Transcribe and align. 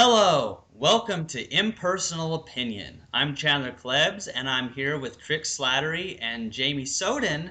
Hello, 0.00 0.62
welcome 0.74 1.26
to 1.26 1.52
Impersonal 1.52 2.36
Opinion. 2.36 3.02
I'm 3.12 3.34
Chandler 3.34 3.72
Klebs, 3.72 4.28
and 4.32 4.48
I'm 4.48 4.68
here 4.72 4.96
with 4.96 5.18
Trick 5.18 5.42
Slattery 5.42 6.16
and 6.22 6.52
Jamie 6.52 6.84
Soden. 6.84 7.50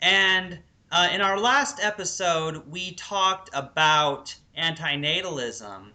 And 0.00 0.60
uh, 0.90 1.10
in 1.12 1.20
our 1.20 1.38
last 1.38 1.84
episode, 1.84 2.66
we 2.70 2.92
talked 2.92 3.50
about 3.52 4.34
antinatalism, 4.56 5.90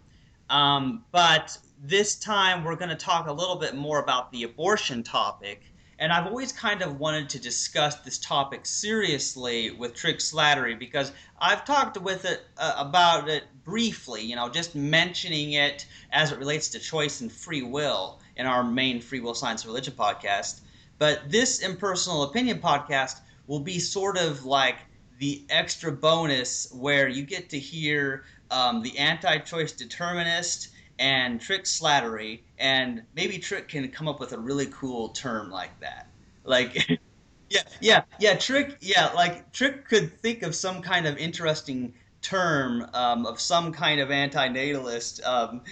um, 0.48 1.04
but 1.10 1.58
this 1.82 2.14
time 2.14 2.62
we're 2.62 2.76
going 2.76 2.90
to 2.90 2.94
talk 2.94 3.26
a 3.26 3.32
little 3.32 3.56
bit 3.56 3.74
more 3.74 3.98
about 3.98 4.30
the 4.30 4.44
abortion 4.44 5.02
topic. 5.02 5.69
And 6.00 6.14
I've 6.14 6.26
always 6.26 6.50
kind 6.50 6.80
of 6.80 6.98
wanted 6.98 7.28
to 7.28 7.38
discuss 7.38 7.96
this 7.96 8.16
topic 8.16 8.64
seriously 8.64 9.70
with 9.70 9.94
Trick 9.94 10.16
Slattery 10.16 10.78
because 10.78 11.12
I've 11.38 11.66
talked 11.66 12.00
with 12.00 12.24
it 12.24 12.40
uh, 12.56 12.72
about 12.78 13.28
it 13.28 13.44
briefly, 13.64 14.22
you 14.22 14.34
know, 14.34 14.48
just 14.48 14.74
mentioning 14.74 15.52
it 15.52 15.84
as 16.10 16.32
it 16.32 16.38
relates 16.38 16.68
to 16.70 16.78
choice 16.78 17.20
and 17.20 17.30
free 17.30 17.60
will 17.62 18.18
in 18.36 18.46
our 18.46 18.64
main 18.64 19.02
Free 19.02 19.20
Will 19.20 19.34
Science 19.34 19.62
and 19.62 19.68
Religion 19.68 19.92
podcast. 19.92 20.60
But 20.98 21.30
this 21.30 21.60
impersonal 21.60 22.22
opinion 22.22 22.60
podcast 22.60 23.20
will 23.46 23.60
be 23.60 23.78
sort 23.78 24.16
of 24.16 24.46
like 24.46 24.78
the 25.18 25.44
extra 25.50 25.92
bonus 25.92 26.72
where 26.72 27.08
you 27.08 27.24
get 27.24 27.50
to 27.50 27.58
hear 27.58 28.24
um, 28.50 28.82
the 28.82 28.96
anti-choice 28.96 29.72
determinist 29.72 30.70
and 31.00 31.40
Trick 31.40 31.64
Slattery, 31.64 32.40
and 32.58 33.02
maybe 33.16 33.38
Trick 33.38 33.68
can 33.68 33.88
come 33.90 34.06
up 34.06 34.20
with 34.20 34.32
a 34.32 34.38
really 34.38 34.66
cool 34.66 35.08
term 35.08 35.50
like 35.50 35.80
that. 35.80 36.08
Like, 36.44 36.88
yeah, 37.50 37.62
yeah, 37.80 38.02
yeah, 38.20 38.36
Trick, 38.36 38.76
yeah, 38.80 39.10
like 39.14 39.50
Trick 39.50 39.88
could 39.88 40.20
think 40.20 40.42
of 40.42 40.54
some 40.54 40.82
kind 40.82 41.06
of 41.06 41.16
interesting 41.16 41.94
term 42.20 42.86
um, 42.92 43.24
of 43.24 43.40
some 43.40 43.72
kind 43.72 43.98
of 44.00 44.10
anti-natalist, 44.10 45.24
um, 45.24 45.62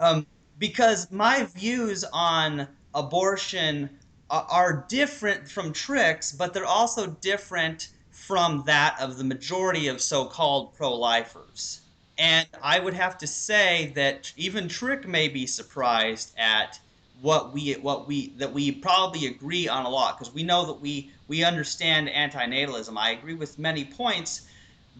um, 0.00 0.26
because 0.58 1.10
my 1.10 1.44
views 1.54 2.02
on 2.10 2.66
abortion 2.94 3.90
are, 4.30 4.46
are 4.50 4.86
different 4.88 5.46
from 5.46 5.74
Trick's, 5.74 6.32
but 6.32 6.54
they're 6.54 6.64
also 6.64 7.06
different 7.06 7.88
from 8.10 8.62
that 8.64 8.96
of 8.98 9.18
the 9.18 9.24
majority 9.24 9.88
of 9.88 10.00
so-called 10.00 10.74
pro-lifers. 10.74 11.82
And 12.18 12.46
I 12.62 12.78
would 12.78 12.94
have 12.94 13.18
to 13.18 13.26
say 13.26 13.92
that 13.96 14.32
even 14.36 14.68
Trick 14.68 15.06
may 15.06 15.28
be 15.28 15.46
surprised 15.46 16.32
at 16.38 16.78
what 17.20 17.52
we 17.52 17.72
what 17.74 18.06
we 18.06 18.28
that 18.36 18.52
we 18.52 18.70
probably 18.70 19.26
agree 19.26 19.68
on 19.68 19.86
a 19.86 19.88
lot 19.88 20.18
because 20.18 20.32
we 20.34 20.42
know 20.42 20.66
that 20.66 20.80
we 20.80 21.10
we 21.28 21.42
understand 21.42 22.08
antinatalism. 22.08 22.96
I 22.96 23.10
agree 23.10 23.34
with 23.34 23.58
many 23.58 23.84
points, 23.84 24.42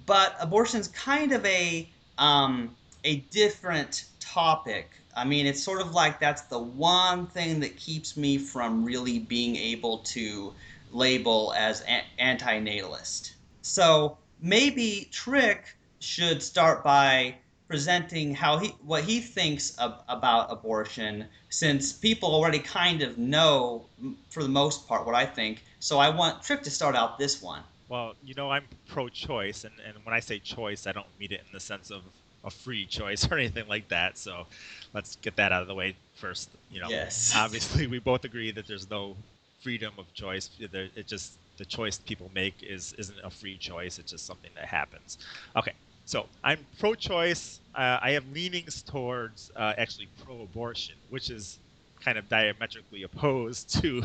but 0.06 0.34
abortion's 0.40 0.88
kind 0.88 1.32
of 1.32 1.44
a 1.44 1.88
um, 2.18 2.74
a 3.04 3.16
different 3.30 4.06
topic. 4.20 4.90
I 5.16 5.24
mean, 5.24 5.46
it's 5.46 5.62
sort 5.62 5.80
of 5.80 5.92
like 5.92 6.18
that's 6.18 6.42
the 6.42 6.58
one 6.58 7.26
thing 7.26 7.60
that 7.60 7.76
keeps 7.76 8.16
me 8.16 8.38
from 8.38 8.84
really 8.84 9.18
being 9.18 9.54
able 9.56 9.98
to 9.98 10.52
label 10.92 11.52
as 11.56 11.82
a- 11.82 12.04
antinatalist. 12.20 13.32
So 13.62 14.18
maybe 14.40 15.08
Trick 15.12 15.76
should 16.04 16.42
start 16.42 16.84
by 16.84 17.34
presenting 17.66 18.34
how 18.34 18.58
he 18.58 18.68
what 18.84 19.02
he 19.04 19.20
thinks 19.20 19.76
of, 19.78 20.00
about 20.08 20.52
abortion 20.52 21.24
since 21.48 21.92
people 21.92 22.34
already 22.34 22.58
kind 22.58 23.02
of 23.02 23.16
know 23.16 23.86
for 24.28 24.42
the 24.42 24.48
most 24.48 24.86
part 24.86 25.06
what 25.06 25.14
I 25.14 25.24
think. 25.24 25.64
So 25.80 25.98
I 25.98 26.10
want 26.10 26.42
Trick 26.42 26.62
to 26.62 26.70
start 26.70 26.94
out 26.94 27.18
this 27.18 27.42
one. 27.42 27.62
Well, 27.88 28.14
you 28.24 28.34
know, 28.34 28.50
I'm 28.50 28.64
pro-choice, 28.88 29.64
and, 29.64 29.74
and 29.86 29.94
when 30.04 30.14
I 30.14 30.20
say 30.20 30.38
choice, 30.38 30.86
I 30.86 30.92
don't 30.92 31.06
mean 31.20 31.32
it 31.32 31.42
in 31.46 31.52
the 31.52 31.60
sense 31.60 31.90
of 31.90 32.02
a 32.44 32.50
free 32.50 32.86
choice 32.98 33.30
or 33.30 33.38
anything 33.38 33.68
like 33.68 33.88
that. 33.88 34.18
So 34.18 34.46
let's 34.92 35.16
get 35.16 35.36
that 35.36 35.52
out 35.52 35.62
of 35.62 35.68
the 35.68 35.74
way 35.74 35.96
first. 36.14 36.50
You 36.70 36.80
know, 36.80 36.88
yes. 36.88 37.32
obviously 37.36 37.86
we 37.86 37.98
both 37.98 38.24
agree 38.24 38.50
that 38.52 38.66
there's 38.66 38.90
no 38.90 39.16
freedom 39.62 39.94
of 39.98 40.12
choice. 40.14 40.50
It 40.60 41.06
just 41.06 41.32
the 41.56 41.64
choice 41.64 41.98
people 41.98 42.30
make 42.34 42.62
is 42.62 42.94
isn't 42.98 43.18
a 43.22 43.30
free 43.30 43.56
choice. 43.56 43.98
It's 43.98 44.12
just 44.12 44.26
something 44.26 44.50
that 44.54 44.66
happens. 44.66 45.18
Okay, 45.56 45.72
so 46.04 46.26
I'm 46.42 46.58
pro-choice. 46.78 47.60
Uh, 47.74 47.98
I 48.00 48.10
have 48.12 48.24
leanings 48.32 48.82
towards 48.82 49.50
uh, 49.56 49.74
actually 49.78 50.08
pro-abortion, 50.24 50.96
which 51.10 51.30
is 51.30 51.58
kind 52.00 52.18
of 52.18 52.28
diametrically 52.28 53.02
opposed 53.04 53.80
to 53.82 54.04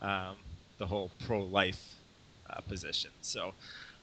um, 0.00 0.36
the 0.78 0.86
whole 0.86 1.10
pro-life 1.26 1.82
uh, 2.50 2.60
position. 2.62 3.10
So 3.20 3.52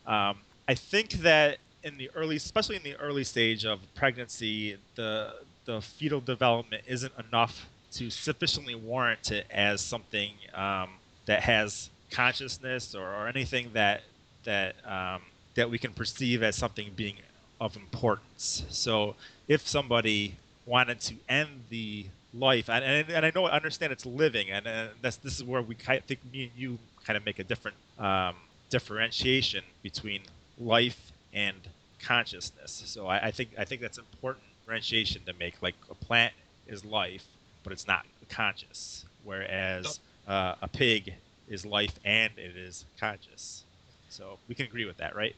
um, 0.06 0.38
I 0.68 0.76
think 0.76 1.12
that 1.14 1.58
in 1.84 1.98
the 1.98 2.10
early, 2.16 2.36
especially 2.36 2.76
in 2.76 2.84
the 2.84 2.96
early 2.98 3.24
stage 3.24 3.66
of 3.66 3.80
pregnancy, 3.96 4.78
the 4.96 5.34
the 5.66 5.82
fetal 5.82 6.22
development 6.22 6.84
isn't 6.88 7.14
enough 7.30 7.68
to 7.92 8.10
sufficiently 8.10 8.76
warrant 8.76 9.32
it 9.32 9.46
as 9.52 9.82
something 9.82 10.32
um, 10.54 10.90
that 11.26 11.42
has 11.44 11.90
consciousness 12.10 12.96
or, 12.96 13.04
or 13.04 13.28
anything 13.28 13.70
that 13.74 14.02
that 14.44 14.76
um, 14.86 15.22
that 15.56 15.70
we 15.70 15.78
can 15.78 15.92
perceive 15.92 16.44
as 16.44 16.56
something 16.56 16.92
being 16.96 17.16
of 17.62 17.78
importance. 17.78 18.66
So 18.70 19.16
if 19.48 19.66
somebody 19.68 20.36
wanted 20.66 21.00
to 21.02 21.16
end 21.30 21.50
the 21.70 22.08
life, 22.34 22.70
and, 22.70 22.84
and, 22.84 23.10
and 23.10 23.26
I 23.26 23.32
know 23.34 23.46
I 23.46 23.52
understand 23.52 23.94
it's 23.94 24.06
living, 24.06 24.50
and, 24.50 24.66
and 24.66 24.90
that's 25.02 25.18
this 25.18 25.38
is 25.38 25.44
where 25.44 25.62
we 25.62 25.76
kind 25.76 26.00
of 26.00 26.06
think 26.06 26.20
me 26.34 26.44
and 26.44 26.52
you 26.58 26.80
kind 27.06 27.16
of 27.16 27.26
make 27.26 27.40
a 27.40 27.44
different 27.44 27.78
um, 28.00 28.36
differentiation 28.70 29.64
between 29.84 30.22
life 30.60 31.12
and 31.34 31.56
consciousness. 32.02 32.82
So 32.86 33.08
I, 33.08 33.28
I, 33.28 33.32
think 33.32 33.52
I 33.58 33.64
think 33.64 33.82
that's 33.82 34.00
important 34.00 34.44
differentiation 34.62 35.22
to 35.28 35.34
make. 35.34 35.62
Like 35.62 35.76
a 35.92 35.96
plant 35.96 36.34
is 36.68 36.84
life, 36.84 37.26
but 37.64 37.72
it's 37.72 37.88
not 37.88 38.06
conscious, 38.28 39.06
whereas 39.24 40.00
uh, 40.28 40.56
a 40.64 40.68
pig 40.68 41.14
is 41.48 41.64
life 41.64 41.94
and 42.06 42.32
it 42.38 42.58
is 42.58 42.86
conscious. 43.00 43.66
So 44.10 44.40
we 44.48 44.56
can 44.56 44.66
agree 44.66 44.86
with 44.86 44.98
that, 44.98 45.16
right? 45.16 45.36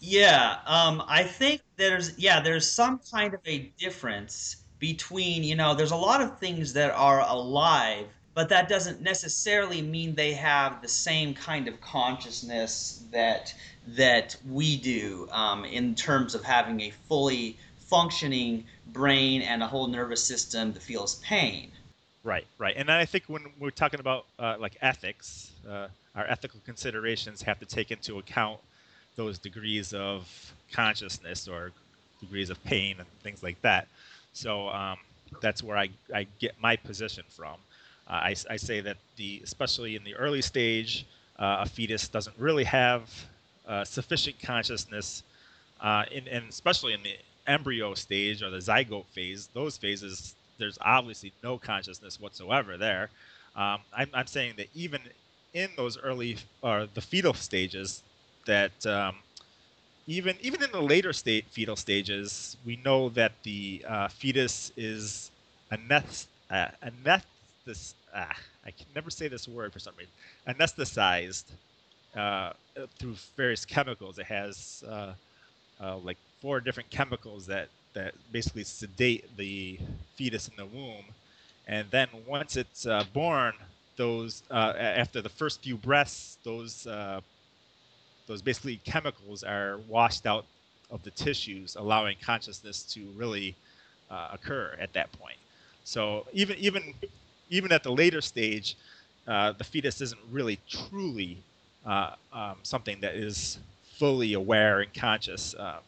Yeah, 0.00 0.58
um, 0.66 1.02
I 1.08 1.22
think 1.22 1.62
there's 1.76 2.18
yeah, 2.18 2.40
there's 2.40 2.70
some 2.70 3.00
kind 3.10 3.34
of 3.34 3.40
a 3.46 3.70
difference 3.78 4.56
between, 4.78 5.42
you 5.42 5.54
know, 5.54 5.74
there's 5.74 5.90
a 5.90 5.96
lot 5.96 6.20
of 6.20 6.38
things 6.38 6.72
that 6.74 6.90
are 6.92 7.20
alive, 7.20 8.06
but 8.34 8.48
that 8.50 8.68
doesn't 8.68 9.00
necessarily 9.00 9.80
mean 9.80 10.14
they 10.14 10.34
have 10.34 10.82
the 10.82 10.88
same 10.88 11.32
kind 11.32 11.66
of 11.68 11.80
consciousness 11.80 13.04
that 13.10 13.54
that 13.88 14.36
we 14.50 14.76
do 14.76 15.28
um, 15.30 15.64
in 15.64 15.94
terms 15.94 16.34
of 16.34 16.44
having 16.44 16.80
a 16.82 16.90
fully 17.08 17.56
functioning 17.78 18.64
brain 18.88 19.42
and 19.42 19.62
a 19.62 19.66
whole 19.66 19.86
nervous 19.86 20.22
system 20.22 20.72
that 20.72 20.82
feels 20.82 21.16
pain. 21.16 21.70
Right, 22.24 22.46
right, 22.58 22.74
and 22.76 22.90
I 22.90 23.04
think 23.04 23.24
when 23.28 23.44
we're 23.60 23.70
talking 23.70 24.00
about 24.00 24.26
uh, 24.38 24.56
like 24.58 24.76
ethics, 24.82 25.52
uh, 25.68 25.86
our 26.16 26.26
ethical 26.26 26.60
considerations 26.64 27.40
have 27.42 27.60
to 27.60 27.66
take 27.66 27.92
into 27.92 28.18
account 28.18 28.58
those 29.16 29.38
degrees 29.38 29.92
of 29.92 30.54
consciousness 30.72 31.48
or 31.48 31.72
degrees 32.20 32.50
of 32.50 32.62
pain 32.64 32.96
and 32.98 33.08
things 33.22 33.42
like 33.42 33.60
that. 33.62 33.88
So 34.32 34.68
um, 34.68 34.98
that's 35.40 35.62
where 35.62 35.76
I, 35.76 35.88
I 36.14 36.26
get 36.38 36.54
my 36.60 36.76
position 36.76 37.24
from. 37.28 37.54
Uh, 38.08 38.12
I, 38.12 38.34
I 38.50 38.56
say 38.56 38.80
that 38.80 38.98
the 39.16 39.40
especially 39.42 39.96
in 39.96 40.04
the 40.04 40.14
early 40.14 40.42
stage, 40.42 41.06
uh, 41.38 41.58
a 41.60 41.66
fetus 41.66 42.08
doesn't 42.08 42.36
really 42.38 42.64
have 42.64 43.10
uh, 43.66 43.84
sufficient 43.84 44.40
consciousness, 44.40 45.22
uh, 45.80 46.04
in, 46.12 46.28
and 46.28 46.48
especially 46.48 46.92
in 46.92 47.02
the 47.02 47.16
embryo 47.46 47.94
stage 47.94 48.42
or 48.42 48.50
the 48.50 48.58
zygote 48.58 49.06
phase, 49.06 49.48
those 49.54 49.76
phases, 49.76 50.34
there's 50.58 50.78
obviously 50.80 51.32
no 51.42 51.58
consciousness 51.58 52.20
whatsoever 52.20 52.76
there. 52.76 53.10
Um, 53.56 53.80
I'm, 53.96 54.10
I'm 54.12 54.26
saying 54.26 54.54
that 54.58 54.68
even 54.74 55.00
in 55.54 55.70
those 55.76 55.98
early 55.98 56.36
or 56.62 56.86
the 56.94 57.00
fetal 57.00 57.34
stages, 57.34 58.02
that 58.46 58.86
um, 58.86 59.16
even 60.06 60.36
even 60.40 60.62
in 60.62 60.70
the 60.72 60.80
later 60.82 61.12
state 61.12 61.46
fetal 61.50 61.76
stages, 61.76 62.56
we 62.64 62.76
know 62.84 63.08
that 63.10 63.32
the 63.42 63.84
uh, 63.88 64.08
fetus 64.08 64.72
is 64.76 65.30
anest- 65.72 66.28
uh, 66.50 66.68
ah, 68.14 68.36
I 68.64 68.70
can 68.70 68.86
never 68.94 69.10
say 69.10 69.28
this 69.28 69.48
word 69.48 69.72
for 69.72 69.78
some 69.80 69.94
reason. 69.96 70.12
Anesthetized 70.48 71.44
uh, 72.16 72.52
through 72.98 73.16
various 73.36 73.64
chemicals. 73.64 74.18
It 74.18 74.26
has 74.26 74.84
uh, 74.88 75.14
uh, 75.82 75.98
like 75.98 76.18
four 76.40 76.60
different 76.60 76.90
chemicals 76.90 77.46
that 77.46 77.68
that 77.94 78.14
basically 78.32 78.64
sedate 78.64 79.36
the 79.36 79.78
fetus 80.16 80.48
in 80.48 80.56
the 80.56 80.66
womb, 80.66 81.04
and 81.66 81.90
then 81.90 82.08
once 82.26 82.56
it's 82.56 82.86
uh, 82.86 83.04
born, 83.12 83.54
those 83.96 84.42
after 84.50 85.22
the 85.22 85.28
first 85.30 85.62
few 85.62 85.76
breaths, 85.76 86.38
those 86.44 86.86
those 88.26 88.42
basically 88.42 88.80
chemicals 88.84 89.42
are 89.42 89.78
washed 89.88 90.26
out 90.26 90.44
of 90.90 91.02
the 91.02 91.10
tissues, 91.10 91.76
allowing 91.76 92.16
consciousness 92.22 92.82
to 92.82 93.06
really 93.16 93.54
uh, 94.10 94.28
occur 94.32 94.76
at 94.80 94.92
that 94.92 95.10
point. 95.12 95.36
So 95.84 96.26
even 96.32 96.56
even 96.58 96.94
even 97.50 97.72
at 97.72 97.82
the 97.82 97.92
later 97.92 98.20
stage, 98.20 98.76
uh, 99.26 99.52
the 99.52 99.64
fetus 99.64 100.00
isn't 100.00 100.20
really 100.30 100.58
truly 100.68 101.38
uh, 101.84 102.12
um, 102.32 102.56
something 102.62 103.00
that 103.00 103.14
is 103.14 103.58
fully 103.96 104.34
aware 104.34 104.80
and 104.80 104.92
conscious. 104.94 105.54
Uh, 105.54 105.78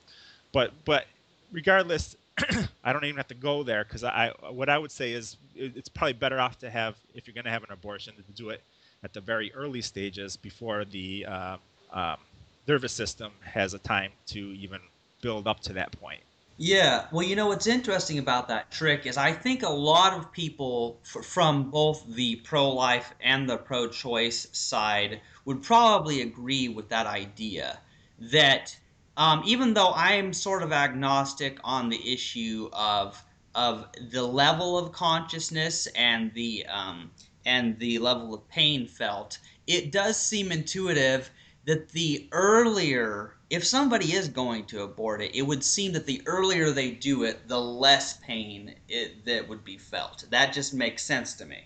but 0.53 0.73
but 0.85 1.07
regardless, 1.53 2.17
I 2.85 2.93
don't 2.93 3.05
even 3.05 3.17
have 3.17 3.29
to 3.29 3.35
go 3.35 3.63
there 3.63 3.85
because 3.85 4.05
I 4.05 4.33
what 4.51 4.69
I 4.69 4.79
would 4.79 4.93
say 4.93 5.13
is 5.13 5.37
it's 5.55 5.89
probably 5.89 6.13
better 6.15 6.39
off 6.39 6.59
to 6.61 6.71
have 6.71 6.97
if 7.15 7.27
you're 7.27 7.35
going 7.35 7.45
to 7.45 7.51
have 7.51 7.65
an 7.65 7.73
abortion 7.73 8.15
to 8.15 8.23
do 8.33 8.51
it 8.51 8.63
at 9.05 9.13
the 9.13 9.21
very 9.21 9.53
early 9.55 9.81
stages 9.81 10.37
before 10.37 10.85
the 10.85 11.27
uh, 11.27 11.57
um, 11.93 12.17
nervous 12.69 12.93
system 12.93 13.33
has 13.43 13.73
a 13.73 13.79
time 13.79 14.13
to 14.27 14.39
even 14.53 14.81
build 15.23 15.49
up 15.49 15.61
to 15.61 15.73
that 15.73 15.91
point. 15.99 16.21
Yeah, 16.61 17.07
well, 17.13 17.25
you 17.25 17.37
know 17.37 17.47
what's 17.47 17.69
interesting 17.69 18.19
about 18.19 18.49
that 18.49 18.71
trick 18.71 19.07
is 19.07 19.17
I 19.17 19.33
think 19.33 19.63
a 19.63 19.71
lot 19.71 20.13
of 20.13 20.33
people 20.33 21.01
f- 21.05 21.25
from 21.25 21.71
both 21.71 22.05
the 22.09 22.37
pro 22.37 22.69
life 22.71 23.15
and 23.21 23.49
the 23.49 23.57
pro 23.57 23.89
choice 23.89 24.49
side 24.53 25.21
would 25.45 25.63
probably 25.63 26.21
agree 26.21 26.69
with 26.69 26.89
that 26.89 27.07
idea 27.07 27.79
that 28.19 28.77
um, 29.17 29.43
even 29.47 29.73
though 29.75 29.93
I'm 29.95 30.33
sort 30.33 30.63
of 30.63 30.73
agnostic 30.73 31.59
on 31.63 31.89
the 31.89 32.13
issue 32.13 32.69
of 32.73 33.23
of 33.55 33.87
the 34.11 34.23
level 34.23 34.79
of 34.79 34.93
consciousness 34.93 35.87
and 35.95 36.35
the 36.35 36.67
um, 36.67 37.13
and 37.47 37.79
the 37.79 37.99
level 37.99 38.35
of 38.35 38.49
pain 38.49 38.89
felt, 38.89 39.39
it 39.69 39.93
does 39.93 40.21
seem 40.21 40.51
intuitive 40.51 41.31
that 41.69 41.91
the 41.91 42.27
earlier 42.33 43.35
if 43.51 43.65
somebody 43.65 44.13
is 44.13 44.29
going 44.29 44.65
to 44.67 44.83
abort 44.83 45.21
it, 45.23 45.35
it 45.35 45.43
would 45.43 45.63
seem 45.63 45.93
that 45.93 46.07
the 46.07 46.23
earlier 46.27 46.71
they 46.71 46.91
do 46.91 47.25
it, 47.25 47.47
the 47.47 47.61
less 47.61 48.19
pain 48.19 48.75
it, 48.89 49.25
that 49.25 49.49
would 49.49 49.65
be 49.65 49.77
felt. 49.77 50.25
That 50.31 50.53
just 50.53 50.75
makes 50.75 51.03
sense 51.03 51.35
to 51.35 51.45
me. 51.47 51.65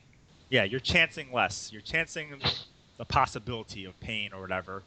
Yeah, 0.50 0.64
you're 0.64 0.80
chancing 0.80 1.32
less. 1.32 1.70
You're 1.72 1.82
chancing 1.82 2.40
the 2.98 3.04
possibility 3.04 3.84
of 3.84 3.98
pain 4.00 4.32
or 4.32 4.40
whatever 4.40 4.82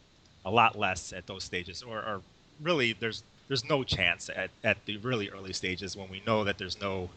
a 0.45 0.51
lot 0.51 0.77
less 0.77 1.11
at 1.11 1.25
those 1.27 1.43
stages, 1.43 1.81
or, 1.81 1.97
or 1.97 2.21
really 2.61 2.93
there's 2.93 3.23
there's 3.47 3.65
no 3.65 3.83
chance 3.83 4.29
at, 4.35 4.49
at 4.63 4.83
the 4.85 4.97
really 4.97 5.29
early 5.29 5.53
stages 5.53 5.95
when 5.95 6.09
we 6.09 6.21
know 6.25 6.43
that 6.43 6.57
there's 6.57 6.79
no 6.81 7.09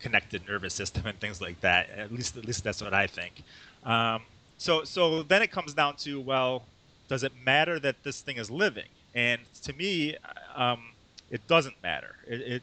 connected 0.00 0.46
nervous 0.48 0.74
system 0.74 1.06
and 1.06 1.18
things 1.20 1.40
like 1.40 1.60
that. 1.60 1.90
At 1.90 2.12
least 2.12 2.36
at 2.36 2.44
least 2.44 2.64
that's 2.64 2.82
what 2.82 2.92
I 2.92 3.06
think. 3.06 3.42
Um, 3.84 4.22
so 4.58 4.84
so 4.84 5.22
then 5.22 5.42
it 5.42 5.50
comes 5.50 5.74
down 5.74 5.96
to 5.96 6.20
well, 6.20 6.64
does 7.08 7.22
it 7.22 7.32
matter 7.44 7.78
that 7.80 8.02
this 8.02 8.20
thing 8.20 8.36
is 8.36 8.50
living? 8.50 8.88
And 9.14 9.40
to 9.62 9.72
me, 9.72 10.16
um, 10.54 10.90
it 11.30 11.46
doesn't 11.46 11.80
matter. 11.82 12.16
It, 12.26 12.40
it, 12.40 12.62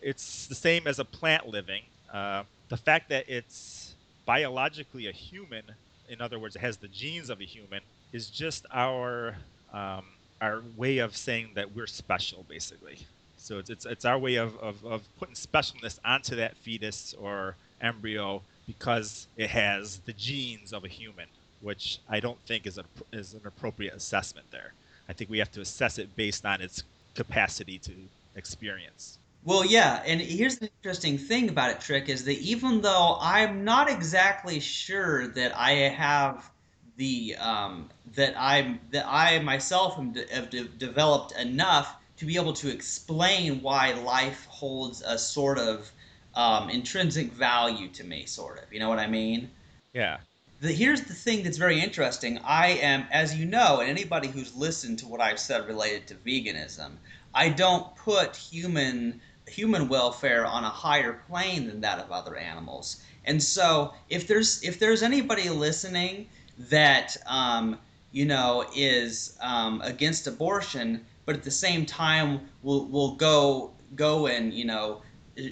it's 0.00 0.46
the 0.46 0.54
same 0.54 0.86
as 0.86 0.98
a 0.98 1.04
plant 1.04 1.46
living. 1.48 1.82
Uh, 2.12 2.42
the 2.68 2.76
fact 2.76 3.08
that 3.10 3.28
it's 3.28 3.94
biologically 4.24 5.08
a 5.08 5.12
human, 5.12 5.62
in 6.08 6.20
other 6.20 6.38
words, 6.38 6.56
it 6.56 6.60
has 6.60 6.76
the 6.76 6.88
genes 6.88 7.30
of 7.30 7.40
a 7.40 7.44
human, 7.44 7.80
is 8.12 8.28
just 8.28 8.66
our 8.72 9.36
um, 9.72 10.04
our 10.40 10.62
way 10.76 10.98
of 10.98 11.16
saying 11.16 11.50
that 11.54 11.72
we're 11.74 11.86
special, 11.86 12.44
basically. 12.48 12.98
So 13.36 13.58
it's 13.58 13.70
it's, 13.70 13.86
it's 13.86 14.04
our 14.04 14.18
way 14.18 14.36
of, 14.36 14.56
of, 14.58 14.84
of 14.84 15.02
putting 15.18 15.34
specialness 15.34 15.98
onto 16.04 16.36
that 16.36 16.56
fetus 16.56 17.14
or 17.18 17.56
embryo 17.80 18.42
because 18.66 19.26
it 19.36 19.50
has 19.50 19.98
the 19.98 20.12
genes 20.12 20.72
of 20.72 20.84
a 20.84 20.88
human, 20.88 21.26
which 21.62 22.00
I 22.08 22.20
don't 22.20 22.38
think 22.46 22.66
is 22.66 22.78
a 22.78 22.84
is 23.12 23.34
an 23.34 23.42
appropriate 23.46 23.94
assessment 23.94 24.46
there. 24.50 24.72
I 25.08 25.12
think 25.12 25.30
we 25.30 25.38
have 25.38 25.52
to 25.52 25.60
assess 25.60 25.98
it 25.98 26.14
based 26.16 26.44
on 26.44 26.60
its 26.60 26.82
capacity 27.14 27.78
to 27.78 27.92
experience. 28.36 29.18
Well, 29.44 29.64
yeah, 29.64 30.02
and 30.06 30.20
here's 30.20 30.58
the 30.58 30.70
interesting 30.82 31.18
thing 31.18 31.48
about 31.48 31.70
it, 31.70 31.80
Trick, 31.80 32.08
is 32.08 32.24
that 32.24 32.38
even 32.38 32.80
though 32.80 33.18
I'm 33.20 33.64
not 33.64 33.90
exactly 33.90 34.60
sure 34.60 35.26
that 35.28 35.56
I 35.56 35.72
have 35.72 36.50
the 36.96 37.36
um, 37.36 37.88
that 38.14 38.34
I 38.36 38.78
that 38.90 39.06
I 39.08 39.38
myself 39.40 39.96
have 40.30 40.50
de- 40.50 40.64
developed 40.64 41.32
enough 41.32 41.96
to 42.18 42.26
be 42.26 42.36
able 42.36 42.52
to 42.52 42.70
explain 42.70 43.62
why 43.62 43.92
life 43.92 44.46
holds 44.46 45.02
a 45.02 45.18
sort 45.18 45.58
of 45.58 45.90
um, 46.34 46.70
intrinsic 46.70 47.32
value 47.32 47.88
to 47.88 48.04
me, 48.04 48.26
sort 48.26 48.58
of. 48.62 48.72
You 48.72 48.78
know 48.78 48.88
what 48.88 49.00
I 49.00 49.06
mean? 49.06 49.50
Yeah 49.92 50.18
the, 50.62 50.72
here's 50.72 51.02
the 51.02 51.14
thing 51.14 51.42
that's 51.42 51.56
very 51.56 51.80
interesting. 51.80 52.38
I 52.44 52.68
am, 52.68 53.04
as 53.10 53.34
you 53.34 53.44
know, 53.46 53.80
and 53.80 53.90
anybody 53.90 54.28
who's 54.28 54.54
listened 54.54 55.00
to 55.00 55.08
what 55.08 55.20
I've 55.20 55.40
said 55.40 55.66
related 55.66 56.06
to 56.06 56.14
veganism, 56.14 56.92
I 57.34 57.48
don't 57.48 57.94
put 57.96 58.36
human 58.36 59.20
human 59.48 59.88
welfare 59.88 60.46
on 60.46 60.62
a 60.62 60.68
higher 60.70 61.14
plane 61.28 61.66
than 61.66 61.80
that 61.80 61.98
of 61.98 62.12
other 62.12 62.36
animals. 62.36 63.02
And 63.24 63.42
so, 63.42 63.92
if 64.08 64.28
there's 64.28 64.62
if 64.62 64.78
there's 64.78 65.02
anybody 65.02 65.48
listening 65.48 66.28
that 66.70 67.16
um, 67.26 67.76
you 68.12 68.24
know 68.24 68.64
is 68.76 69.36
um, 69.40 69.82
against 69.82 70.28
abortion, 70.28 71.04
but 71.26 71.34
at 71.34 71.42
the 71.42 71.50
same 71.50 71.84
time 71.84 72.40
will 72.62 72.86
will 72.86 73.16
go 73.16 73.72
go 73.96 74.28
and 74.28 74.54
you 74.54 74.64
know 74.64 75.02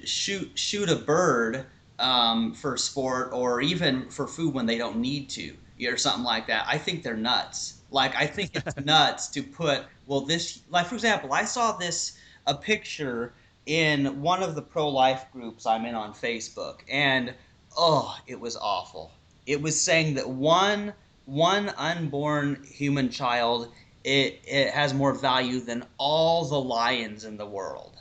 shoot 0.05 0.53
shoot 0.55 0.89
a 0.89 0.95
bird 0.95 1.67
um, 2.01 2.53
for 2.55 2.77
sport 2.77 3.31
or 3.33 3.61
even 3.61 4.09
for 4.11 4.27
food 4.27 4.55
when 4.55 4.67
they 4.67 4.79
don't 4.79 4.97
need 4.97 5.29
to 5.31 5.55
or 5.87 5.97
something 5.97 6.25
like 6.25 6.47
that. 6.47 6.65
I 6.69 6.79
think 6.79 7.03
they're 7.03 7.17
nuts. 7.17 7.83
Like 7.91 8.15
I 8.17 8.27
think 8.27 8.51
it's 8.55 8.77
nuts 8.85 9.29
to 9.29 9.43
put 9.43 9.85
well 10.07 10.23
this 10.23 10.63
like 10.71 10.87
for 10.87 10.95
example, 10.95 11.33
I 11.33 11.45
saw 11.45 11.73
this 11.73 12.19
a 12.47 12.55
picture 12.55 13.35
in 13.67 14.21
one 14.21 14.43
of 14.43 14.55
the 14.55 14.63
pro 14.63 14.89
life 14.89 15.27
groups 15.33 15.67
I'm 15.67 15.85
in 15.85 15.95
on 15.95 16.13
Facebook 16.13 16.81
and 16.91 17.35
oh, 17.77 18.17
it 18.27 18.41
was 18.41 18.57
awful. 18.57 19.13
It 19.47 19.61
was 19.61 19.81
saying 19.81 20.15
that 20.15 20.29
one 20.29 20.93
one 21.27 21.69
unborn 21.77 22.65
human 22.65 23.11
child 23.11 23.73
it, 24.03 24.41
it 24.47 24.71
has 24.73 24.95
more 24.95 25.13
value 25.13 25.61
than 25.61 25.85
all 25.99 26.47
the 26.47 26.61
lions 26.61 27.25
in 27.25 27.37
the 27.37 27.47
world. 27.47 27.97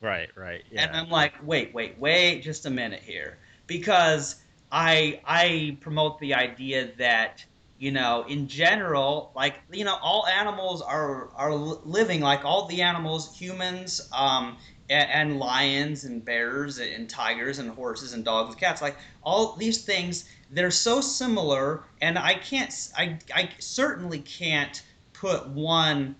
Right, 0.00 0.28
right. 0.36 0.64
Yeah. 0.70 0.84
And 0.84 0.96
I'm 0.96 1.08
like, 1.08 1.34
wait, 1.42 1.72
wait, 1.74 1.98
wait, 1.98 2.42
just 2.42 2.66
a 2.66 2.70
minute 2.70 3.02
here, 3.02 3.38
because 3.66 4.36
I 4.70 5.20
I 5.24 5.78
promote 5.80 6.18
the 6.18 6.34
idea 6.34 6.90
that 6.98 7.44
you 7.78 7.90
know, 7.92 8.24
in 8.28 8.48
general, 8.48 9.32
like 9.34 9.56
you 9.72 9.84
know, 9.84 9.96
all 10.02 10.26
animals 10.26 10.82
are 10.82 11.30
are 11.34 11.54
living 11.54 12.20
like 12.20 12.44
all 12.44 12.66
the 12.66 12.82
animals, 12.82 13.36
humans, 13.38 14.08
um, 14.12 14.58
and, 14.90 15.10
and 15.10 15.38
lions 15.38 16.04
and 16.04 16.24
bears 16.24 16.78
and 16.78 17.08
tigers 17.08 17.58
and 17.58 17.70
horses 17.70 18.12
and 18.12 18.24
dogs 18.24 18.50
and 18.50 18.60
cats, 18.60 18.82
like 18.82 18.96
all 19.22 19.56
these 19.56 19.84
things, 19.84 20.28
they're 20.50 20.70
so 20.70 21.00
similar, 21.00 21.84
and 22.02 22.18
I 22.18 22.34
can't, 22.34 22.72
I 22.96 23.18
I 23.34 23.50
certainly 23.58 24.20
can't 24.20 24.82
put 25.12 25.48
one 25.48 26.16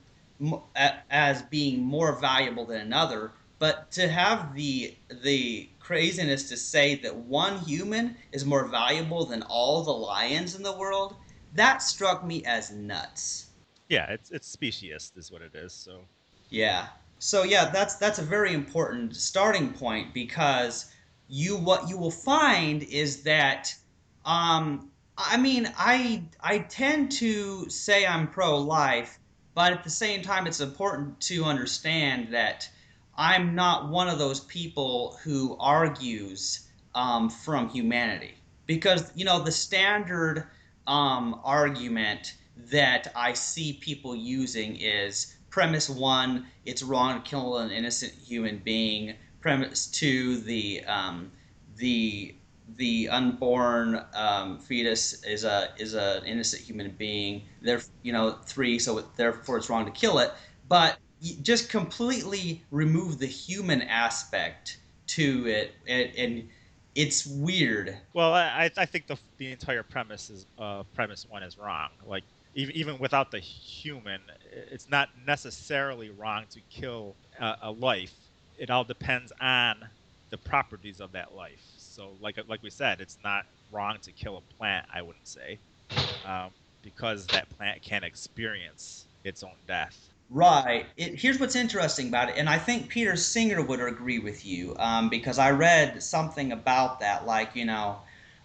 as 1.10 1.42
being 1.42 1.82
more 1.82 2.18
valuable 2.18 2.66
than 2.66 2.80
another 2.80 3.32
but 3.58 3.90
to 3.92 4.08
have 4.08 4.54
the 4.54 4.96
the 5.22 5.68
craziness 5.78 6.48
to 6.48 6.56
say 6.56 6.96
that 6.96 7.14
one 7.14 7.58
human 7.58 8.16
is 8.32 8.44
more 8.44 8.66
valuable 8.66 9.24
than 9.24 9.42
all 9.42 9.82
the 9.82 9.92
lions 9.92 10.54
in 10.54 10.62
the 10.62 10.76
world, 10.76 11.16
that 11.54 11.80
struck 11.82 12.24
me 12.24 12.44
as 12.44 12.70
nuts. 12.70 13.46
Yeah, 13.88 14.10
it's 14.10 14.30
it's 14.30 14.54
speciesist 14.54 15.16
is 15.16 15.30
what 15.30 15.42
it 15.42 15.54
is. 15.54 15.72
So 15.72 16.00
yeah, 16.50 16.88
so 17.18 17.44
yeah, 17.44 17.70
that's 17.70 17.96
that's 17.96 18.18
a 18.18 18.22
very 18.22 18.52
important 18.52 19.16
starting 19.16 19.72
point 19.72 20.12
because 20.12 20.90
you 21.28 21.56
what 21.56 21.88
you 21.88 21.96
will 21.96 22.10
find 22.10 22.82
is 22.82 23.22
that 23.22 23.74
um, 24.24 24.90
I 25.16 25.36
mean 25.36 25.72
I 25.78 26.24
I 26.40 26.58
tend 26.58 27.12
to 27.12 27.70
say 27.70 28.06
I'm 28.06 28.28
pro 28.28 28.58
life, 28.58 29.18
but 29.54 29.72
at 29.72 29.84
the 29.84 29.90
same 29.90 30.22
time 30.22 30.46
it's 30.46 30.60
important 30.60 31.20
to 31.22 31.44
understand 31.44 32.32
that 32.32 32.68
I'm 33.18 33.54
not 33.54 33.88
one 33.88 34.08
of 34.08 34.18
those 34.18 34.40
people 34.40 35.18
who 35.22 35.56
argues 35.58 36.68
um, 36.94 37.28
from 37.30 37.68
humanity 37.68 38.34
because 38.66 39.12
you 39.14 39.24
know 39.24 39.42
the 39.42 39.52
standard 39.52 40.44
um, 40.86 41.40
argument 41.44 42.34
that 42.70 43.12
I 43.14 43.32
see 43.32 43.74
people 43.74 44.14
using 44.14 44.76
is 44.76 45.36
premise 45.50 45.88
one: 45.88 46.46
it's 46.64 46.82
wrong 46.82 47.22
to 47.22 47.28
kill 47.28 47.58
an 47.58 47.70
innocent 47.70 48.12
human 48.12 48.58
being. 48.58 49.14
Premise 49.40 49.86
two: 49.86 50.40
the 50.40 50.84
um, 50.84 51.30
the 51.76 52.34
the 52.76 53.08
unborn 53.08 54.04
um, 54.14 54.58
fetus 54.58 55.22
is 55.24 55.44
a 55.44 55.68
is 55.78 55.94
an 55.94 56.24
innocent 56.24 56.62
human 56.62 56.90
being. 56.92 57.42
There, 57.62 57.80
you 58.02 58.12
know, 58.12 58.32
three, 58.44 58.78
so 58.78 59.04
therefore 59.16 59.58
it's 59.58 59.70
wrong 59.70 59.84
to 59.86 59.92
kill 59.92 60.18
it. 60.18 60.32
But 60.68 60.98
just 61.42 61.68
completely 61.70 62.62
remove 62.70 63.18
the 63.18 63.26
human 63.26 63.82
aspect 63.82 64.78
to 65.08 65.46
it, 65.46 65.74
and, 65.86 66.10
and 66.16 66.48
it's 66.94 67.26
weird. 67.26 67.96
Well, 68.14 68.32
I, 68.32 68.70
I 68.76 68.86
think 68.86 69.06
the 69.06 69.18
the 69.38 69.52
entire 69.52 69.82
premise 69.82 70.30
is 70.30 70.46
uh, 70.58 70.82
premise 70.94 71.26
one 71.28 71.42
is 71.42 71.58
wrong. 71.58 71.90
Like 72.04 72.24
even 72.54 72.74
even 72.74 72.98
without 72.98 73.30
the 73.30 73.38
human, 73.38 74.20
it's 74.72 74.88
not 74.88 75.10
necessarily 75.26 76.10
wrong 76.10 76.44
to 76.50 76.60
kill 76.70 77.14
a, 77.38 77.56
a 77.62 77.70
life. 77.70 78.14
It 78.58 78.70
all 78.70 78.84
depends 78.84 79.32
on 79.40 79.76
the 80.30 80.38
properties 80.38 81.00
of 81.00 81.12
that 81.12 81.34
life. 81.34 81.62
So, 81.76 82.16
like 82.20 82.38
like 82.48 82.62
we 82.62 82.70
said, 82.70 83.00
it's 83.00 83.18
not 83.22 83.44
wrong 83.70 83.98
to 84.02 84.12
kill 84.12 84.38
a 84.38 84.54
plant. 84.56 84.86
I 84.92 85.02
wouldn't 85.02 85.28
say, 85.28 85.58
um, 86.24 86.50
because 86.82 87.26
that 87.28 87.48
plant 87.56 87.82
can 87.82 88.04
experience 88.04 89.06
its 89.24 89.42
own 89.42 89.56
death. 89.66 90.10
Right. 90.28 90.86
It, 90.96 91.14
here's 91.20 91.38
what's 91.38 91.54
interesting 91.54 92.08
about 92.08 92.30
it, 92.30 92.34
and 92.36 92.48
I 92.48 92.58
think 92.58 92.88
Peter 92.88 93.14
Singer 93.16 93.62
would 93.62 93.80
agree 93.80 94.18
with 94.18 94.44
you 94.44 94.74
um, 94.78 95.08
because 95.08 95.38
I 95.38 95.50
read 95.52 96.02
something 96.02 96.50
about 96.50 96.98
that, 97.00 97.26
like 97.26 97.54
you 97.54 97.64
know, 97.64 98.00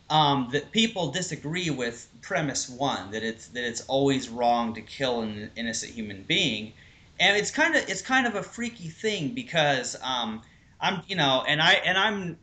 um, 0.10 0.50
that 0.52 0.72
people 0.72 1.12
disagree 1.12 1.72
with 1.72 2.08
premise 2.22 2.70
one 2.70 3.10
that 3.12 3.24
it's 3.24 3.48
that 3.48 3.64
it's 3.64 3.82
always 3.88 4.30
wrong 4.30 4.76
to 4.76 4.82
kill 4.82 5.22
an 5.22 5.50
innocent 5.56 5.92
human 5.94 6.22
being, 6.24 6.74
and 7.20 7.36
it's 7.36 7.50
kind 7.50 7.76
of 7.76 7.90
it's 7.90 8.02
kind 8.04 8.28
of 8.28 8.36
a 8.36 8.44
freaky 8.44 8.88
thing 8.90 9.34
because 9.34 9.96
um, 10.04 10.44
I'm 10.80 11.02
you 11.08 11.16
know, 11.16 11.44
and 11.48 11.60
I 11.62 11.74
and 11.74 11.98
I'm 11.98 12.38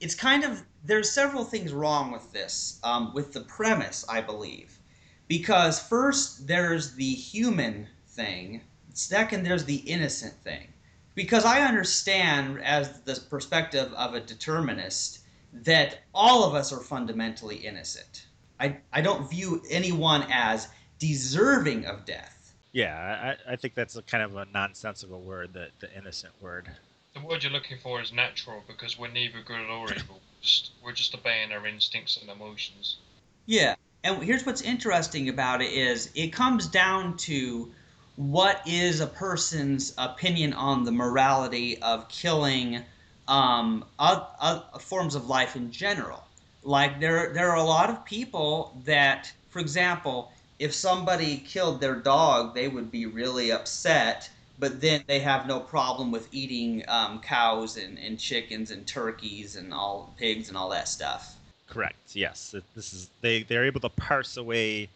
it's 0.00 0.16
kind 0.16 0.42
of 0.42 0.64
there's 0.84 1.10
several 1.10 1.44
things 1.44 1.72
wrong 1.72 2.10
with 2.10 2.32
this 2.32 2.80
um, 2.82 3.14
with 3.14 3.32
the 3.34 3.40
premise 3.42 4.04
I 4.08 4.20
believe 4.20 4.80
because 5.28 5.78
first 5.80 6.48
there's 6.48 6.94
the 6.96 7.10
human 7.14 7.86
thing 8.08 8.62
second 8.94 9.44
there's 9.44 9.64
the 9.64 9.76
innocent 9.76 10.34
thing 10.44 10.66
because 11.14 11.44
i 11.44 11.60
understand 11.60 12.62
as 12.62 13.00
the 13.02 13.14
perspective 13.30 13.92
of 13.94 14.14
a 14.14 14.20
determinist 14.20 15.20
that 15.52 16.00
all 16.14 16.44
of 16.44 16.54
us 16.54 16.72
are 16.72 16.80
fundamentally 16.80 17.56
innocent 17.56 18.26
i, 18.60 18.76
I 18.92 19.00
don't 19.00 19.28
view 19.30 19.62
anyone 19.70 20.24
as 20.30 20.68
deserving 20.98 21.86
of 21.86 22.04
death 22.04 22.52
Yeah, 22.72 23.34
I, 23.48 23.52
I 23.52 23.56
think 23.56 23.74
that's 23.74 23.96
a 23.96 24.02
kind 24.02 24.22
of 24.22 24.36
a 24.36 24.46
nonsensical 24.54 25.20
word, 25.20 25.52
the, 25.52 25.68
the 25.80 25.88
innocent 25.98 26.32
word. 26.40 26.70
The 27.14 27.20
word 27.20 27.42
you're 27.42 27.50
looking 27.50 27.78
for 27.82 28.00
is 28.00 28.12
natural 28.12 28.62
because 28.68 28.96
we're 28.96 29.10
neither 29.10 29.40
good 29.44 29.66
or 29.68 29.92
evil. 29.96 30.20
Just- 30.40 30.70
We're 30.84 30.92
just 30.92 31.12
obeying 31.14 31.50
our 31.50 31.66
instincts 31.66 32.16
and 32.20 32.30
emotions. 32.30 32.98
Yeah. 33.46 33.74
And 34.04 34.22
here's 34.22 34.46
what's 34.46 34.62
interesting 34.62 35.28
about 35.28 35.62
it 35.62 35.72
is 35.72 36.10
it 36.14 36.28
comes 36.32 36.68
down 36.68 37.16
to 37.28 37.72
what 38.16 38.60
is 38.66 39.00
a 39.00 39.06
person's 39.06 39.94
opinion 39.96 40.52
on 40.52 40.84
the 40.84 40.92
morality 40.92 41.80
of 41.82 42.08
killing 42.08 42.82
um, 43.28 43.84
uh, 43.98 44.24
uh, 44.40 44.60
forms 44.78 45.14
of 45.14 45.28
life 45.28 45.56
in 45.56 45.70
general. 45.70 46.22
Like 46.62 47.00
there, 47.00 47.32
there 47.32 47.50
are 47.50 47.56
a 47.56 47.64
lot 47.64 47.88
of 47.88 48.04
people 48.04 48.76
that, 48.84 49.32
for 49.48 49.60
example, 49.60 50.32
if 50.58 50.74
somebody 50.74 51.38
killed 51.38 51.80
their 51.80 51.94
dog, 51.94 52.54
they 52.54 52.68
would 52.68 52.90
be 52.90 53.06
really 53.06 53.50
upset. 53.52 54.28
But 54.58 54.82
then 54.82 55.02
they 55.06 55.20
have 55.20 55.46
no 55.46 55.58
problem 55.58 56.10
with 56.10 56.28
eating 56.32 56.84
um, 56.86 57.20
cows 57.20 57.78
and, 57.78 57.98
and 57.98 58.18
chickens 58.18 58.70
and 58.70 58.86
turkeys 58.86 59.56
and 59.56 59.72
all 59.72 60.14
pigs 60.18 60.48
and 60.48 60.56
all 60.56 60.68
that 60.68 60.86
stuff. 60.86 61.36
Correct. 61.66 62.14
Yes. 62.14 62.54
This 62.74 62.92
is 62.92 63.08
they 63.22 63.44
they're 63.44 63.64
able 63.64 63.80
to 63.80 63.88
parse 63.88 64.36
away 64.36 64.90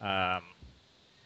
um, 0.00 0.42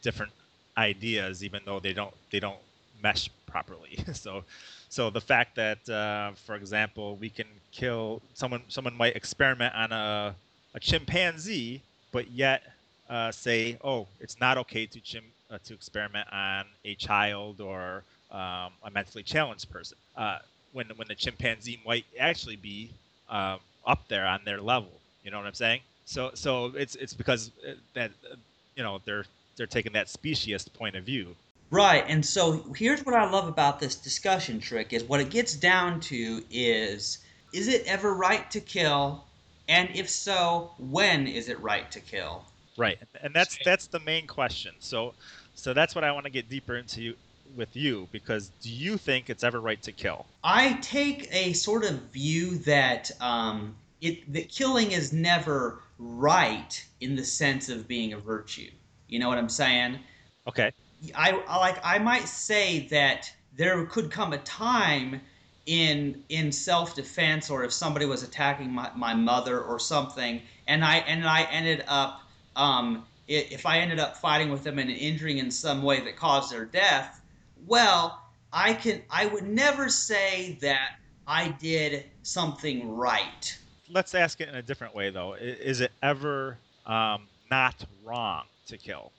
different 0.02 0.32
ideas, 0.78 1.44
even 1.44 1.62
though 1.66 1.80
they 1.80 1.94
don't 1.94 2.14
they 2.30 2.40
don't 2.40 2.58
mesh 3.02 3.30
properly. 3.46 3.98
so, 4.14 4.44
so 4.88 5.10
the 5.10 5.20
fact 5.20 5.56
that, 5.56 5.88
uh, 5.90 6.32
for 6.46 6.56
example, 6.56 7.16
we 7.16 7.30
can 7.30 7.46
kill 7.72 8.22
someone 8.34 8.62
someone 8.68 8.96
might 8.96 9.16
experiment 9.16 9.74
on 9.74 9.92
a 9.92 10.34
a 10.74 10.80
chimpanzee, 10.80 11.82
but 12.12 12.30
yet 12.30 12.62
uh, 13.10 13.32
say, 13.32 13.78
oh, 13.84 14.06
it's 14.20 14.40
not 14.40 14.58
okay 14.58 14.86
to 14.86 15.00
chim 15.00 15.24
uh, 15.50 15.58
to 15.64 15.74
experiment 15.74 16.28
on 16.32 16.66
a 16.84 16.94
child 16.96 17.60
or 17.60 18.04
um, 18.32 18.72
a 18.84 18.90
mentally 18.94 19.24
challenged 19.24 19.70
person. 19.70 19.98
Uh, 20.16 20.38
when 20.72 20.86
when 20.96 21.08
the 21.08 21.16
chimpanzee 21.16 21.80
might 21.86 22.06
actually 22.20 22.56
be 22.56 22.90
um, 23.30 23.60
up 23.86 24.06
there 24.08 24.26
on 24.26 24.40
their 24.44 24.60
level. 24.60 24.90
You 25.24 25.30
know 25.30 25.38
what 25.38 25.46
I'm 25.46 25.54
saying? 25.54 25.80
So 26.06 26.30
so 26.34 26.66
it's 26.76 26.94
it's 26.96 27.14
because 27.14 27.50
uh, 27.68 27.72
that 27.94 28.10
uh, 28.30 28.36
you 28.76 28.82
know 28.82 29.00
they're 29.04 29.26
they're 29.58 29.66
taking 29.66 29.92
that 29.92 30.06
speciesist 30.06 30.72
point 30.72 30.96
of 30.96 31.04
view. 31.04 31.36
Right, 31.70 32.04
and 32.08 32.24
so 32.24 32.64
here's 32.74 33.04
what 33.04 33.14
I 33.14 33.30
love 33.30 33.46
about 33.46 33.78
this 33.78 33.94
discussion 33.94 34.58
trick 34.58 34.94
is 34.94 35.04
what 35.04 35.20
it 35.20 35.28
gets 35.28 35.54
down 35.54 36.00
to 36.00 36.42
is 36.50 37.18
is 37.52 37.68
it 37.68 37.82
ever 37.86 38.14
right 38.14 38.50
to 38.50 38.60
kill? 38.60 39.24
And 39.68 39.90
if 39.94 40.08
so, 40.08 40.72
when 40.78 41.26
is 41.26 41.50
it 41.50 41.60
right 41.60 41.90
to 41.90 42.00
kill? 42.00 42.44
Right, 42.78 42.98
and 43.22 43.34
that's 43.34 43.58
that's 43.64 43.86
the 43.86 44.00
main 44.00 44.26
question. 44.26 44.74
So 44.78 45.12
so 45.54 45.74
that's 45.74 45.94
what 45.94 46.04
I 46.04 46.12
want 46.12 46.24
to 46.24 46.30
get 46.30 46.48
deeper 46.48 46.76
into 46.76 47.14
with 47.56 47.74
you 47.76 48.08
because 48.12 48.50
do 48.62 48.70
you 48.70 48.96
think 48.96 49.28
it's 49.28 49.44
ever 49.44 49.60
right 49.60 49.82
to 49.82 49.92
kill? 49.92 50.24
I 50.44 50.74
take 50.80 51.28
a 51.32 51.52
sort 51.52 51.84
of 51.84 52.00
view 52.12 52.58
that 52.58 53.10
um, 53.20 53.74
it 54.00 54.32
that 54.32 54.48
killing 54.48 54.92
is 54.92 55.12
never 55.12 55.80
right 55.98 56.82
in 57.00 57.16
the 57.16 57.24
sense 57.24 57.68
of 57.68 57.86
being 57.88 58.12
a 58.14 58.18
virtue. 58.18 58.70
You 59.08 59.18
know 59.18 59.28
what 59.28 59.38
I'm 59.38 59.48
saying? 59.48 59.98
Okay. 60.46 60.72
I 61.14 61.32
I- 61.48 61.58
like 61.58 61.78
I 61.84 61.98
might 61.98 62.28
say 62.28 62.86
that 62.88 63.32
there 63.56 63.84
could 63.86 64.10
come 64.10 64.32
a 64.32 64.38
time 64.38 65.20
in 65.66 66.22
in 66.28 66.50
self 66.50 66.94
defense 66.94 67.50
or 67.50 67.62
if 67.62 67.72
somebody 67.72 68.06
was 68.06 68.22
attacking 68.22 68.72
my, 68.72 68.90
my 68.96 69.14
mother 69.14 69.60
or 69.60 69.78
something 69.78 70.40
and 70.66 70.84
I 70.84 70.96
and 70.98 71.26
I 71.26 71.42
ended 71.42 71.84
up 71.88 72.22
um, 72.56 73.04
if 73.28 73.66
I 73.66 73.78
ended 73.78 74.00
up 74.00 74.16
fighting 74.16 74.50
with 74.50 74.64
them 74.64 74.78
and 74.78 74.90
injuring 74.90 75.38
in 75.38 75.50
some 75.50 75.82
way 75.82 76.00
that 76.00 76.16
caused 76.16 76.50
their 76.50 76.64
death, 76.64 77.20
well, 77.66 78.22
I 78.52 78.74
can 78.74 79.02
I 79.10 79.26
would 79.26 79.46
never 79.46 79.88
say 79.88 80.58
that 80.62 80.96
I 81.26 81.48
did 81.48 82.04
something 82.22 82.96
right. 82.96 83.58
Let's 83.90 84.14
ask 84.14 84.40
it 84.40 84.48
in 84.48 84.54
a 84.54 84.62
different 84.62 84.94
way 84.94 85.10
though. 85.10 85.34
Is 85.34 85.80
it 85.80 85.92
ever 86.02 86.56
um, 86.86 87.22
not 87.50 87.84
wrong 88.04 88.44
to 88.68 88.78
kill? 88.78 89.12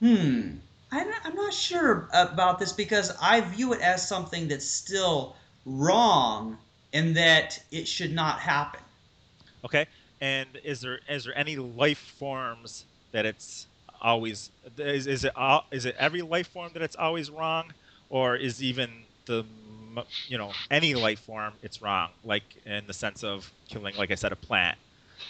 Hmm. 0.00 0.56
I'm 0.90 1.08
not, 1.08 1.20
I'm 1.24 1.34
not 1.34 1.54
sure 1.54 2.08
about 2.12 2.58
this 2.58 2.72
because 2.72 3.16
I 3.20 3.40
view 3.40 3.72
it 3.72 3.80
as 3.80 4.06
something 4.06 4.46
that's 4.48 4.66
still 4.66 5.36
wrong 5.64 6.58
and 6.92 7.16
that 7.16 7.58
it 7.70 7.88
should 7.88 8.12
not 8.12 8.38
happen. 8.40 8.80
Okay. 9.64 9.86
And 10.20 10.48
is 10.62 10.80
there 10.80 11.00
is 11.08 11.24
there 11.24 11.36
any 11.36 11.56
life 11.56 11.98
forms 12.18 12.84
that 13.12 13.26
it's 13.26 13.66
always 14.00 14.50
is, 14.78 15.06
is 15.06 15.24
it 15.24 15.32
all, 15.34 15.64
is 15.70 15.84
it 15.84 15.96
every 15.98 16.22
life 16.22 16.48
form 16.48 16.70
that 16.74 16.82
it's 16.82 16.96
always 16.96 17.30
wrong, 17.30 17.72
or 18.10 18.36
is 18.36 18.62
even 18.62 18.90
the 19.26 19.44
you 20.28 20.38
know 20.38 20.52
any 20.70 20.94
life 20.94 21.20
form 21.20 21.54
it's 21.62 21.80
wrong? 21.82 22.10
Like 22.24 22.44
in 22.66 22.86
the 22.86 22.92
sense 22.92 23.24
of 23.24 23.50
killing, 23.68 23.96
like 23.96 24.10
I 24.10 24.14
said, 24.14 24.32
a 24.32 24.36
plant. 24.36 24.78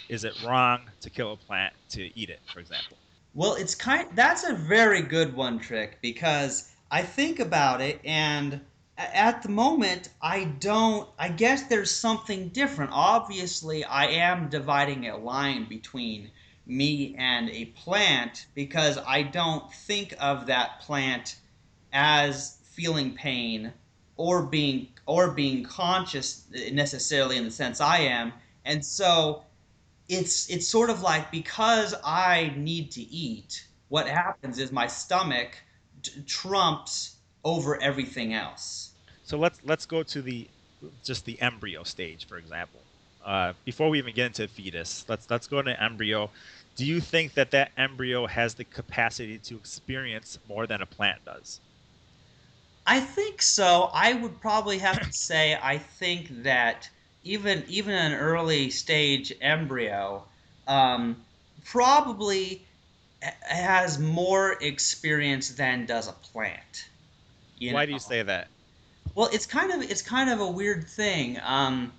Is 0.09 0.23
it 0.25 0.33
wrong 0.43 0.81
to 1.01 1.09
kill 1.09 1.33
a 1.33 1.37
plant 1.37 1.73
to 1.91 2.19
eat 2.19 2.29
it, 2.29 2.39
for 2.51 2.59
example? 2.59 2.97
Well, 3.35 3.55
it's 3.55 3.73
kind 3.73 4.07
that's 4.13 4.43
a 4.43 4.53
very 4.53 5.01
good 5.01 5.35
one 5.35 5.57
trick 5.57 5.97
because 6.01 6.69
I 6.91 7.01
think 7.01 7.39
about 7.39 7.81
it 7.81 7.99
and 8.05 8.61
at 8.95 9.41
the 9.41 9.49
moment 9.49 10.09
I 10.21 10.43
don't 10.43 11.09
I 11.17 11.29
guess 11.29 11.63
there's 11.63 11.89
something 11.89 12.49
different. 12.49 12.91
Obviously, 12.93 13.83
I 13.83 14.05
am 14.05 14.49
dividing 14.49 15.07
a 15.07 15.17
line 15.17 15.65
between 15.67 16.29
me 16.67 17.15
and 17.17 17.49
a 17.49 17.65
plant 17.65 18.45
because 18.53 18.99
I 18.99 19.23
don't 19.23 19.73
think 19.73 20.13
of 20.19 20.45
that 20.45 20.81
plant 20.81 21.37
as 21.91 22.57
feeling 22.63 23.15
pain 23.15 23.73
or 24.15 24.43
being 24.43 24.89
or 25.07 25.31
being 25.31 25.63
conscious 25.63 26.45
necessarily 26.71 27.37
in 27.37 27.45
the 27.45 27.51
sense 27.51 27.81
I 27.81 27.97
am. 27.97 28.31
And 28.63 28.85
so 28.85 29.43
it's 30.09 30.49
it's 30.49 30.67
sort 30.67 30.89
of 30.89 31.01
like 31.01 31.31
because 31.31 31.95
I 32.03 32.53
need 32.57 32.91
to 32.91 33.01
eat, 33.01 33.67
what 33.89 34.07
happens 34.07 34.59
is 34.59 34.71
my 34.71 34.87
stomach 34.87 35.57
t- 36.01 36.21
trumps 36.25 37.17
over 37.43 37.81
everything 37.81 38.33
else. 38.33 38.91
So 39.23 39.37
let's 39.37 39.59
let's 39.63 39.85
go 39.85 40.03
to 40.03 40.21
the 40.21 40.47
just 41.03 41.25
the 41.25 41.41
embryo 41.41 41.83
stage, 41.83 42.27
for 42.27 42.37
example. 42.37 42.81
Uh, 43.25 43.53
before 43.63 43.89
we 43.89 43.97
even 43.97 44.13
get 44.13 44.27
into 44.27 44.47
fetus, 44.47 45.05
let's 45.07 45.29
let's 45.29 45.47
go 45.47 45.61
to 45.61 45.81
embryo. 45.81 46.29
Do 46.75 46.85
you 46.85 46.99
think 46.99 47.33
that 47.35 47.51
that 47.51 47.71
embryo 47.77 48.25
has 48.25 48.55
the 48.55 48.65
capacity 48.65 49.37
to 49.39 49.55
experience 49.55 50.37
more 50.47 50.67
than 50.67 50.81
a 50.81 50.85
plant 50.85 51.23
does? 51.23 51.61
I 52.85 52.99
think 52.99 53.41
so. 53.41 53.89
I 53.93 54.13
would 54.13 54.41
probably 54.41 54.77
have 54.79 54.99
to 54.99 55.13
say 55.13 55.57
I 55.61 55.77
think 55.77 56.43
that 56.43 56.89
even 57.23 57.63
even 57.67 57.93
an 57.93 58.13
early 58.13 58.69
stage 58.69 59.33
embryo 59.41 60.23
um, 60.67 61.15
probably 61.65 62.61
has 63.41 63.99
more 63.99 64.57
experience 64.61 65.49
than 65.49 65.85
does 65.85 66.07
a 66.07 66.13
plant. 66.13 66.87
Why 67.71 67.85
do 67.85 67.93
you 67.93 67.99
say 67.99 68.23
that? 68.23 68.47
Well, 69.15 69.29
it's 69.31 69.45
kind 69.45 69.71
of 69.71 69.89
it's 69.89 70.01
kind 70.01 70.29
of 70.29 70.39
a 70.39 70.47
weird 70.47 70.87
thing. 70.87 71.39
Um, 71.43 71.91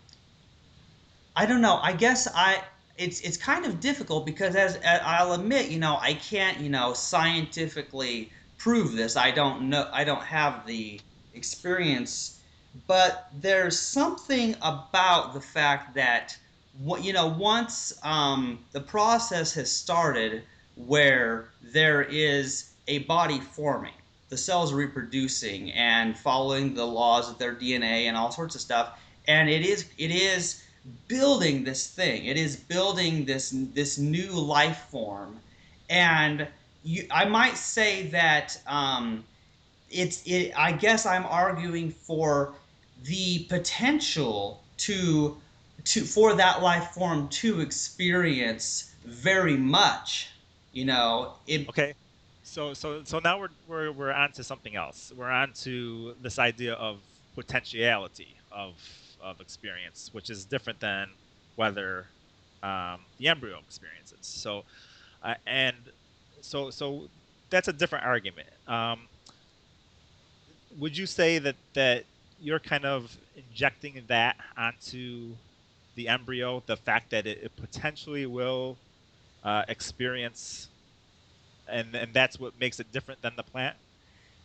I 1.37 1.47
don't 1.47 1.61
know. 1.61 1.78
I 1.83 1.93
guess 1.93 2.28
I 2.35 2.62
it's 2.99 3.21
it's 3.21 3.37
kind 3.37 3.64
of 3.64 3.81
difficult 3.81 4.26
because 4.26 4.54
as, 4.54 4.76
as 4.76 5.00
I'll 5.02 5.33
admit, 5.33 5.71
you 5.71 5.78
know, 5.78 5.99
I 6.00 6.14
can't 6.14 6.61
you 6.61 6.69
know 6.69 6.93
scientifically 6.93 8.31
prove 8.59 8.93
this. 8.93 9.16
I 9.16 9.31
don't 9.31 9.69
know. 9.69 9.88
I 9.93 10.04
don't 10.04 10.23
have 10.23 10.66
the 10.66 11.00
experience, 11.35 12.40
but 12.87 13.28
there's 13.40 13.78
something 13.78 14.54
about 14.62 15.35
the 15.35 15.40
fact 15.40 15.95
that 15.95 16.37
what 16.83 17.04
you 17.04 17.12
know 17.12 17.28
once 17.28 17.93
um, 18.02 18.59
the 18.73 18.81
process 18.81 19.52
has 19.54 19.71
started 19.71 20.43
where 20.76 21.49
there 21.62 22.02
is 22.02 22.71
a 22.88 22.99
body 23.00 23.40
forming 23.40 23.93
the 24.35 24.38
cells 24.38 24.73
reproducing 24.73 25.71
and 25.73 26.19
following 26.19 26.75
the 26.75 26.85
laws 26.85 27.31
of 27.31 27.38
their 27.38 27.54
DNA 27.54 28.07
and 28.09 28.16
all 28.16 28.33
sorts 28.33 28.57
of 28.57 28.61
stuff. 28.61 28.99
And 29.28 29.49
it 29.49 29.64
is 29.64 29.87
it 29.97 30.11
is 30.11 30.64
building 31.07 31.62
this 31.62 31.87
thing. 31.87 32.26
It 32.26 32.37
is 32.37 32.57
building 32.57 33.25
this 33.25 33.50
this 33.75 33.97
new 33.97 34.33
life 34.33 34.87
form. 34.90 35.38
And 35.88 36.49
you, 36.83 37.07
I 37.12 37.26
might 37.26 37.57
say 37.57 38.09
that 38.09 38.61
um, 38.66 39.25
it's 39.88 40.23
it. 40.26 40.52
I 40.59 40.73
guess 40.73 41.07
I'm 41.07 41.26
arguing 41.26 41.90
for 41.90 42.54
the 43.04 43.44
potential 43.49 44.62
to 44.78 45.37
to 45.84 46.04
for 46.04 46.34
that 46.34 46.62
life 46.62 46.88
form 46.92 47.28
to 47.28 47.61
experience 47.61 48.94
very 49.04 49.56
much. 49.56 50.30
You 50.73 50.87
know, 50.87 51.34
it, 51.46 51.68
Okay. 51.68 51.94
So 52.42 52.75
so 52.75 53.02
so 53.04 53.20
now 53.20 53.38
we're 53.38 53.49
we're 53.66 53.92
we're 53.92 54.12
on 54.12 54.32
to 54.32 54.44
something 54.44 54.76
else. 54.76 55.12
We're 55.16 55.30
on 55.30 55.52
to 55.62 56.14
this 56.20 56.38
idea 56.38 56.75
of 56.75 57.00
potentiality 57.34 58.37
of 58.50 58.75
of 59.20 59.40
experience, 59.40 60.11
which 60.12 60.30
is 60.30 60.44
different 60.44 60.80
than 60.80 61.08
whether 61.56 62.11
um, 62.62 63.00
the 63.18 63.28
embryo 63.28 63.58
experiences. 63.58 64.18
So 64.26 64.64
uh, 65.23 65.34
and 65.46 65.76
so 66.40 66.70
so 66.70 67.08
that's 67.50 67.68
a 67.68 67.73
different 67.73 68.04
argument. 68.04 68.49
Um, 68.66 69.08
would 70.78 70.96
you 70.96 71.06
say 71.06 71.38
that 71.38 71.56
that 71.75 72.04
you're 72.45 72.59
kind 72.59 72.85
of 72.85 73.17
injecting 73.37 74.03
that 74.09 74.37
onto 74.57 75.31
the 75.95 76.09
embryo, 76.09 76.63
the 76.67 76.77
fact 76.77 77.11
that 77.11 77.27
it, 77.27 77.39
it 77.43 77.57
potentially 77.57 78.27
will 78.27 78.77
uh, 79.43 79.63
experience, 79.69 80.69
and 81.69 81.95
and 81.95 82.13
that's 82.13 82.39
what 82.39 82.59
makes 82.61 82.81
it 82.81 82.93
different 82.93 83.23
than 83.23 83.35
the 83.37 83.43
plant. 83.43 83.77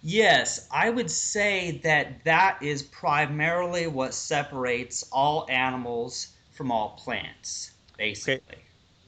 Yes, 0.01 0.67
I 0.71 0.89
would 0.89 1.11
say 1.11 1.81
that 1.83 2.23
that 2.23 2.57
is 2.61 2.83
primarily 2.83 3.87
what 3.87 4.13
separates 4.13 5.03
all 5.11 5.45
animals 5.49 6.29
from 6.51 6.71
all 6.71 6.91
plants, 6.91 7.71
basically. 7.97 8.59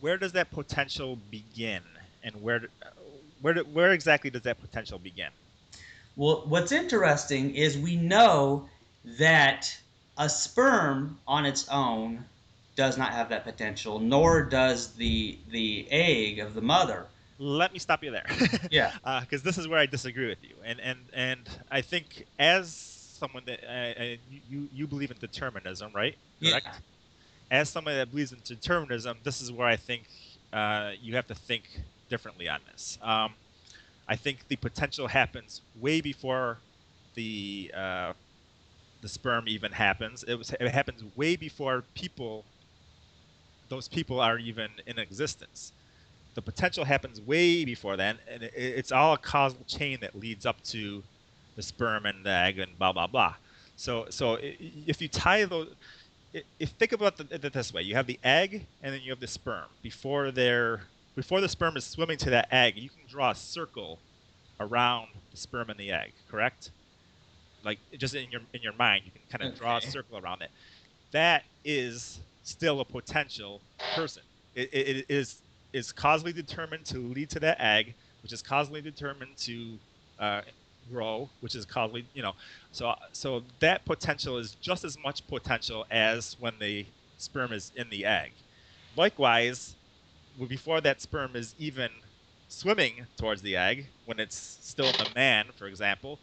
Where 0.01 0.17
does 0.17 0.33
that 0.33 0.51
potential 0.51 1.17
begin, 1.29 1.83
and 2.23 2.41
where 2.41 2.63
where 3.41 3.55
where 3.59 3.91
exactly 3.91 4.29
does 4.29 4.41
that 4.41 4.59
potential 4.59 4.99
begin? 4.99 5.29
Well, 6.17 6.43
what's 6.45 6.73
interesting 6.73 7.55
is 7.55 7.77
we 7.77 7.95
know 7.95 8.67
that 9.03 9.75
a 10.17 10.29
sperm 10.29 11.19
on 11.27 11.45
its 11.45 11.67
own 11.69 12.23
does 12.75 12.97
not 12.97 13.11
have 13.11 13.29
that 13.29 13.43
potential, 13.43 13.99
nor 13.99 14.43
does 14.43 14.93
the 14.93 15.37
the 15.49 15.87
egg 15.91 16.39
of 16.39 16.53
the 16.53 16.61
mother. 16.61 17.05
Let 17.37 17.73
me 17.73 17.79
stop 17.79 18.03
you 18.03 18.11
there. 18.11 18.25
Yeah. 18.71 18.91
because 19.21 19.41
this 19.41 19.57
is 19.57 19.67
where 19.67 19.79
I 19.79 19.85
disagree 19.85 20.27
with 20.27 20.43
you, 20.43 20.55
and 20.63 20.79
and 20.79 20.99
and 21.13 21.49
I 21.69 21.81
think 21.81 22.25
as 22.39 22.73
someone 22.73 23.43
that 23.45 23.59
uh, 23.63 24.01
uh, 24.01 24.15
you 24.49 24.69
you 24.73 24.87
believe 24.87 25.11
in 25.11 25.17
determinism, 25.17 25.91
right? 25.93 26.15
Yeah. 26.39 26.59
As 27.49 27.69
someone 27.69 27.95
that 27.95 28.09
believes 28.09 28.31
in 28.31 28.39
determinism, 28.45 29.17
this 29.23 29.41
is 29.41 29.51
where 29.51 29.67
I 29.67 29.75
think 29.75 30.03
uh, 30.53 30.91
you 31.01 31.15
have 31.15 31.27
to 31.27 31.35
think 31.35 31.63
differently 32.09 32.47
on 32.47 32.59
this. 32.71 32.97
Um, 33.01 33.33
I 34.07 34.15
think 34.15 34.47
the 34.47 34.55
potential 34.55 35.07
happens 35.07 35.61
way 35.79 36.01
before 36.01 36.57
the 37.15 37.71
uh, 37.75 38.13
the 39.01 39.09
sperm 39.09 39.45
even 39.47 39.71
happens. 39.71 40.23
It 40.23 40.35
was 40.35 40.51
it 40.51 40.67
happens 40.69 41.03
way 41.15 41.35
before 41.35 41.83
people. 41.95 42.45
Those 43.69 43.87
people 43.87 44.19
are 44.19 44.37
even 44.37 44.69
in 44.85 44.99
existence 44.99 45.71
the 46.33 46.41
potential 46.41 46.85
happens 46.85 47.19
way 47.21 47.65
before 47.65 47.97
then, 47.97 48.17
and 48.27 48.43
it, 48.43 48.53
it's 48.55 48.91
all 48.91 49.13
a 49.13 49.17
causal 49.17 49.63
chain 49.67 49.97
that 50.01 50.15
leads 50.15 50.45
up 50.45 50.61
to 50.63 51.03
the 51.55 51.61
sperm 51.61 52.05
and 52.05 52.25
the 52.25 52.29
egg 52.29 52.59
and 52.59 52.77
blah 52.77 52.93
blah 52.93 53.07
blah. 53.07 53.35
So 53.75 54.05
so 54.09 54.37
if 54.41 55.01
you 55.01 55.07
tie 55.07 55.43
those, 55.45 55.69
if 56.59 56.69
think 56.71 56.93
about 56.93 57.19
it 57.19 57.53
this 57.53 57.73
way, 57.73 57.81
you 57.81 57.95
have 57.95 58.07
the 58.07 58.19
egg 58.23 58.65
and 58.81 58.93
then 58.93 59.01
you 59.01 59.11
have 59.11 59.19
the 59.19 59.27
sperm. 59.27 59.65
Before 59.81 60.31
they're 60.31 60.83
before 61.15 61.41
the 61.41 61.49
sperm 61.49 61.75
is 61.75 61.83
swimming 61.83 62.17
to 62.19 62.29
that 62.29 62.47
egg, 62.51 62.77
you 62.77 62.89
can 62.89 63.05
draw 63.09 63.31
a 63.31 63.35
circle 63.35 63.99
around 64.59 65.07
the 65.31 65.37
sperm 65.37 65.69
and 65.69 65.79
the 65.79 65.91
egg, 65.91 66.13
correct? 66.29 66.71
Like 67.63 67.79
just 67.97 68.15
in 68.15 68.29
your 68.31 68.41
in 68.53 68.61
your 68.61 68.73
mind, 68.73 69.03
you 69.05 69.11
can 69.11 69.21
kind 69.29 69.51
of 69.51 69.57
draw 69.57 69.77
a 69.77 69.81
circle 69.81 70.17
around 70.17 70.41
it. 70.41 70.51
That 71.11 71.43
is 71.63 72.21
still 72.43 72.79
a 72.79 72.85
potential 72.85 73.61
person. 73.95 74.23
It, 74.55 74.69
it, 74.73 74.97
it 74.97 75.05
is 75.09 75.41
is 75.73 75.91
causally 75.91 76.33
determined 76.33 76.85
to 76.87 76.97
lead 76.99 77.29
to 77.31 77.39
that 77.41 77.61
egg, 77.61 77.95
which 78.23 78.33
is 78.33 78.41
causally 78.41 78.81
determined 78.81 79.37
to 79.37 79.79
uh, 80.19 80.41
grow, 80.89 81.29
which 81.39 81.55
is 81.55 81.65
causally, 81.65 82.05
you 82.13 82.21
know, 82.21 82.33
so 82.71 82.93
so 83.13 83.43
that 83.59 83.85
potential 83.85 84.37
is 84.37 84.55
just 84.55 84.83
as 84.83 84.97
much 84.99 85.25
potential 85.27 85.85
as 85.91 86.35
when 86.39 86.53
the 86.59 86.85
sperm 87.17 87.53
is 87.53 87.71
in 87.75 87.89
the 87.89 88.05
egg. 88.05 88.33
Likewise, 88.95 89.75
before 90.47 90.81
that 90.81 91.01
sperm 91.01 91.35
is 91.35 91.55
even 91.57 91.89
swimming 92.47 93.05
towards 93.17 93.41
the 93.41 93.55
egg, 93.55 93.87
when 94.05 94.19
it's 94.19 94.57
still 94.61 94.87
in 94.89 94.97
the 94.97 95.07
man, 95.15 95.45
for 95.55 95.67
example, 95.67 96.19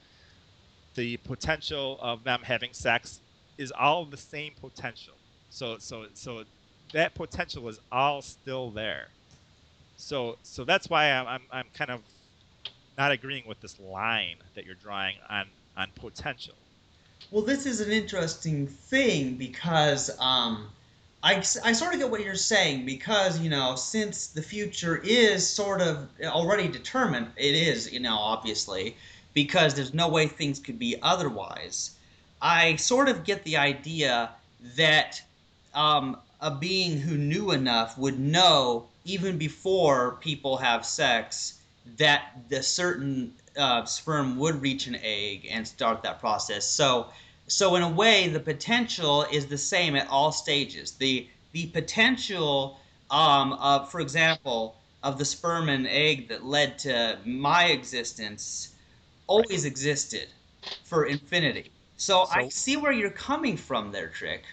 the 0.98 1.16
potential 1.18 1.96
of 2.02 2.24
them 2.24 2.40
having 2.42 2.72
sex 2.72 3.20
is 3.56 3.70
all 3.70 4.04
the 4.04 4.16
same 4.16 4.52
potential. 4.60 5.14
So 5.48 5.78
so 5.78 6.06
so 6.14 6.42
that 6.92 7.14
potential 7.14 7.68
is 7.68 7.78
all 7.92 8.20
still 8.20 8.70
there. 8.70 9.06
So 9.96 10.38
so 10.42 10.64
that's 10.64 10.90
why 10.90 11.12
I'm 11.12 11.28
I'm, 11.28 11.42
I'm 11.52 11.66
kind 11.72 11.92
of 11.92 12.00
not 12.98 13.12
agreeing 13.12 13.44
with 13.46 13.60
this 13.60 13.78
line 13.78 14.38
that 14.56 14.66
you're 14.66 14.74
drawing 14.74 15.14
on 15.30 15.46
on 15.76 15.88
potential. 15.94 16.54
Well, 17.30 17.44
this 17.44 17.64
is 17.64 17.80
an 17.80 17.92
interesting 17.92 18.66
thing 18.66 19.34
because 19.34 20.10
um, 20.18 20.68
I, 21.22 21.36
I 21.64 21.72
sort 21.72 21.94
of 21.94 22.00
get 22.00 22.10
what 22.10 22.24
you're 22.24 22.34
saying 22.34 22.86
because, 22.86 23.38
you 23.38 23.50
know, 23.50 23.76
since 23.76 24.28
the 24.28 24.42
future 24.42 24.96
is 25.04 25.48
sort 25.48 25.80
of 25.80 26.08
already 26.24 26.68
determined, 26.68 27.28
it 27.36 27.54
is, 27.54 27.92
you 27.92 28.00
know, 28.00 28.16
obviously, 28.16 28.96
because 29.42 29.72
there's 29.72 29.94
no 29.94 30.08
way 30.08 30.26
things 30.26 30.58
could 30.58 30.80
be 30.80 30.96
otherwise. 31.00 31.92
I 32.42 32.74
sort 32.74 33.08
of 33.08 33.22
get 33.22 33.44
the 33.44 33.56
idea 33.56 34.30
that 34.76 35.22
um, 35.74 36.16
a 36.40 36.50
being 36.50 36.98
who 36.98 37.16
knew 37.16 37.52
enough 37.52 37.96
would 37.96 38.18
know, 38.18 38.88
even 39.04 39.38
before 39.38 40.18
people 40.20 40.56
have 40.56 40.84
sex, 40.84 41.60
that 41.98 42.22
the 42.48 42.64
certain 42.64 43.32
uh, 43.56 43.84
sperm 43.84 44.36
would 44.38 44.60
reach 44.60 44.88
an 44.88 44.96
egg 45.04 45.46
and 45.48 45.68
start 45.68 46.02
that 46.02 46.18
process. 46.18 46.66
So, 46.66 47.06
so 47.46 47.76
in 47.76 47.84
a 47.84 47.88
way, 48.02 48.26
the 48.26 48.40
potential 48.40 49.24
is 49.30 49.46
the 49.46 49.58
same 49.58 49.94
at 49.94 50.08
all 50.08 50.32
stages. 50.32 50.92
The 51.04 51.28
the 51.52 51.66
potential, 51.66 52.80
um, 53.10 53.52
of, 53.54 53.88
for 53.90 54.00
example, 54.00 54.74
of 55.04 55.16
the 55.16 55.24
sperm 55.24 55.68
and 55.68 55.86
egg 55.86 56.28
that 56.28 56.44
led 56.44 56.78
to 56.80 57.18
my 57.24 57.66
existence, 57.66 58.74
always 59.28 59.64
existed 59.64 60.26
for 60.84 61.06
infinity. 61.06 61.70
So, 61.96 62.26
I 62.30 62.48
see 62.48 62.76
where 62.76 62.92
you're 62.92 63.10
coming 63.10 63.56
from 63.56 63.92
there, 63.92 64.08
Trick. 64.08 64.44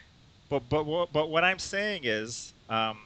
But 0.49 0.69
but 0.69 0.85
what 0.85 1.11
but 1.11 1.29
what 1.29 1.43
I'm 1.43 1.59
saying 1.59 2.01
is, 2.03 2.53
um, 2.69 2.97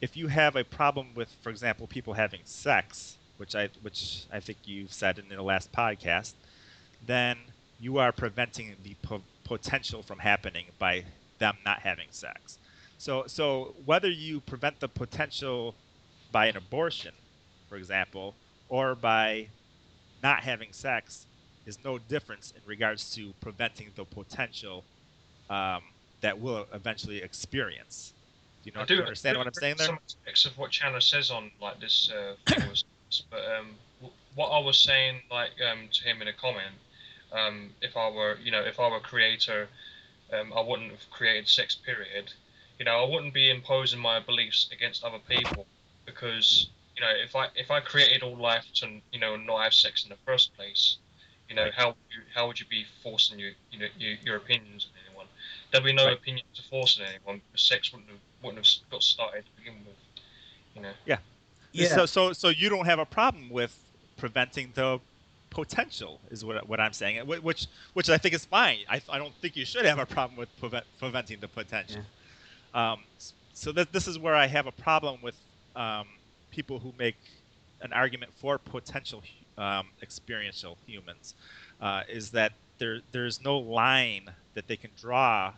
if 0.00 0.16
you 0.16 0.28
have 0.28 0.56
a 0.56 0.64
problem 0.64 1.08
with, 1.14 1.28
for 1.42 1.50
example, 1.50 1.86
people 1.86 2.14
having 2.14 2.40
sex, 2.44 3.18
which 3.38 3.54
I 3.54 3.68
which 3.82 4.26
I 4.32 4.40
think 4.40 4.58
you've 4.64 4.92
said 4.92 5.18
in 5.18 5.28
the 5.28 5.42
last 5.42 5.72
podcast, 5.72 6.34
then 7.06 7.36
you 7.80 7.98
are 7.98 8.12
preventing 8.12 8.76
the 8.82 8.94
po- 9.02 9.22
potential 9.44 10.02
from 10.02 10.18
happening 10.18 10.66
by 10.78 11.04
them 11.38 11.56
not 11.64 11.80
having 11.80 12.08
sex. 12.10 12.58
So 12.98 13.24
so 13.26 13.74
whether 13.84 14.10
you 14.10 14.40
prevent 14.40 14.80
the 14.80 14.88
potential 14.88 15.74
by 16.32 16.46
an 16.46 16.56
abortion, 16.56 17.14
for 17.68 17.76
example, 17.76 18.34
or 18.68 18.94
by 18.94 19.48
not 20.22 20.40
having 20.40 20.72
sex, 20.72 21.26
is 21.66 21.78
no 21.84 21.98
difference 21.98 22.52
in 22.56 22.62
regards 22.66 23.14
to 23.14 23.32
preventing 23.40 23.90
the 23.94 24.04
potential 24.04 24.84
um, 25.50 25.82
that 26.20 26.38
we'll 26.38 26.66
eventually 26.72 27.22
experience. 27.22 28.14
Do 28.62 28.70
you 28.70 28.74
know? 28.74 28.82
I 28.82 28.84
do 28.86 28.94
you 28.94 29.02
understand 29.02 29.36
I 29.36 29.40
do 29.40 29.40
what 29.40 29.46
I'm 29.48 29.54
saying 29.54 29.74
there? 29.78 29.86
Some 29.86 29.98
aspects 30.04 30.44
of 30.46 30.58
what 30.58 30.70
Chandler 30.70 31.00
says 31.00 31.30
on 31.30 31.50
like 31.60 31.78
this, 31.80 32.10
uh, 32.10 32.34
but 33.30 33.40
um, 33.58 33.68
what 34.34 34.48
I 34.48 34.58
was 34.58 34.78
saying 34.78 35.20
like 35.30 35.50
um, 35.70 35.88
to 35.92 36.04
him 36.04 36.22
in 36.22 36.28
a 36.28 36.32
comment, 36.32 36.74
um, 37.32 37.70
if 37.82 37.96
I 37.96 38.10
were 38.10 38.38
you 38.42 38.50
know 38.50 38.62
if 38.62 38.80
I 38.80 38.88
were 38.90 39.00
creator, 39.00 39.68
um, 40.32 40.52
I 40.56 40.60
wouldn't 40.60 40.90
have 40.90 41.10
created 41.10 41.48
sex. 41.48 41.74
Period. 41.74 42.32
You 42.78 42.84
know, 42.84 43.04
I 43.04 43.08
wouldn't 43.08 43.34
be 43.34 43.50
imposing 43.50 43.98
my 43.98 44.20
beliefs 44.20 44.68
against 44.72 45.02
other 45.02 45.18
people 45.28 45.66
because 46.06 46.68
you 46.98 47.04
know 47.04 47.12
if 47.24 47.36
I 47.36 47.48
if 47.54 47.70
I 47.70 47.80
created 47.80 48.22
all 48.22 48.36
life 48.36 48.66
to 48.76 49.00
you 49.12 49.20
know 49.20 49.36
not 49.36 49.62
have 49.62 49.74
sex 49.74 50.04
in 50.04 50.10
the 50.10 50.16
first 50.26 50.54
place, 50.56 50.98
you 51.48 51.54
know 51.54 51.64
Right. 51.64 51.74
how 51.74 51.88
would 51.88 51.96
you, 52.10 52.22
how 52.34 52.46
would 52.46 52.58
you 52.58 52.66
be 52.66 52.84
forcing 53.02 53.38
your 53.38 53.52
you 53.70 53.78
know 53.78 53.86
your, 53.98 54.16
your 54.24 54.36
opinions 54.36 54.86
on 54.86 55.00
anyone? 55.06 55.26
There'd 55.70 55.84
be 55.84 55.92
no 55.92 56.06
Right. 56.06 56.16
opinion 56.16 56.44
to 56.54 56.62
force 56.62 56.98
on 56.98 57.06
anyone 57.06 57.40
because 57.46 57.66
sex 57.66 57.92
wouldn't 57.92 58.10
have 58.10 58.20
wouldn't 58.42 58.66
have 58.66 58.90
got 58.90 59.02
started 59.02 59.44
to 59.44 59.50
begin 59.56 59.84
with. 59.86 59.96
You 60.74 60.82
know. 60.82 60.92
Yeah. 61.72 61.88
So 61.88 62.06
so 62.06 62.32
so 62.32 62.48
you 62.48 62.68
don't 62.68 62.86
have 62.86 62.98
a 62.98 63.06
problem 63.06 63.50
with 63.50 63.78
preventing 64.16 64.72
the 64.74 65.00
potential 65.50 66.20
is 66.30 66.44
what, 66.44 66.68
what 66.68 66.80
I'm 66.80 66.92
saying, 66.92 67.26
which 67.26 67.68
which 67.94 68.10
I 68.10 68.18
think 68.18 68.34
is 68.34 68.44
fine. 68.44 68.78
I, 68.88 69.00
I 69.08 69.18
don't 69.18 69.34
think 69.36 69.56
you 69.56 69.64
should 69.64 69.84
have 69.84 69.98
a 69.98 70.06
problem 70.06 70.36
with 70.36 70.54
prevent, 70.58 70.84
preventing 70.98 71.40
the 71.40 71.48
potential. 71.48 72.02
Yeah. 72.74 72.92
Um, 72.92 73.04
so 73.54 73.72
that 73.72 73.92
this 73.92 74.06
is 74.06 74.18
where 74.18 74.34
I 74.34 74.46
have 74.46 74.66
a 74.66 74.72
problem 74.72 75.20
with 75.22 75.36
um, 75.76 76.06
people 76.50 76.78
who 76.78 76.92
make 76.98 77.16
an 77.80 77.92
argument 77.92 78.32
for 78.34 78.58
potential 78.58 79.22
um, 79.56 79.88
experiential 80.02 80.76
humans, 80.86 81.34
uh, 81.80 82.02
is 82.08 82.30
that 82.30 82.52
there 82.78 83.00
there's 83.12 83.42
no 83.42 83.58
line 83.58 84.30
that 84.54 84.66
they 84.68 84.76
can 84.76 84.90
draw 85.00 85.52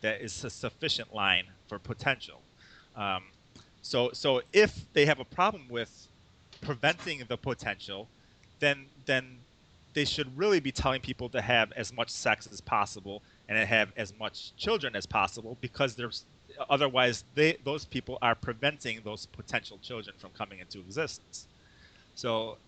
that 0.00 0.20
is 0.20 0.44
a 0.44 0.50
sufficient 0.50 1.14
line 1.14 1.44
for 1.68 1.78
potential. 1.78 2.40
Um, 2.96 3.24
so 3.82 4.10
so 4.12 4.42
if 4.52 4.86
they 4.92 5.06
have 5.06 5.20
a 5.20 5.24
problem 5.24 5.66
with 5.68 6.08
preventing 6.60 7.22
the 7.28 7.36
potential, 7.36 8.08
then 8.58 8.86
then 9.06 9.38
they 9.92 10.04
should 10.04 10.36
really 10.36 10.60
be 10.60 10.70
telling 10.70 11.00
people 11.00 11.28
to 11.28 11.40
have 11.40 11.72
as 11.72 11.92
much 11.92 12.10
sex 12.10 12.48
as 12.52 12.60
possible 12.60 13.22
and 13.48 13.58
have 13.58 13.90
as 13.96 14.14
much 14.18 14.54
children 14.56 14.94
as 14.94 15.06
possible 15.06 15.56
because 15.60 15.96
there's 15.96 16.24
otherwise 16.68 17.24
they 17.34 17.56
those 17.64 17.84
people 17.84 18.18
are 18.22 18.34
preventing 18.34 19.00
those 19.04 19.26
potential 19.26 19.78
children 19.82 20.14
from 20.18 20.30
coming 20.30 20.58
into 20.58 20.78
existence. 20.80 21.46
So 22.14 22.58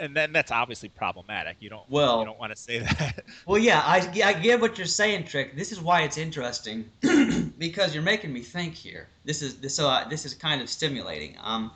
and 0.00 0.16
then 0.16 0.32
that's 0.32 0.50
obviously 0.50 0.88
problematic. 0.88 1.56
You 1.60 1.70
don't 1.70 1.88
well, 1.88 2.18
you 2.18 2.24
don't 2.24 2.38
want 2.38 2.54
to 2.54 2.60
say 2.60 2.80
that. 2.80 3.24
Well, 3.46 3.58
yeah, 3.58 3.80
I, 3.80 3.98
I 4.24 4.32
get 4.32 4.60
what 4.60 4.78
you're 4.78 4.86
saying, 4.86 5.26
Trick. 5.26 5.56
This 5.56 5.72
is 5.72 5.80
why 5.80 6.02
it's 6.02 6.18
interesting 6.18 6.90
because 7.58 7.94
you're 7.94 8.02
making 8.02 8.32
me 8.32 8.40
think 8.40 8.74
here. 8.74 9.08
This 9.24 9.42
is 9.42 9.56
this 9.56 9.76
so 9.76 9.88
uh, 9.88 10.08
this 10.08 10.24
is 10.24 10.34
kind 10.34 10.60
of 10.60 10.68
stimulating. 10.68 11.36
Um, 11.42 11.70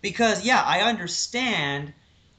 because 0.00 0.44
yeah, 0.44 0.62
I 0.62 0.80
understand 0.82 1.92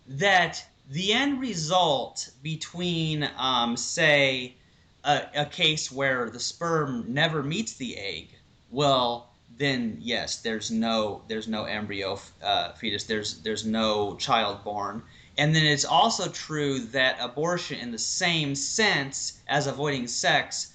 that 0.08 0.64
the 0.90 1.14
end 1.14 1.42
result 1.42 2.30
between 2.42 3.30
um, 3.38 3.76
say 3.78 4.56
a, 5.04 5.22
a 5.36 5.46
case 5.46 5.92
where 5.92 6.30
the 6.30 6.40
sperm 6.40 7.06
never 7.08 7.44
meets 7.44 7.74
the 7.74 7.98
egg, 7.98 8.30
well, 8.72 9.34
then 9.58 9.98
yes, 10.00 10.38
there's 10.38 10.70
no 10.72 11.22
there's 11.28 11.48
no 11.48 11.66
embryo 11.66 12.20
uh, 12.44 12.74
fetus. 12.74 13.06
There's 13.06 13.42
there's 13.42 13.66
no 13.66 14.16
child 14.16 14.64
born. 14.64 15.04
And 15.38 15.56
then 15.56 15.66
it's 15.66 15.86
also 15.86 16.30
true 16.30 16.80
that 16.80 17.18
abortion, 17.20 17.80
in 17.80 17.92
the 17.92 18.00
same 18.00 18.56
sense 18.56 19.40
as 19.48 19.68
avoiding 19.68 20.08
sex, 20.08 20.74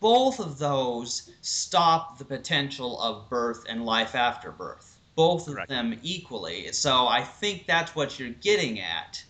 both 0.00 0.40
of 0.40 0.58
those 0.58 1.30
stop 1.42 2.16
the 2.16 2.24
potential 2.24 2.98
of 3.00 3.28
birth 3.28 3.64
and 3.68 3.84
life 3.84 4.14
after 4.14 4.50
birth. 4.50 4.98
Both 5.14 5.48
of 5.48 5.54
Correct. 5.54 5.68
them 5.68 5.98
equally. 6.02 6.72
So 6.72 7.06
I 7.06 7.22
think 7.22 7.66
that's 7.66 7.94
what 7.94 8.18
you're 8.18 8.30
getting 8.30 8.80
at. 8.80 9.22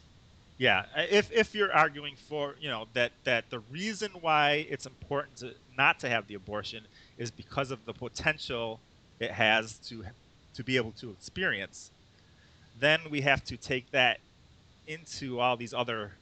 Yeah, 0.58 0.84
if, 0.96 1.30
if 1.32 1.54
you're 1.54 1.72
arguing 1.72 2.16
for 2.28 2.56
you 2.60 2.68
know 2.68 2.86
that 2.92 3.12
that 3.24 3.48
the 3.48 3.60
reason 3.70 4.10
why 4.20 4.66
it's 4.68 4.86
important 4.86 5.36
to 5.38 5.54
not 5.76 6.00
to 6.00 6.08
have 6.08 6.26
the 6.26 6.34
abortion 6.34 6.86
is 7.18 7.30
because 7.30 7.70
of 7.70 7.84
the 7.84 7.92
potential 7.92 8.80
it 9.20 9.30
has 9.30 9.78
to 9.78 10.04
to 10.54 10.64
be 10.64 10.76
able 10.76 10.92
to 10.92 11.10
experience, 11.10 11.92
then 12.80 13.00
we 13.10 13.20
have 13.20 13.44
to 13.44 13.56
take 13.56 13.90
that 13.90 14.18
into 14.86 15.38
all 15.38 15.56
these 15.56 15.74
other 15.74 16.12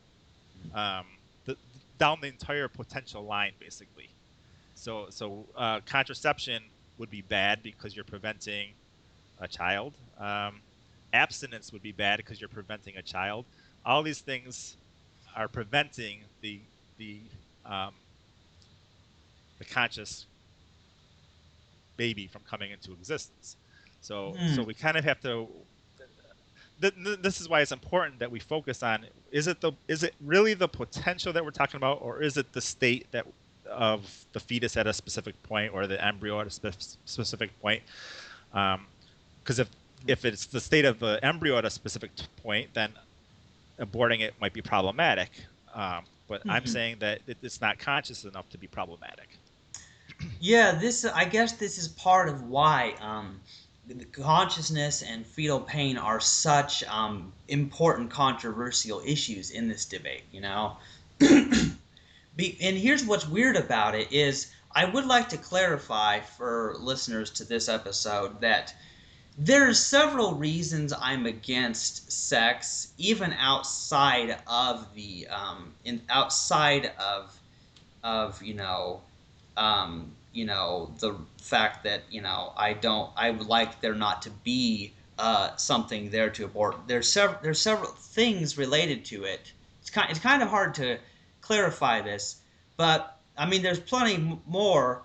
um, 0.75 1.05
the, 1.45 1.57
down 1.99 2.19
the 2.21 2.27
entire 2.27 2.69
potential 2.69 3.25
line 3.25 3.53
basically. 3.61 4.09
So 4.75 5.07
so 5.11 5.45
uh, 5.57 5.81
contraception 5.87 6.63
would 6.99 7.11
be 7.11 7.23
bad 7.23 7.63
because 7.63 7.95
you're 7.95 8.05
preventing 8.05 8.71
a 9.39 9.47
child. 9.47 9.95
Um, 10.19 10.61
abstinence 11.13 11.73
would 11.73 11.83
be 11.83 11.93
bad 11.93 12.17
because 12.17 12.41
you're 12.41 12.49
preventing 12.49 12.97
a 12.97 13.03
child. 13.03 13.45
All 13.85 14.03
these 14.03 14.21
things 14.21 14.77
are 15.37 15.49
preventing 15.49 16.21
the 16.41 16.61
the 16.99 17.21
um, 17.65 17.93
the 19.59 19.65
conscious 19.65 20.27
baby 21.97 22.27
from 22.27 22.43
coming 22.49 22.71
into 22.71 22.93
existence. 22.93 23.57
So 24.01 24.35
mm. 24.39 24.55
so 24.55 24.63
we 24.63 24.75
kind 24.75 24.97
of 24.97 25.05
have 25.05 25.21
to 25.23 25.49
this 26.79 27.41
is 27.41 27.49
why 27.49 27.61
it's 27.61 27.73
important 27.73 28.19
that 28.19 28.31
we 28.31 28.39
focus 28.39 28.83
on 28.83 29.07
is 29.33 29.47
it 29.47 29.61
the 29.61 29.73
is 29.89 30.03
it 30.03 30.15
really 30.21 30.55
the 30.55 30.69
potential 30.69 31.33
that 31.33 31.45
we're 31.45 31.51
talking 31.51 31.79
about 31.79 32.01
or 32.03 32.23
is 32.23 32.37
it 32.37 32.53
the 32.53 32.61
state 32.61 33.07
that 33.13 33.27
of 33.71 34.27
the 34.33 34.41
fetus 34.41 34.77
at 34.77 34.87
a 34.87 34.93
specific 34.93 35.41
point 35.43 35.73
or 35.73 35.87
the 35.87 36.03
embryo 36.05 36.41
at 36.41 36.47
a 36.47 36.51
spe- 36.51 36.99
specific 37.05 37.51
point 37.61 37.83
because 38.51 39.59
um, 39.59 39.67
if 39.67 39.69
if 40.07 40.25
it's 40.25 40.47
the 40.47 40.61
state 40.61 40.85
of 40.85 40.99
the 41.01 41.19
embryo 41.23 41.57
at 41.57 41.65
a 41.65 41.71
specific 41.71 42.11
point 42.43 42.69
then 42.75 42.93
aborting 43.81 44.21
it 44.21 44.35
might 44.41 44.53
be 44.53 44.63
problematic 44.63 45.31
um, 45.75 46.05
but 46.29 46.41
mm-hmm. 46.41 46.51
i'm 46.51 46.67
saying 46.67 46.97
that 46.99 47.21
it's 47.27 47.61
not 47.61 47.79
conscious 47.79 48.25
enough 48.25 48.49
to 48.51 48.59
be 48.59 48.67
problematic 48.67 49.39
yeah 50.41 50.73
this 50.73 51.05
i 51.05 51.25
guess 51.25 51.53
this 51.53 51.79
is 51.79 51.89
part 51.89 52.29
of 52.29 52.49
why 52.49 52.95
um, 53.01 53.41
consciousness 54.13 55.03
and 55.03 55.25
fetal 55.27 55.61
pain 55.61 55.97
are 55.97 56.19
such 56.21 56.83
um, 56.85 57.33
important 57.49 58.11
controversial 58.11 59.01
issues 59.07 59.51
in 59.51 59.69
this 59.69 59.85
debate 59.85 60.25
you 60.33 60.41
know? 60.41 60.77
Be, 62.37 62.59
and 62.61 62.77
here's 62.77 63.05
what's 63.05 63.27
weird 63.27 63.57
about 63.57 63.95
it 63.95 64.13
is 64.13 64.53
i 64.75 64.85
would 64.85 65.07
like 65.07 65.29
to 65.31 65.37
clarify 65.39 66.21
for 66.21 66.77
listeners 66.79 67.31
to 67.31 67.45
this 67.45 67.69
episode 67.69 68.41
that 68.41 68.75
there's 69.39 69.79
several 69.79 70.35
reasons 70.35 70.93
i'm 71.01 71.27
against 71.27 72.11
sex 72.11 72.93
even 72.99 73.33
outside 73.35 74.39
of 74.47 74.87
the 74.95 75.27
um, 75.29 75.73
in 75.85 76.03
outside 76.11 76.93
of 76.99 77.39
of 78.03 78.43
you 78.43 78.55
know 78.55 79.01
um, 79.57 80.13
you 80.37 80.45
know 80.45 80.93
the 80.99 81.15
fact 81.43 81.83
that 81.85 82.03
you 82.11 82.21
know 82.21 82.53
I 82.57 82.75
don't 82.75 83.11
I 83.17 83.31
would 83.31 83.47
like 83.47 83.81
there 83.81 83.95
not 83.95 84.21
to 84.23 84.31
be 84.31 84.93
uh, 85.19 85.57
something 85.57 86.11
there 86.11 86.29
to 86.29 86.45
abort. 86.45 86.77
There's 86.87 87.11
several 87.11 87.39
there's 87.43 87.61
several 87.61 87.91
things 87.91 88.59
related 88.59 89.05
to 89.07 89.25
it. 89.25 89.53
It's 89.81 89.89
kind 89.89 90.11
it's 90.11 90.21
kind 90.21 90.43
of 90.43 90.51
hard 90.51 90.75
to 90.75 90.99
clarify 91.41 92.03
this, 92.03 92.37
but 92.77 93.19
I 93.39 93.47
mean 93.47 93.63
there's 93.63 93.81
plenty 93.81 94.39
more. 94.47 95.03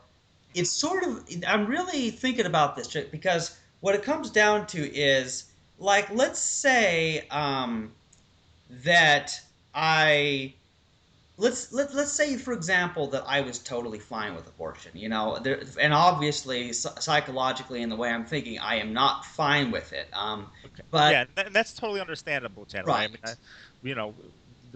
It's 0.53 0.69
sort 0.69 1.03
of 1.03 1.23
I'm 1.47 1.65
really 1.65 2.11
thinking 2.11 2.45
about 2.45 2.75
this 2.75 2.87
because 3.09 3.57
what 3.79 3.95
it 3.95 4.03
comes 4.03 4.31
down 4.31 4.67
to 4.67 4.93
is 4.93 5.45
like 5.79 6.13
let's 6.13 6.39
say 6.39 7.25
um, 7.31 7.93
that 8.83 9.39
I 9.73 10.55
let's 11.41 11.73
let, 11.73 11.93
let's 11.93 12.13
say 12.13 12.37
for 12.37 12.53
example 12.53 13.07
that 13.07 13.23
i 13.27 13.41
was 13.41 13.59
totally 13.59 13.99
fine 13.99 14.35
with 14.35 14.47
abortion 14.47 14.91
you 14.93 15.09
know 15.09 15.37
there, 15.39 15.61
and 15.79 15.93
obviously 15.93 16.71
psychologically 16.71 17.81
in 17.81 17.89
the 17.89 17.95
way 17.95 18.09
i'm 18.09 18.25
thinking 18.25 18.59
i 18.59 18.75
am 18.75 18.93
not 18.93 19.25
fine 19.25 19.71
with 19.71 19.91
it 19.91 20.07
um, 20.13 20.47
okay. 20.65 20.83
but 20.91 21.11
yeah 21.11 21.25
and 21.37 21.53
that's 21.53 21.73
totally 21.73 21.99
understandable 21.99 22.65
Chandler. 22.65 22.93
right. 22.93 23.03
I 23.03 23.07
mean, 23.07 23.17
I, 23.25 23.33
you 23.81 23.95
know 23.95 24.13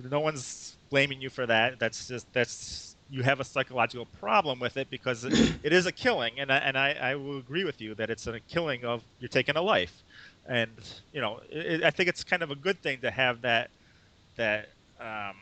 no 0.09 0.19
one's 0.19 0.75
blaming 0.89 1.21
you 1.21 1.29
for 1.29 1.45
that 1.45 1.79
that's 1.79 2.07
just 2.07 2.31
that's 2.33 2.95
you 3.09 3.21
have 3.21 3.39
a 3.39 3.43
psychological 3.43 4.07
problem 4.07 4.59
with 4.59 4.77
it 4.77 4.89
because 4.89 5.23
it, 5.23 5.33
it 5.63 5.71
is 5.71 5.85
a 5.85 5.91
killing 5.91 6.39
and 6.39 6.51
I, 6.51 6.57
and 6.57 6.75
I, 6.75 6.93
I 6.93 7.15
will 7.15 7.37
agree 7.37 7.63
with 7.63 7.79
you 7.79 7.93
that 7.95 8.09
it's 8.09 8.25
a 8.25 8.39
killing 8.39 8.83
of 8.83 9.03
you're 9.19 9.29
taking 9.29 9.55
a 9.55 9.61
life 9.61 10.03
and 10.47 10.71
you 11.13 11.21
know 11.21 11.39
it, 11.49 11.83
i 11.83 11.91
think 11.91 12.09
it's 12.09 12.23
kind 12.23 12.41
of 12.41 12.49
a 12.49 12.55
good 12.55 12.81
thing 12.81 13.01
to 13.01 13.11
have 13.11 13.41
that 13.41 13.69
that 14.35 14.69
um, 14.99 15.35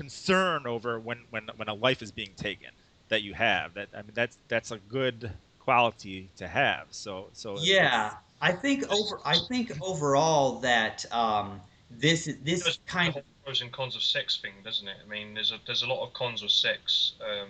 concern 0.00 0.66
over 0.66 0.98
when, 0.98 1.18
when, 1.28 1.50
when 1.56 1.68
a 1.68 1.74
life 1.74 2.00
is 2.00 2.10
being 2.10 2.32
taken 2.34 2.70
that 3.10 3.20
you 3.22 3.34
have. 3.34 3.74
That 3.74 3.88
I 3.92 3.98
mean, 3.98 4.12
that's 4.14 4.38
that's 4.48 4.70
a 4.70 4.78
good 4.78 5.30
quality 5.58 6.30
to 6.36 6.48
have. 6.48 6.86
So 6.90 7.28
so 7.34 7.58
yeah, 7.60 8.14
I 8.40 8.52
think 8.52 8.90
over 8.90 9.20
I 9.26 9.36
think 9.50 9.72
overall 9.82 10.60
that 10.60 11.04
um, 11.12 11.60
this 11.90 12.30
this 12.42 12.78
kind 12.86 13.14
of 13.14 13.22
pros 13.44 13.60
and 13.60 13.70
cons 13.70 13.94
of 13.94 14.02
sex 14.02 14.38
thing, 14.40 14.54
doesn't 14.64 14.88
it? 14.88 14.96
I 15.04 15.08
mean, 15.08 15.34
there's 15.34 15.52
a 15.52 15.58
there's 15.66 15.82
a 15.82 15.86
lot 15.86 16.02
of 16.06 16.14
cons 16.14 16.42
with 16.42 16.52
sex. 16.52 17.12
Um, 17.20 17.48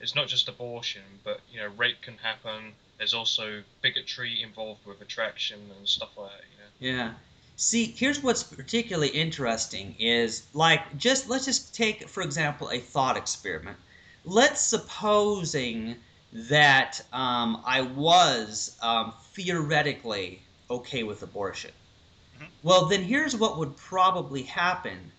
it's 0.00 0.16
not 0.16 0.26
just 0.26 0.48
abortion, 0.48 1.02
but 1.22 1.40
you 1.48 1.60
know, 1.60 1.68
rape 1.76 2.02
can 2.02 2.16
happen. 2.18 2.72
There's 2.98 3.14
also 3.14 3.62
bigotry 3.82 4.42
involved 4.42 4.84
with 4.84 5.00
attraction 5.00 5.60
and 5.76 5.88
stuff 5.88 6.10
like 6.16 6.30
that. 6.30 6.44
You 6.80 6.92
know? 6.92 6.98
Yeah, 6.98 7.12
See, 7.56 7.94
here's 7.96 8.20
what's 8.20 8.42
particularly 8.42 9.08
interesting 9.08 9.94
is 9.98 10.42
like 10.54 10.96
just 10.96 11.28
let's 11.28 11.44
just 11.44 11.74
take 11.74 12.08
for 12.08 12.22
example 12.22 12.70
a 12.70 12.78
thought 12.78 13.16
experiment. 13.16 13.76
Let's 14.24 14.60
supposing 14.60 15.96
that 16.32 17.00
um, 17.12 17.62
I 17.64 17.82
was 17.82 18.76
um, 18.82 19.12
theoretically 19.34 20.42
okay 20.68 21.04
with 21.04 21.22
abortion. 21.22 21.70
Mm-hmm. 22.36 22.46
Well, 22.64 22.86
then 22.86 23.02
here's 23.02 23.36
what 23.36 23.58
would 23.58 23.76
probably 23.76 24.42
happen 24.42 25.12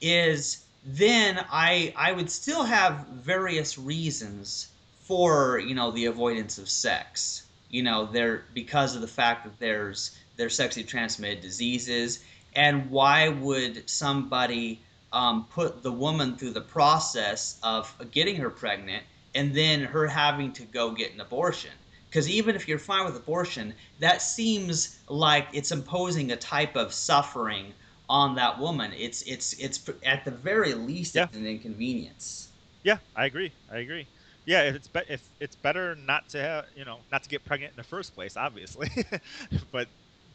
is 0.00 0.64
then 0.86 1.44
I 1.50 1.92
I 1.96 2.12
would 2.12 2.30
still 2.30 2.64
have 2.64 3.06
various 3.08 3.78
reasons 3.78 4.68
for 5.02 5.58
you 5.58 5.74
know 5.74 5.90
the 5.90 6.06
avoidance 6.06 6.56
of 6.56 6.70
sex. 6.70 7.42
You 7.68 7.82
know, 7.82 8.06
there 8.06 8.44
because 8.54 8.94
of 8.94 9.02
the 9.02 9.08
fact 9.08 9.44
that 9.44 9.58
there's 9.58 10.16
their 10.36 10.48
sexually 10.50 10.86
transmitted 10.86 11.40
diseases 11.40 12.24
and 12.54 12.90
why 12.90 13.28
would 13.28 13.88
somebody 13.88 14.80
um, 15.12 15.46
put 15.50 15.82
the 15.82 15.92
woman 15.92 16.36
through 16.36 16.52
the 16.52 16.60
process 16.60 17.58
of 17.62 17.92
getting 18.10 18.36
her 18.36 18.50
pregnant 18.50 19.02
and 19.34 19.54
then 19.54 19.80
her 19.80 20.06
having 20.06 20.52
to 20.52 20.62
go 20.64 20.92
get 20.92 21.12
an 21.12 21.20
abortion? 21.20 21.70
Because 22.08 22.28
even 22.28 22.54
if 22.54 22.68
you're 22.68 22.78
fine 22.78 23.04
with 23.04 23.16
abortion, 23.16 23.74
that 23.98 24.22
seems 24.22 25.00
like 25.08 25.48
it's 25.52 25.72
imposing 25.72 26.30
a 26.30 26.36
type 26.36 26.76
of 26.76 26.92
suffering 26.92 27.74
on 28.08 28.36
that 28.36 28.58
woman. 28.58 28.92
It's 28.96 29.22
it's 29.22 29.52
it's 29.54 29.88
at 30.04 30.24
the 30.24 30.30
very 30.30 30.74
least 30.74 31.16
Yeah. 31.16 31.24
it's 31.24 31.36
an 31.36 31.46
inconvenience. 31.46 32.48
Yeah, 32.84 32.98
I 33.16 33.26
agree. 33.26 33.52
I 33.68 33.78
agree. 33.78 34.06
Yeah, 34.46 34.62
it's 34.62 34.88
be- 34.88 35.00
if 35.08 35.28
it's 35.40 35.56
better 35.56 35.96
not 35.96 36.28
to 36.30 36.40
have, 36.40 36.66
you 36.76 36.84
know, 36.84 36.98
not 37.10 37.22
to 37.24 37.28
get 37.28 37.44
pregnant 37.44 37.72
in 37.72 37.76
the 37.76 37.82
first 37.82 38.14
place, 38.14 38.36
obviously. 38.36 38.90
but 39.72 39.88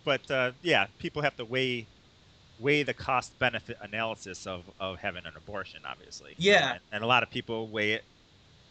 but 0.03 0.29
uh, 0.31 0.51
yeah, 0.61 0.87
people 0.99 1.21
have 1.21 1.35
to 1.37 1.45
weigh 1.45 1.85
weigh 2.59 2.83
the 2.83 2.93
cost 2.93 3.37
benefit 3.39 3.77
analysis 3.81 4.45
of 4.45 4.63
of 4.79 4.99
having 4.99 5.25
an 5.25 5.33
abortion, 5.35 5.81
obviously. 5.85 6.35
Yeah. 6.37 6.71
And, 6.71 6.79
and 6.91 7.03
a 7.03 7.07
lot 7.07 7.23
of 7.23 7.29
people 7.29 7.67
weigh 7.67 7.93
it 7.93 8.03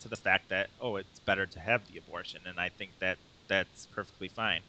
to 0.00 0.08
the 0.08 0.16
fact 0.16 0.48
that 0.50 0.68
oh, 0.80 0.96
it's 0.96 1.18
better 1.20 1.46
to 1.46 1.60
have 1.60 1.82
the 1.92 1.98
abortion, 1.98 2.40
and 2.46 2.58
I 2.58 2.68
think 2.68 2.90
that 3.00 3.18
that's 3.48 3.86
perfectly 3.86 4.28
fine. 4.28 4.60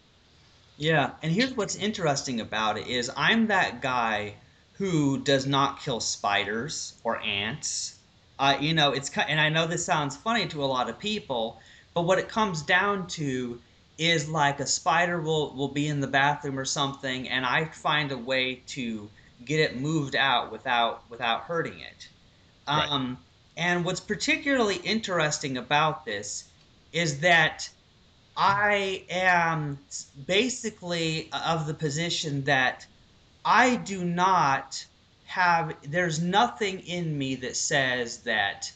Yeah, 0.78 1.12
and 1.22 1.32
here's 1.32 1.56
what's 1.56 1.76
interesting 1.76 2.39
about 2.39 2.78
it 2.78 2.88
is 2.88 3.12
I'm 3.15 3.48
that 3.48 3.82
guy 3.82 4.36
who 4.74 5.19
does 5.19 5.45
not 5.45 5.82
kill 5.82 6.00
spiders 6.00 6.93
or 7.04 7.19
ants. 7.22 8.00
Uh, 8.39 8.56
you 8.60 8.74
know, 8.74 8.93
it's 8.93 9.12
and 9.17 9.39
I 9.39 9.50
know 9.50 9.67
this 9.67 9.86
sounds 9.86 10.15
funny 10.15 10.48
to 10.48 10.63
a 10.63 10.65
lot 10.65 10.89
of 10.89 10.98
people, 10.98 11.60
but 11.93 12.04
what 12.04 12.17
it 12.17 12.30
comes 12.30 12.62
down 12.62 13.08
to 13.08 13.60
is 13.99 14.27
like 14.27 14.59
a 14.59 14.65
spider 14.65 15.21
will 15.21 15.53
will 15.53 15.67
be 15.67 15.88
in 15.88 15.99
the 15.99 16.07
bathroom 16.07 16.57
or 16.57 16.65
something, 16.65 17.29
and 17.29 17.45
I 17.45 17.65
find 17.65 18.12
a 18.12 18.17
way 18.17 18.62
to 18.67 19.09
get 19.45 19.59
it 19.59 19.79
moved 19.79 20.15
out 20.15 20.51
without 20.51 21.07
without 21.09 21.41
hurting 21.41 21.79
it. 21.79 22.07
Right. 22.67 22.89
Um, 22.89 23.17
and 23.57 23.83
what's 23.83 23.99
particularly 23.99 24.77
interesting 24.77 25.57
about 25.57 26.05
this 26.05 26.45
is 26.93 27.19
that 27.19 27.69
I 28.38 29.03
am 29.09 29.79
basically 30.25 31.29
of 31.33 31.67
the 31.67 31.73
position 31.73 32.45
that 32.45 32.85
I 33.43 33.75
do 33.75 34.03
not 34.05 34.85
have, 35.25 35.75
there's 35.83 36.21
nothing 36.21 36.79
in 36.79 37.17
me 37.17 37.35
that 37.35 37.57
says 37.57 38.19
that 38.19 38.71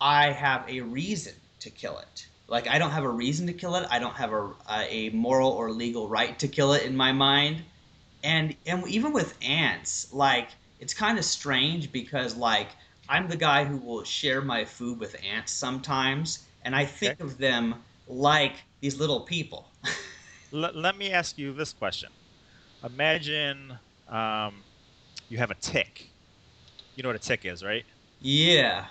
I 0.00 0.32
have 0.32 0.68
a 0.68 0.80
reason 0.80 1.34
to 1.60 1.70
kill 1.70 1.98
it. 1.98 2.26
Like, 2.48 2.68
I 2.68 2.78
don't 2.78 2.90
have 2.92 3.04
a 3.04 3.10
reason 3.10 3.46
to 3.48 3.52
kill 3.52 3.74
it. 3.76 3.86
I 3.90 3.98
don't 3.98 4.16
have 4.16 4.32
a, 4.32 4.54
a 4.68 5.10
moral 5.10 5.50
or 5.50 5.70
legal 5.72 6.08
right 6.08 6.38
to 6.38 6.48
kill 6.48 6.72
it 6.74 6.84
in 6.84 6.96
my 6.96 7.12
mind. 7.12 7.64
And, 8.22 8.56
and 8.66 8.86
even 8.88 9.12
with 9.12 9.36
ants, 9.42 10.12
like, 10.12 10.50
it's 10.78 10.94
kind 10.94 11.18
of 11.18 11.24
strange 11.24 11.92
because, 11.92 12.36
like, 12.36 12.70
I'm 13.08 13.28
the 13.28 13.36
guy 13.36 13.64
who 13.64 13.78
will 13.78 14.04
share 14.04 14.42
my 14.42 14.64
food 14.64 14.98
with 15.00 15.16
ants 15.24 15.52
sometimes, 15.52 16.46
and 16.62 16.74
I 16.74 16.84
think 16.84 17.14
Okay. 17.14 17.16
of 17.20 17.38
them 17.38 17.84
like 18.06 18.56
these 18.80 18.98
little 18.98 19.20
people. 19.22 19.72
L- 20.52 20.72
let 20.74 20.96
me 20.96 21.10
ask 21.12 21.38
you 21.38 21.52
this 21.52 21.72
question. 21.72 22.10
Imagine 22.84 23.78
um, 24.08 24.64
you 25.28 25.38
have 25.38 25.50
a 25.52 25.56
tick. 25.56 26.14
You 26.96 27.02
know 27.02 27.10
what 27.10 27.16
a 27.16 27.20
tick 27.20 27.44
is, 27.44 27.64
right? 27.64 27.86
yeah. 28.20 28.88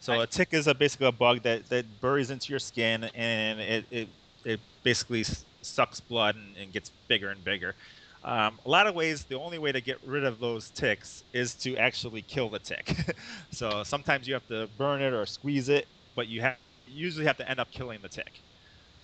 So 0.00 0.20
a 0.20 0.26
tick 0.26 0.48
is 0.52 0.66
a 0.66 0.74
basically 0.74 1.08
a 1.08 1.12
bug 1.12 1.42
that, 1.42 1.68
that 1.70 2.00
buries 2.00 2.30
into 2.30 2.52
your 2.52 2.60
skin 2.60 3.04
and 3.14 3.60
it, 3.60 3.86
it, 3.90 4.08
it 4.44 4.60
basically 4.84 5.24
sucks 5.62 6.00
blood 6.00 6.36
and, 6.36 6.56
and 6.56 6.72
gets 6.72 6.92
bigger 7.08 7.30
and 7.30 7.42
bigger. 7.42 7.74
Um, 8.22 8.58
a 8.64 8.70
lot 8.70 8.86
of 8.86 8.94
ways, 8.94 9.24
the 9.26 9.36
only 9.38 9.58
way 9.58 9.72
to 9.72 9.80
get 9.80 10.02
rid 10.02 10.24
of 10.24 10.40
those 10.40 10.70
ticks 10.70 11.22
is 11.32 11.54
to 11.58 11.76
actually 11.76 12.22
kill 12.22 12.50
the 12.50 12.58
tick. 12.58 12.94
so 13.52 13.82
sometimes 13.84 14.26
you 14.26 14.34
have 14.34 14.46
to 14.48 14.66
burn 14.68 15.02
it 15.02 15.12
or 15.12 15.24
squeeze 15.26 15.68
it, 15.68 15.86
but 16.16 16.26
you 16.28 16.40
have 16.40 16.56
you 16.86 17.04
usually 17.04 17.26
have 17.26 17.36
to 17.36 17.48
end 17.48 17.60
up 17.60 17.70
killing 17.70 18.00
the 18.02 18.08
tick. 18.08 18.42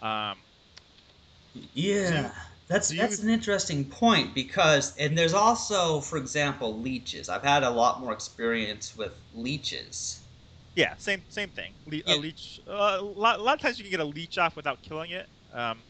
Um, 0.02 0.38
Yeah. 1.74 2.32
That's 2.68 2.88
do 2.88 2.96
that's 2.96 3.18
you- 3.18 3.18
an 3.18 3.28
interesting 3.28 3.90
point 3.90 4.34
because 4.34 4.96
and 4.96 5.16
there's 5.18 5.34
also, 5.34 6.00
for 6.00 6.16
example, 6.16 6.80
leeches. 6.80 7.28
I've 7.28 7.42
had 7.42 7.62
a 7.62 7.70
lot 7.70 8.00
more 8.00 8.12
experience 8.12 8.96
with 8.96 9.20
leeches. 9.32 10.23
Yeah, 10.74 10.94
same 10.96 11.22
same 11.28 11.50
thing. 11.50 11.72
Le- 11.86 12.02
Yeah. 12.06 12.14
A 12.14 12.16
leech. 12.16 12.60
Uh, 12.66 12.98
a, 13.00 13.02
lot, 13.02 13.38
a 13.38 13.42
lot 13.42 13.54
of 13.54 13.60
times 13.60 13.78
you 13.78 13.84
can 13.84 13.90
get 13.90 14.00
a 14.00 14.04
leech 14.04 14.38
off 14.38 14.56
without 14.56 14.82
killing 14.82 15.10
it. 15.10 15.28
Um, 15.52 15.84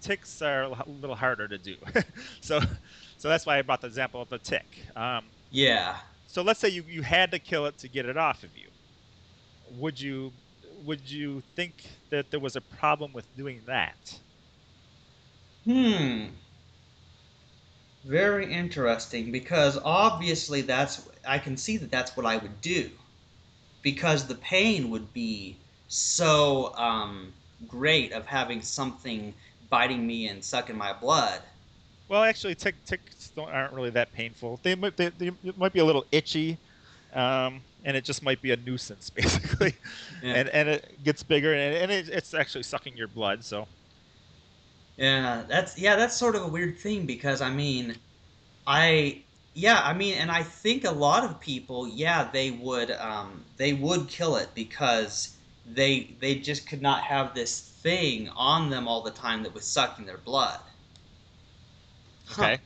ticks 0.00 0.42
are 0.42 0.64
a 0.64 0.84
little 0.86 1.16
harder 1.16 1.48
to 1.48 1.58
do. 1.58 1.76
so, 2.40 2.60
so 3.16 3.28
that's 3.28 3.46
why 3.46 3.58
I 3.58 3.62
brought 3.62 3.80
the 3.80 3.86
example 3.86 4.20
of 4.20 4.28
the 4.28 4.38
tick. 4.38 4.86
Um, 4.94 5.32
Yeah. 5.50 5.96
so 6.26 6.42
let's 6.42 6.60
say 6.60 6.68
you, 6.68 6.84
you 6.86 7.02
had 7.02 7.30
to 7.32 7.38
kill 7.38 7.66
it 7.66 7.78
to 7.78 7.88
get 7.88 8.06
it 8.06 8.16
off 8.16 8.42
of 8.42 8.56
you. 8.56 8.68
Would 9.70 10.00
you 10.00 10.34
would 10.62 11.10
you 11.10 11.42
think 11.56 11.74
that 12.10 12.30
there 12.30 12.40
was 12.40 12.56
a 12.56 12.60
problem 12.60 13.12
with 13.12 13.34
doing 13.34 13.62
that? 13.66 14.20
Hmm. 15.64 16.28
Very 18.04 18.52
interesting 18.52 19.32
because 19.32 19.78
obviously 19.84 20.62
that's 20.62 21.08
I 21.26 21.38
can 21.38 21.56
see 21.56 21.76
that 21.78 21.90
that's 21.90 22.16
what 22.16 22.24
I 22.26 22.36
would 22.36 22.60
do 22.60 22.90
because 23.86 24.26
the 24.26 24.34
pain 24.36 24.90
would 24.90 25.12
be 25.14 25.62
so 25.86 26.74
um, 26.76 27.34
great 27.68 28.12
of 28.12 28.26
having 28.26 28.60
something 28.60 29.34
biting 29.70 30.06
me 30.06 30.28
and 30.28 30.44
sucking 30.44 30.76
my 30.76 30.92
blood. 30.92 31.42
Well, 32.08 32.22
actually, 32.22 32.54
tick, 32.54 32.84
ticks 32.84 33.32
don't, 33.34 33.50
aren't 33.50 33.72
really 33.72 33.90
that 33.90 34.12
painful. 34.12 34.60
They 34.62 34.74
might 34.74 34.96
they, 34.96 35.08
they 35.08 35.32
might 35.56 35.72
be 35.72 35.80
a 35.80 35.84
little 35.84 36.04
itchy, 36.12 36.60
um, 37.12 37.64
and 37.84 37.96
it 37.96 38.04
just 38.04 38.22
might 38.22 38.40
be 38.42 38.52
a 38.52 38.56
nuisance 38.56 39.10
basically. 39.14 39.74
Yeah. 40.20 40.38
and 40.38 40.48
and 40.50 40.68
it 40.68 41.02
gets 41.02 41.22
bigger 41.22 41.52
and, 41.54 41.76
and 41.76 41.92
it, 41.92 42.08
it's 42.08 42.34
actually 42.34 42.64
sucking 42.64 42.96
your 42.96 43.08
blood 43.08 43.44
so 43.44 43.68
Yeah, 44.96 45.44
that's 45.48 45.78
yeah, 45.78 45.96
that's 45.96 46.16
sort 46.16 46.36
of 46.36 46.42
a 46.42 46.48
weird 46.48 46.78
thing 46.78 47.06
because 47.06 47.40
I 47.42 47.50
mean, 47.50 48.00
I 48.66 49.25
yeah, 49.56 49.80
I 49.82 49.92
mean, 49.94 50.14
and 50.14 50.30
I 50.30 50.42
think 50.42 50.84
a 50.84 50.90
lot 50.90 51.24
of 51.24 51.40
people, 51.40 51.88
yeah, 51.88 52.30
they 52.30 52.50
would 52.52 52.90
um, 52.92 53.46
they 53.56 53.72
would 53.72 54.08
kill 54.08 54.36
it 54.36 54.50
because 54.54 55.38
they 55.64 56.16
they 56.20 56.36
just 56.40 56.68
could 56.68 56.82
not 56.82 57.02
have 57.04 57.34
this 57.34 57.60
thing 57.82 58.28
on 58.30 58.70
them 58.70 58.86
all 58.88 59.02
the 59.02 59.10
time 59.10 59.42
that 59.44 59.54
was 59.54 59.66
sucking 59.66 60.06
their 60.06 60.18
blood. 60.18 60.60
Huh. 62.26 62.44
okay. 62.44 62.58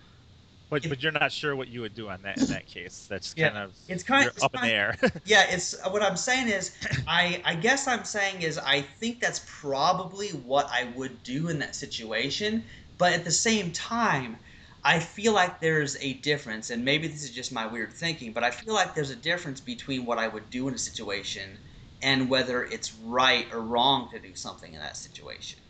But 0.71 0.85
It- 0.85 0.89
but 0.89 1.03
you're 1.03 1.13
not 1.13 1.33
sure 1.33 1.57
what 1.57 1.69
you 1.69 1.81
would 1.83 1.95
do 1.95 2.09
on 2.11 2.23
that 2.23 2.41
in 2.41 2.49
that 2.49 2.67
case. 2.67 3.07
That's 3.09 3.35
Yeah, 3.37 3.51
kind 3.51 3.59
of 3.59 3.77
it's 3.89 4.03
kind- 4.05 4.25
you're 4.25 4.33
it's 4.37 4.43
up 4.43 4.55
in 4.55 4.61
the 4.63 4.69
air. 4.71 4.97
Yeah, 5.25 5.47
it's 5.51 5.75
what 5.91 6.03
I'm 6.03 6.17
saying 6.17 6.49
is 6.49 6.77
I 7.07 7.43
I 7.45 7.55
guess 7.57 7.89
I'm 7.89 8.05
saying 8.05 8.43
is 8.43 8.59
I 8.59 8.83
think 8.83 9.21
that's 9.21 9.43
probably 9.47 10.31
what 10.31 10.69
I 10.71 10.85
would 10.97 11.23
do 11.23 11.49
in 11.49 11.59
that 11.61 11.77
situation, 11.77 12.65
but 12.99 13.13
at 13.13 13.25
the 13.25 13.31
same 13.33 13.73
time, 13.73 14.39
I 14.83 15.01
feel 15.01 15.33
like 15.35 15.61
there's 15.61 15.97
a 15.97 16.15
difference 16.21 16.71
and 16.71 16.85
maybe 16.85 17.09
this 17.09 17.23
is 17.23 17.33
just 17.35 17.53
my 17.53 17.67
weird 17.67 17.93
thinking, 17.93 18.33
but 18.33 18.45
I 18.45 18.51
feel 18.51 18.75
like 18.75 18.95
there's 18.95 19.11
a 19.11 19.17
difference 19.17 19.61
between 19.61 20.05
what 20.07 20.19
I 20.19 20.29
would 20.29 20.51
do 20.51 20.69
in 20.69 20.75
a 20.75 20.79
situation 20.79 21.61
and 22.03 22.31
whether 22.31 22.65
it's 22.65 22.95
right 22.95 23.47
or 23.53 23.61
wrong 23.63 24.09
to 24.11 24.19
do 24.21 24.35
something 24.35 24.73
in 24.75 24.81
that 24.81 24.97
situation. 24.97 25.61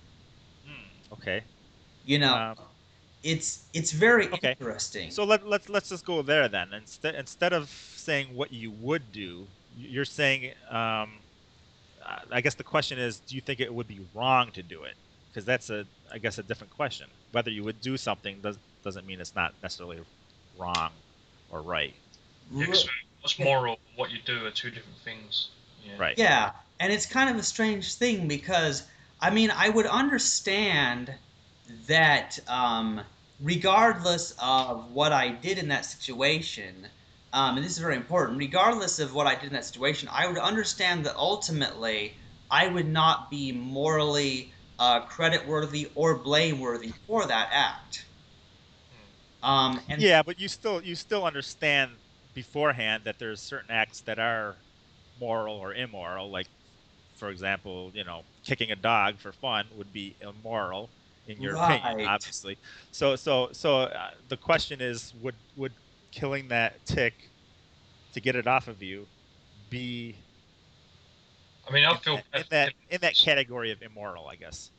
Hmm, 0.65 1.03
okay 1.13 1.47
You 2.03 2.19
know, 2.19 2.43
Um, 2.43 2.57
it's 3.23 3.69
it's 3.75 3.93
very 3.93 4.29
okay. 4.33 4.55
interesting. 4.61 5.11
so 5.11 5.25
let, 5.25 5.47
let's 5.47 5.69
let's 5.69 5.89
just 5.89 6.05
go 6.05 6.23
there 6.23 6.49
then 6.49 6.73
instead 6.73 7.15
instead 7.15 7.53
of 7.53 7.71
saying 7.71 8.35
what 8.35 8.53
you 8.53 8.73
would 8.73 9.13
do 9.13 9.51
you're 9.71 10.05
saying 10.05 10.55
um, 10.71 11.25
uh, 12.07 12.21
i 12.33 12.41
guess 12.41 12.57
the 12.57 12.65
question 12.65 12.99
is 12.99 13.21
do 13.21 13.35
you 13.37 13.43
think 13.43 13.61
it 13.61 13.75
would 13.75 13.87
be 13.89 14.01
wrong 14.15 14.53
to 14.53 14.63
do 14.63 14.85
it 14.85 14.97
because 15.33 15.45
that's 15.45 15.71
a 15.71 15.87
i 16.13 16.19
guess 16.19 16.39
a 16.39 16.43
different 16.43 16.73
question 16.73 17.09
whether 17.31 17.51
you 17.51 17.65
would 17.65 17.81
do 17.81 17.97
something 17.97 18.41
does, 18.41 18.59
doesn't 18.83 19.07
mean 19.07 19.21
it's 19.21 19.35
not 19.35 19.55
necessarily 19.63 20.01
wrong 20.55 21.03
or 21.49 21.63
right 21.63 21.97
Yeah, 22.51 22.67
'cause 22.67 22.87
what's 23.21 23.39
moral 23.39 23.77
what 23.97 24.11
you 24.11 24.21
do 24.23 24.47
are 24.47 24.51
two 24.51 24.71
different 24.71 24.99
things. 24.99 25.49
Yeah. 25.85 25.97
right 25.99 26.17
Yeah, 26.17 26.53
and 26.79 26.93
it's 26.93 27.07
kind 27.07 27.31
of 27.31 27.37
a 27.37 27.43
strange 27.43 27.95
thing 27.95 28.29
because 28.29 28.89
I 29.21 29.31
mean 29.31 29.51
I 29.51 29.69
would 29.69 29.87
understand 29.87 31.19
that 31.87 32.39
um, 32.49 33.03
regardless 33.39 34.33
of 34.39 34.91
what 34.91 35.13
I 35.13 35.29
did 35.29 35.59
in 35.59 35.69
that 35.69 35.85
situation, 35.85 36.89
um, 37.33 37.57
and 37.57 37.65
this 37.65 37.73
is 37.73 37.79
very 37.79 37.97
important, 37.97 38.39
regardless 38.39 38.99
of 38.99 39.15
what 39.15 39.27
I 39.27 39.35
did 39.35 39.45
in 39.45 39.53
that 39.53 39.65
situation, 39.65 40.09
I 40.11 40.27
would 40.27 40.39
understand 40.39 41.07
that 41.07 41.17
ultimately 41.17 42.19
I 42.51 42.67
would 42.69 42.89
not 42.89 43.31
be 43.31 43.53
morally 43.53 44.53
uh, 44.81 45.07
creditworthy 45.07 45.91
or 45.95 46.19
blameworthy 46.19 46.93
for 47.07 47.27
that 47.27 47.51
act. 47.53 48.07
Um, 49.43 49.81
and 49.89 50.01
yeah, 50.03 50.23
but 50.23 50.41
you 50.41 50.49
still 50.49 50.83
you 50.83 50.95
still 50.95 51.25
understand 51.25 51.93
beforehand 52.35 53.05
that 53.05 53.19
there's 53.19 53.41
certain 53.43 53.71
acts 53.71 54.01
that 54.03 54.19
are 54.19 54.59
moral 55.19 55.57
or 55.57 55.75
immoral. 55.75 56.31
Like, 56.31 56.49
for 57.17 57.31
example, 57.31 57.93
you 57.95 58.05
know, 58.05 58.25
kicking 58.45 58.71
a 58.71 58.77
dog 58.77 59.21
for 59.21 59.33
fun 59.33 59.67
would 59.73 59.93
be 59.93 60.17
immoral 60.21 60.93
in 61.27 61.41
your 61.41 61.55
opinion, 61.57 62.01
obviously. 62.03 62.59
So 62.91 63.17
so 63.17 63.51
so 63.53 63.83
uh, 63.83 64.11
the 64.29 64.37
question 64.37 64.81
is, 64.81 65.15
would 65.15 65.37
would 65.57 65.75
killing 66.13 66.49
that 66.49 66.85
tick 66.87 67.33
to 68.13 68.21
get 68.21 68.37
it 68.37 68.47
off 68.47 68.69
of 68.69 68.83
you 68.83 69.09
be 69.69 70.25
I 71.71 71.73
mean, 71.73 71.85
I 71.85 71.97
feel 71.99 72.17
in 72.17 72.23
bad 72.33 72.45
for 72.45 72.51
that 72.51 72.73
in 72.91 73.01
that 73.01 73.15
category 73.15 73.71
of 73.71 73.81
immoral, 73.83 74.27
I 74.29 74.35
guess. 74.35 74.71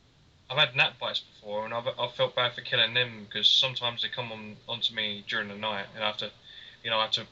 I've 0.50 0.58
had 0.58 0.76
gnat 0.76 0.98
bites 0.98 1.20
before, 1.20 1.64
and 1.64 1.72
I've, 1.72 1.86
I've 1.98 2.12
felt 2.12 2.36
bad 2.36 2.52
for 2.54 2.60
killing 2.60 2.92
them 2.92 3.26
because 3.26 3.48
sometimes 3.48 4.02
they 4.02 4.08
come 4.08 4.30
on 4.30 4.56
onto 4.68 4.94
me 4.94 5.24
during 5.26 5.48
the 5.48 5.54
night, 5.56 5.86
and 5.94 6.04
I 6.04 6.08
have 6.08 6.18
to, 6.18 6.30
you 6.84 6.90
know, 6.90 6.98
I 6.98 7.02
have 7.04 7.12
to 7.12 7.26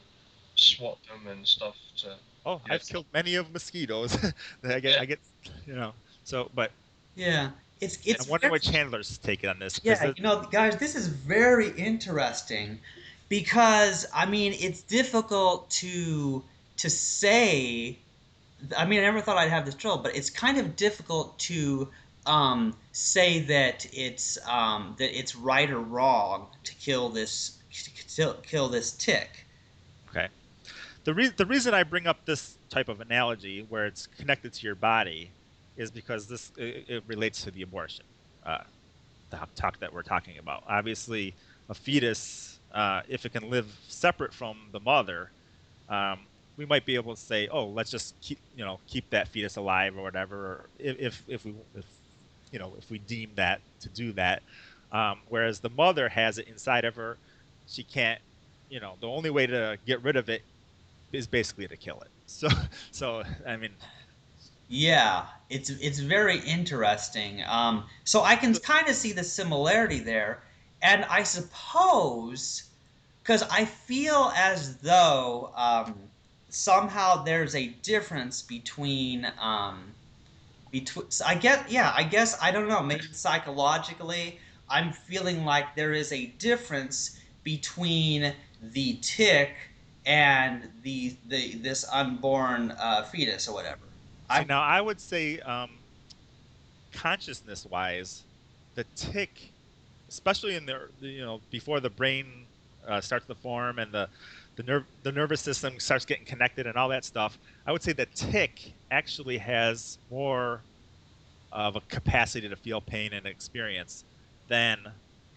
swat 0.55 0.97
them 1.07 1.27
and 1.27 1.47
stuff 1.47 1.75
to. 1.97 2.15
Oh, 2.43 2.59
I've 2.67 2.83
killed 2.85 3.05
many 3.13 3.35
of 3.35 3.51
mosquitoes. 3.53 4.17
I 4.63 4.79
get, 4.79 4.95
Yeah. 4.95 5.01
I 5.01 5.05
get, 5.05 5.19
you 5.67 5.73
know. 5.75 5.93
So, 6.23 6.49
but 6.55 6.71
Yeah, 7.15 7.51
it's 7.79 7.99
it's. 8.03 8.27
I 8.27 8.29
wonder 8.31 8.45
very- 8.45 8.51
what 8.53 8.63
Chandler's 8.63 9.19
taking 9.19 9.49
on 9.49 9.59
this. 9.59 9.79
Yeah, 9.83 10.11
you 10.15 10.23
know, 10.23 10.41
guys, 10.51 10.77
this 10.77 10.95
is 10.95 11.07
very 11.07 11.69
interesting 11.77 12.79
because 13.29 14.07
I 14.13 14.25
mean, 14.25 14.53
it's 14.59 14.81
difficult 14.81 15.69
to 15.81 16.43
to 16.77 16.89
say. 16.89 17.99
I 18.77 18.85
mean, 18.85 18.99
I 18.99 19.03
never 19.03 19.21
thought 19.21 19.37
I'd 19.37 19.49
have 19.49 19.65
this 19.65 19.75
trouble, 19.75 20.03
but 20.03 20.15
it's 20.15 20.29
kind 20.29 20.57
of 20.57 20.75
difficult 20.75 21.37
to 21.39 21.89
um, 22.25 22.75
say 22.91 23.39
that 23.41 23.87
it's 23.93 24.37
um, 24.47 24.95
that 24.99 25.17
it's 25.17 25.35
right 25.35 25.69
or 25.69 25.79
wrong 25.79 26.47
to 26.63 26.75
kill 26.75 27.09
this 27.09 27.57
to 28.15 28.35
kill, 28.43 28.67
this 28.67 28.91
tick. 28.91 29.45
Okay. 30.09 30.27
The, 31.05 31.13
re- 31.13 31.31
the 31.35 31.45
reason 31.45 31.73
I 31.73 31.83
bring 31.83 32.05
up 32.05 32.25
this 32.25 32.57
type 32.69 32.89
of 32.89 32.99
analogy 32.99 33.65
where 33.69 33.85
it's 33.85 34.07
connected 34.07 34.53
to 34.53 34.65
your 34.65 34.75
body 34.75 35.31
is 35.77 35.89
because 35.89 36.27
this 36.27 36.51
it, 36.57 36.85
it 36.87 37.03
relates 37.07 37.43
to 37.43 37.51
the 37.51 37.61
abortion 37.61 38.05
uh, 38.45 38.59
the 39.29 39.39
talk 39.55 39.79
that 39.79 39.93
we're 39.93 40.03
talking 40.03 40.37
about. 40.37 40.63
Obviously, 40.67 41.33
a 41.69 41.73
fetus, 41.73 42.59
uh, 42.73 43.01
if 43.07 43.25
it 43.25 43.31
can 43.31 43.49
live 43.49 43.67
separate 43.87 44.33
from 44.33 44.57
the 44.71 44.79
mother, 44.79 45.31
um, 45.89 46.19
we 46.61 46.67
might 46.67 46.85
be 46.85 46.95
able 46.95 47.15
to 47.15 47.21
say, 47.21 47.47
oh, 47.51 47.67
let's 47.67 47.91
just 47.91 48.15
keep 48.21 48.39
you 48.55 48.65
know 48.65 48.79
keep 48.87 49.09
that 49.11 49.27
fetus 49.27 49.57
alive 49.57 49.97
or 49.97 50.03
whatever. 50.03 50.37
Or 50.37 50.69
if, 50.79 51.23
if 51.27 51.45
we 51.45 51.55
if 51.75 51.85
you 52.51 52.59
know 52.59 52.75
if 52.77 52.89
we 52.91 52.99
deem 52.99 53.31
that 53.35 53.61
to 53.81 53.89
do 53.89 54.13
that. 54.13 54.43
Um, 54.91 55.21
whereas 55.29 55.61
the 55.61 55.69
mother 55.69 56.09
has 56.09 56.37
it 56.37 56.47
inside 56.49 56.85
of 56.85 56.95
her, 56.95 57.19
she 57.67 57.83
can't 57.83 58.21
you 58.69 58.79
know 58.79 58.95
the 59.01 59.07
only 59.07 59.29
way 59.31 59.47
to 59.47 59.77
get 59.85 60.03
rid 60.03 60.15
of 60.17 60.29
it 60.29 60.43
is 61.11 61.27
basically 61.27 61.67
to 61.67 61.77
kill 61.77 62.01
it 62.01 62.09
so 62.25 62.47
so 62.91 63.23
i 63.47 63.57
mean 63.57 63.71
Yeah, 64.67 65.27
it's 65.49 65.69
it's 65.69 65.99
very 65.99 66.39
interesting. 66.39 67.43
Um, 67.47 67.85
so 68.05 68.23
I 68.23 68.35
can 68.35 68.53
kind 68.55 68.87
of 68.87 68.95
see 68.95 69.11
the 69.11 69.23
similarity 69.23 69.99
there, 69.99 70.43
and 70.81 71.05
I 71.05 71.23
suppose 71.23 72.63
because 73.23 73.43
I 73.51 73.65
feel 73.65 74.31
as 74.35 74.77
though 74.77 75.51
um, 75.55 76.10
somehow 76.51 77.23
there's 77.23 77.55
a 77.55 77.67
difference 77.81 78.41
between 78.41 79.27
um, 79.39 79.95
between. 80.71 81.07
I 81.25 81.35
get 81.35 81.71
yeah, 81.71 81.93
I 81.95 82.03
guess 82.03 82.37
I 82.41 82.51
don't 82.51 82.67
know. 82.67 82.83
Maybe 82.83 83.03
psychologically, 83.11 84.39
I'm 84.69 84.91
feeling 84.91 85.45
like 85.45 85.75
there 85.75 85.93
is 85.93 86.11
a 86.11 86.27
difference 86.37 87.19
between 87.43 88.33
the 88.61 88.97
tick 89.01 89.55
and 90.05 90.69
the 90.83 91.15
the 91.27 91.55
this 91.55 91.85
unborn 91.91 92.71
uh, 92.71 93.03
fetus 93.03 93.47
or 93.47 93.53
whatever. 93.53 93.79
now 94.47 94.61
i 94.61 94.81
would 94.81 94.99
say 94.99 95.39
um, 95.41 95.69
consciousness 96.91 97.65
wise 97.65 98.23
the 98.75 98.85
tick 98.95 99.51
especially 100.09 100.55
in 100.55 100.65
the, 100.65 100.89
you 100.99 101.21
know 101.21 101.41
before 101.49 101.79
the 101.79 101.89
brain 101.89 102.45
uh, 102.87 102.99
starts 102.99 103.25
to 103.27 103.35
form 103.35 103.79
and 103.79 103.91
the 103.91 104.09
the 104.57 104.63
nerve 104.63 104.85
the 105.03 105.11
nervous 105.11 105.41
system 105.41 105.79
starts 105.79 106.05
getting 106.05 106.25
connected 106.25 106.67
and 106.67 106.75
all 106.77 106.89
that 106.89 107.05
stuff 107.05 107.39
i 107.65 107.71
would 107.71 107.83
say 107.83 107.93
the 107.93 108.07
tick 108.15 108.75
actually 108.91 109.37
has 109.37 109.97
more 110.09 110.65
of 111.51 111.75
a 111.75 111.81
capacity 111.89 112.47
to 112.49 112.55
feel 112.55 112.81
pain 112.81 113.13
and 113.13 113.25
experience 113.25 114.05
than 114.47 114.77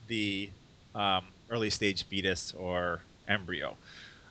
the 0.07 0.51
um, 0.95 1.27
early 1.51 1.71
stage 1.71 2.07
fetus 2.07 2.53
or 2.57 3.03
embryo. 3.29 3.79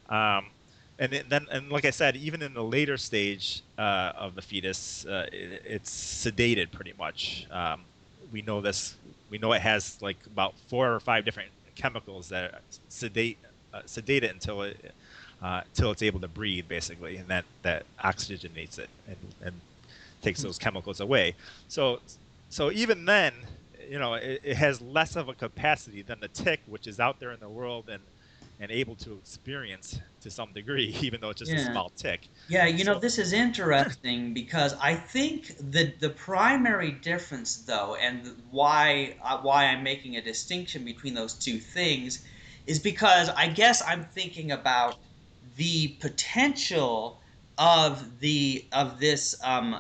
Um, 0.10 0.52
and 1.00 1.12
then 1.28 1.48
and 1.52 1.72
like 1.72 1.86
i 1.86 1.89
said 1.89 2.15
even 2.15 2.43
in 2.43 2.54
the 2.54 2.63
later 2.63 2.98
stage 2.98 3.63
uh, 3.80 4.12
of 4.15 4.36
the 4.36 4.41
fetus 4.43 5.06
uh, 5.08 5.26
it, 5.34 5.62
it's 5.65 5.91
sedated 6.26 6.72
pretty 6.72 6.93
much. 6.98 7.48
Um, 7.52 7.86
we 8.32 8.41
know 8.43 8.62
this 8.62 8.98
we 9.30 9.38
know 9.39 9.54
it 9.54 9.62
has 9.62 9.98
like 10.02 10.17
about 10.28 10.56
four 10.69 10.93
or 10.93 11.00
five 11.00 11.26
different 11.26 11.52
chemicals 11.76 12.30
that 12.30 12.63
sedate 12.89 13.39
uh, 13.73 13.81
sedate 13.86 14.23
it 14.23 14.31
until 14.31 14.62
it 14.62 14.93
uh, 15.41 15.62
until 15.65 15.91
it's 15.91 16.01
able 16.01 16.19
to 16.19 16.27
breathe 16.27 16.67
basically 16.67 17.17
and 17.17 17.27
that 17.27 17.45
that 17.63 17.86
oxygenates 18.03 18.79
it 18.79 18.89
and, 19.07 19.17
and 19.41 19.62
takes 20.21 20.41
those 20.41 20.57
chemicals 20.57 20.99
away. 20.99 21.36
So 21.67 21.99
so 22.49 22.71
even 22.71 23.05
then 23.05 23.33
you 23.89 23.99
know 23.99 24.13
it, 24.13 24.41
it 24.43 24.55
has 24.55 24.81
less 24.81 25.15
of 25.15 25.29
a 25.29 25.33
capacity 25.33 26.01
than 26.01 26.19
the 26.19 26.29
tick 26.29 26.62
which 26.65 26.88
is 26.88 26.99
out 26.99 27.19
there 27.19 27.31
in 27.31 27.39
the 27.39 27.49
world 27.49 27.89
and 27.89 28.01
and 28.59 28.71
able 28.71 28.95
to 28.95 29.17
experience 29.17 29.99
to 30.21 30.29
some 30.29 30.53
degree 30.53 30.95
even 31.01 31.19
though 31.19 31.29
it's 31.29 31.39
just 31.39 31.53
a 31.53 31.59
small 31.59 31.91
tick. 31.97 32.29
Yeah, 32.47 32.65
you 32.65 32.83
know, 32.83 32.99
this 32.99 33.17
is 33.17 33.33
interesting 33.33 34.33
because 34.41 34.75
I 34.81 34.95
think 34.95 35.55
the 35.59 35.93
the 35.99 36.09
primary 36.09 36.91
difference, 36.91 37.57
though, 37.57 37.95
and 37.95 38.41
why 38.51 39.17
uh, 39.23 39.39
why 39.39 39.65
I'm 39.65 39.83
making 39.83 40.17
a 40.17 40.21
distinction 40.21 40.86
between 40.86 41.13
those 41.13 41.33
two 41.33 41.57
things, 41.57 42.23
is 42.65 42.80
because 42.80 43.30
I 43.30 43.47
guess 43.47 43.82
I'm 43.86 44.04
thinking 44.04 44.52
about 44.52 44.97
the 45.58 45.89
potential 45.99 47.19
of 47.58 48.19
the 48.19 48.65
of 48.71 48.99
this 48.99 49.36
um, 49.43 49.80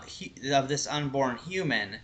of 0.51 0.67
this 0.67 0.87
unborn 0.87 1.37
human, 1.37 1.97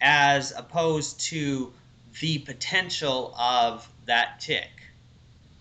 as 0.00 0.52
opposed 0.52 1.20
to 1.20 1.72
the 2.20 2.38
potential 2.38 3.34
of 3.38 3.88
that 4.06 4.40
tick. 4.40 4.70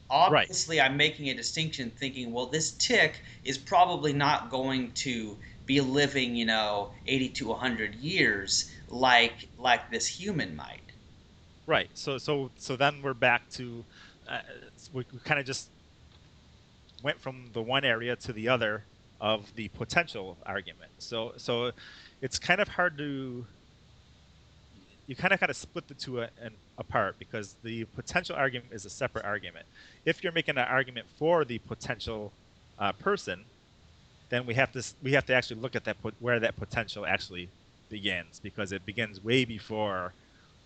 Obviously, 0.10 0.80
I'm 0.80 0.96
making 0.96 1.30
a 1.30 1.34
distinction, 1.34 1.90
thinking, 1.90 2.32
well, 2.32 2.46
this 2.46 2.72
tick 2.72 3.22
is 3.44 3.58
probably 3.58 4.14
not 4.14 4.52
going 4.52 4.92
to 4.92 5.36
be 5.66 5.82
living, 5.82 6.36
you 6.36 6.46
know, 6.46 6.92
80 7.08 7.30
to 7.30 7.48
100 7.48 7.96
years 7.96 8.72
like 8.90 9.48
like 9.58 9.90
this 9.90 10.06
human 10.06 10.56
might. 10.56 10.82
Right. 11.66 11.90
So 11.94 12.18
so 12.18 12.52
so 12.58 12.76
then 12.76 13.02
we're 13.02 13.14
back 13.14 13.50
to 13.52 13.84
uh, 14.28 14.40
we, 14.94 15.06
we 15.12 15.20
kind 15.20 15.40
of 15.40 15.46
just 15.46 15.70
went 17.04 17.20
from 17.20 17.46
the 17.54 17.62
one 17.62 17.84
area 17.84 18.16
to 18.16 18.34
the 18.34 18.48
other 18.48 18.84
of 19.20 19.54
the 19.56 19.68
potential 19.70 20.38
argument. 20.46 20.92
So 20.98 21.34
so 21.38 21.72
it's 22.22 22.40
kind 22.40 22.60
of 22.62 22.68
hard 22.68 22.98
to 22.98 23.46
you 25.08 25.16
kind 25.16 25.34
of 25.34 25.40
got 25.40 25.48
to 25.48 25.54
split 25.54 25.88
the 25.88 25.94
two 25.94 26.22
a, 26.22 26.30
and 26.42 26.54
apart 26.78 27.16
because 27.20 27.56
the 27.64 27.84
potential 27.86 28.36
argument 28.36 28.74
is 28.74 28.86
a 28.86 28.90
separate 28.90 29.26
argument. 29.26 29.66
If 30.06 30.24
you're 30.24 30.34
making 30.34 30.58
an 30.58 30.66
argument 30.66 31.08
for 31.18 31.46
the 31.46 31.60
potential 31.60 32.32
uh, 32.80 32.94
person, 32.94 33.44
then 34.30 34.46
we 34.46 34.54
have 34.54 34.72
to 34.72 34.84
we 35.04 35.12
have 35.14 35.26
to 35.26 35.34
actually 35.34 35.62
look 35.62 35.76
at 35.76 35.84
that 35.86 35.98
where 36.20 36.40
that 36.40 36.56
potential 36.58 37.06
actually 37.06 37.50
begins 37.90 38.40
because 38.40 38.72
it 38.72 38.86
begins 38.86 39.24
way 39.24 39.46
before 39.46 40.14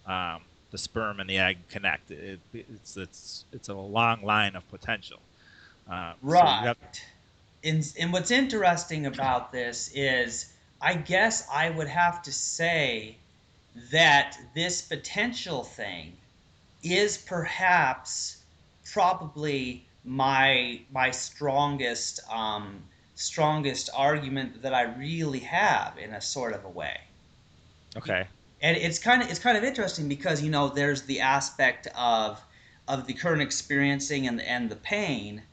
um, 0.05 0.41
the 0.71 0.77
sperm 0.77 1.19
and 1.19 1.29
the 1.29 1.37
egg 1.37 1.67
connect. 1.69 2.11
It, 2.11 2.41
it's 2.53 2.97
it's 2.97 3.45
it's 3.51 3.69
a 3.69 3.73
long 3.73 4.23
line 4.23 4.55
of 4.55 4.67
potential. 4.69 5.19
Uh, 5.89 6.13
so 6.27 6.45
Right. 6.45 6.63
have- 6.63 6.77
and, 7.63 7.93
and 7.99 8.13
what's 8.13 8.31
interesting 8.31 9.05
about 9.05 9.51
this 9.51 9.89
is, 9.93 10.53
I 10.81 10.95
guess 10.95 11.47
I 11.51 11.69
would 11.69 11.87
have 11.87 12.21
to 12.23 12.31
say 12.31 13.19
that 13.91 14.37
this 14.53 14.81
potential 14.81 15.63
thing 15.63 16.17
is 16.83 17.17
perhaps 17.17 18.43
probably 18.83 19.87
my 20.03 20.85
my 20.91 21.11
strongest 21.11 22.19
um, 22.29 22.89
strongest 23.15 23.89
argument 23.93 24.61
that 24.61 24.73
I 24.73 24.83
really 24.83 25.39
have 25.41 25.97
in 25.97 26.13
a 26.13 26.21
sort 26.21 26.53
of 26.53 26.65
a 26.65 26.69
way. 26.69 26.99
okay. 27.95 28.27
And 28.61 28.77
it's 28.77 28.99
kind 28.99 29.21
of 29.21 29.29
it's 29.29 29.39
kind 29.39 29.57
of 29.57 29.63
interesting 29.63 30.07
because 30.07 30.41
you 30.41 30.49
know 30.49 30.69
there's 30.69 31.03
the 31.03 31.19
aspect 31.21 31.87
of 31.95 32.41
of 32.87 33.05
the 33.07 33.13
current 33.13 33.41
experiencing 33.41 34.27
and 34.27 34.41
and 34.41 34.69
the 34.69 34.75
pain. 34.75 35.43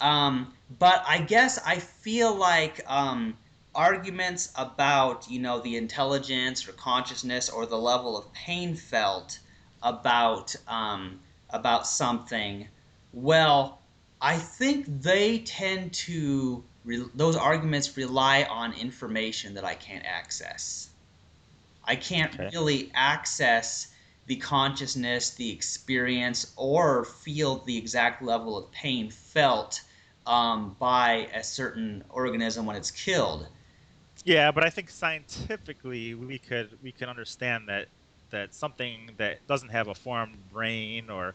Um, 0.00 0.54
but 0.78 1.02
i 1.06 1.18
guess 1.18 1.58
i 1.64 1.78
feel 1.78 2.34
like 2.34 2.80
um, 2.86 3.36
arguments 3.74 4.52
about 4.56 5.28
you 5.30 5.38
know 5.38 5.60
the 5.60 5.76
intelligence 5.76 6.68
or 6.68 6.72
consciousness 6.72 7.48
or 7.48 7.64
the 7.66 7.78
level 7.78 8.16
of 8.16 8.32
pain 8.32 8.74
felt 8.74 9.38
about 9.82 10.54
um, 10.66 11.20
about 11.50 11.86
something 11.86 12.68
well 13.12 13.80
i 14.20 14.36
think 14.36 14.84
they 15.02 15.38
tend 15.38 15.92
to 15.92 16.62
re- 16.84 17.08
those 17.14 17.36
arguments 17.36 17.96
rely 17.96 18.42
on 18.44 18.72
information 18.74 19.54
that 19.54 19.64
i 19.64 19.74
can't 19.74 20.04
access 20.04 20.87
I 21.88 21.96
can't 21.96 22.38
Okay. 22.38 22.52
really 22.52 22.92
access 22.94 23.88
the 24.26 24.36
consciousness, 24.36 25.34
the 25.34 25.50
experience, 25.50 26.52
or 26.56 27.04
feel 27.04 27.64
the 27.64 27.76
exact 27.76 28.22
level 28.22 28.56
of 28.56 28.70
pain 28.70 29.10
felt 29.10 29.82
um, 30.26 30.76
by 30.78 31.28
a 31.34 31.42
certain 31.42 32.04
organism 32.10 32.66
when 32.66 32.76
it's 32.76 32.92
killed. 32.92 33.48
Yeah, 34.24 34.50
but 34.50 34.64
I 34.64 34.70
think 34.70 34.90
scientifically 34.90 36.14
we 36.14 36.38
could 36.38 36.78
we 36.82 36.92
can 36.92 37.08
understand 37.08 37.68
that 37.68 37.88
that 38.30 38.52
something 38.54 39.14
that 39.16 39.46
doesn't 39.46 39.70
have 39.70 39.88
a 39.88 39.94
formed 39.94 40.48
brain 40.50 41.08
or 41.08 41.34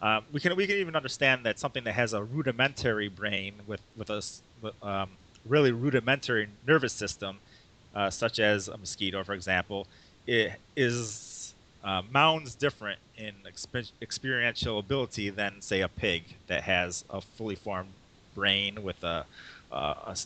um, 0.00 0.26
we 0.32 0.40
can 0.40 0.56
we 0.56 0.66
can 0.66 0.76
even 0.76 0.96
understand 0.96 1.46
that 1.46 1.58
something 1.58 1.84
that 1.84 1.94
has 1.94 2.14
a 2.14 2.22
rudimentary 2.24 3.08
brain 3.08 3.62
with 3.66 3.82
with 3.96 4.10
a 4.10 4.22
um, 4.82 5.18
really 5.44 5.72
rudimentary 5.72 6.48
nervous 6.66 6.94
system, 6.94 7.40
uh, 7.94 8.10
such 8.10 8.38
as 8.38 8.68
a 8.68 8.76
mosquito, 8.78 9.24
for 9.24 9.34
example, 9.34 9.88
it 10.26 10.52
is 10.76 11.54
uh, 11.82 12.02
mounds 12.10 12.54
different 12.54 12.98
in 13.16 13.34
exp- 13.46 13.92
experiential 14.02 14.78
ability 14.78 15.30
than 15.30 15.60
say 15.62 15.80
a 15.82 15.88
pig 15.88 16.36
that 16.48 16.62
has 16.64 17.04
a 17.10 17.20
fully 17.20 17.56
formed 17.56 17.94
brain 18.34 18.82
with 18.82 19.02
a, 19.04 19.26
a, 19.70 19.76
a 19.76 20.16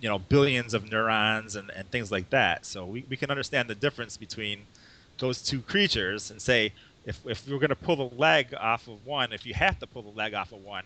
you 0.00 0.08
know 0.08 0.18
billions 0.18 0.74
of 0.74 0.90
neurons 0.90 1.56
and, 1.56 1.70
and 1.76 1.90
things 1.90 2.10
like 2.10 2.30
that. 2.30 2.66
So 2.66 2.86
we, 2.86 3.04
we 3.08 3.16
can 3.16 3.30
understand 3.30 3.68
the 3.68 3.74
difference 3.74 4.16
between 4.16 4.66
those 5.18 5.42
two 5.42 5.62
creatures 5.62 6.30
and 6.30 6.40
say 6.40 6.72
if, 7.04 7.20
if 7.26 7.46
you're 7.46 7.58
going 7.58 7.70
to 7.70 7.76
pull 7.76 7.96
the 7.96 8.14
leg 8.16 8.54
off 8.58 8.88
of 8.88 9.04
one, 9.04 9.32
if 9.32 9.44
you 9.44 9.54
have 9.54 9.78
to 9.80 9.86
pull 9.86 10.02
the 10.02 10.08
leg 10.10 10.34
off 10.34 10.52
of 10.52 10.60
one, 10.60 10.84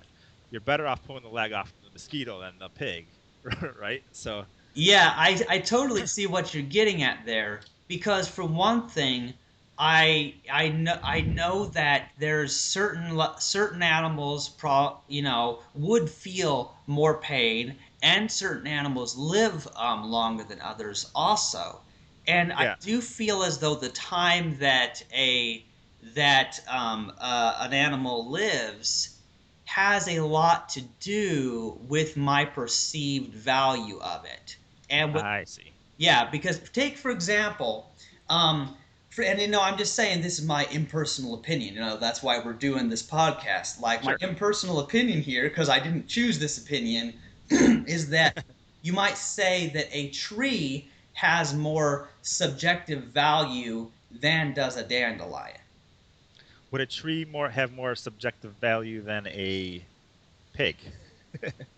you're 0.51 0.61
better 0.61 0.87
off 0.87 1.03
pulling 1.05 1.23
the 1.23 1.29
leg 1.29 1.53
off 1.53 1.75
the 1.83 1.91
mosquito 1.91 2.41
than 2.41 2.59
the 2.59 2.69
pig, 2.71 3.09
right? 3.81 4.03
So. 4.13 4.47
Yeah, 4.79 5.15
I, 5.17 5.43
I 5.49 5.59
totally 5.61 6.07
see 6.07 6.27
what 6.27 6.53
you're 6.53 6.63
getting 6.63 7.03
at 7.03 7.25
there 7.25 7.63
because 7.89 8.29
for 8.29 8.45
one 8.45 8.89
thing, 8.91 9.33
I 9.79 10.35
I 10.53 10.69
know 10.69 10.99
I 11.03 11.23
know 11.23 11.65
that 11.69 12.11
there's 12.19 12.55
certain 12.55 13.19
certain 13.39 13.83
animals 13.83 14.51
pro 14.51 15.01
you 15.09 15.23
know 15.23 15.63
would 15.73 16.11
feel 16.11 16.77
more 16.87 17.19
pain 17.23 17.79
and 18.03 18.31
certain 18.31 18.67
animals 18.67 19.17
live 19.17 19.67
um, 19.77 20.05
longer 20.11 20.45
than 20.45 20.61
others 20.61 21.11
also, 21.15 21.81
and 22.27 22.53
yeah. 22.59 22.75
I 22.75 22.77
do 22.79 23.01
feel 23.01 23.43
as 23.45 23.59
though 23.59 23.77
the 23.77 23.89
time 23.89 24.59
that 24.59 25.03
a 25.11 25.67
that 26.15 26.61
um, 26.69 27.13
uh, 27.19 27.57
an 27.61 27.73
animal 27.73 28.31
lives 28.31 29.23
has 29.65 30.07
a 30.07 30.21
lot 30.21 30.69
to 30.71 30.83
do 31.01 31.79
with 31.81 32.15
my 32.19 32.45
perceived 32.45 33.35
value 33.35 33.99
of 34.01 34.27
it. 34.27 34.59
And 34.91 35.15
with, 35.15 35.23
I 35.23 35.45
see. 35.45 35.73
Yeah, 35.97 36.29
because 36.31 36.59
take 36.71 36.97
for 36.97 37.11
example, 37.11 37.91
um, 38.29 38.77
for, 39.11 39.23
and 39.23 39.41
you 39.41 39.49
know, 39.49 39.63
I'm 39.63 39.79
just 39.79 39.95
saying 39.95 40.23
this 40.23 40.39
is 40.39 40.47
my 40.47 40.67
impersonal 40.71 41.35
opinion. 41.35 41.75
You 41.75 41.81
know, 41.81 41.97
that's 41.97 42.23
why 42.23 42.39
we're 42.39 42.53
doing 42.53 42.89
this 42.89 43.03
podcast. 43.03 43.81
Like 43.81 44.03
sure. 44.03 44.17
my 44.21 44.29
impersonal 44.29 44.81
opinion 44.81 45.21
here, 45.21 45.49
because 45.49 45.69
I 45.69 45.79
didn't 45.79 46.09
choose 46.09 46.39
this 46.39 46.59
opinion, 46.59 47.15
is 47.51 48.11
that 48.11 48.45
you 48.83 48.93
might 48.93 49.17
say 49.17 49.71
that 49.75 49.89
a 49.91 50.11
tree 50.11 50.89
has 51.15 51.55
more 51.55 52.09
subjective 52.23 53.05
value 53.05 53.91
than 54.21 54.53
does 54.53 54.77
a 54.77 54.83
dandelion 54.83 55.57
would 56.71 56.81
a 56.81 56.87
tree 56.87 57.25
more 57.25 57.49
have 57.49 57.73
more 57.73 57.95
subjective 57.95 58.53
value 58.61 59.01
than 59.01 59.27
a 59.29 59.83
pig? 60.53 60.77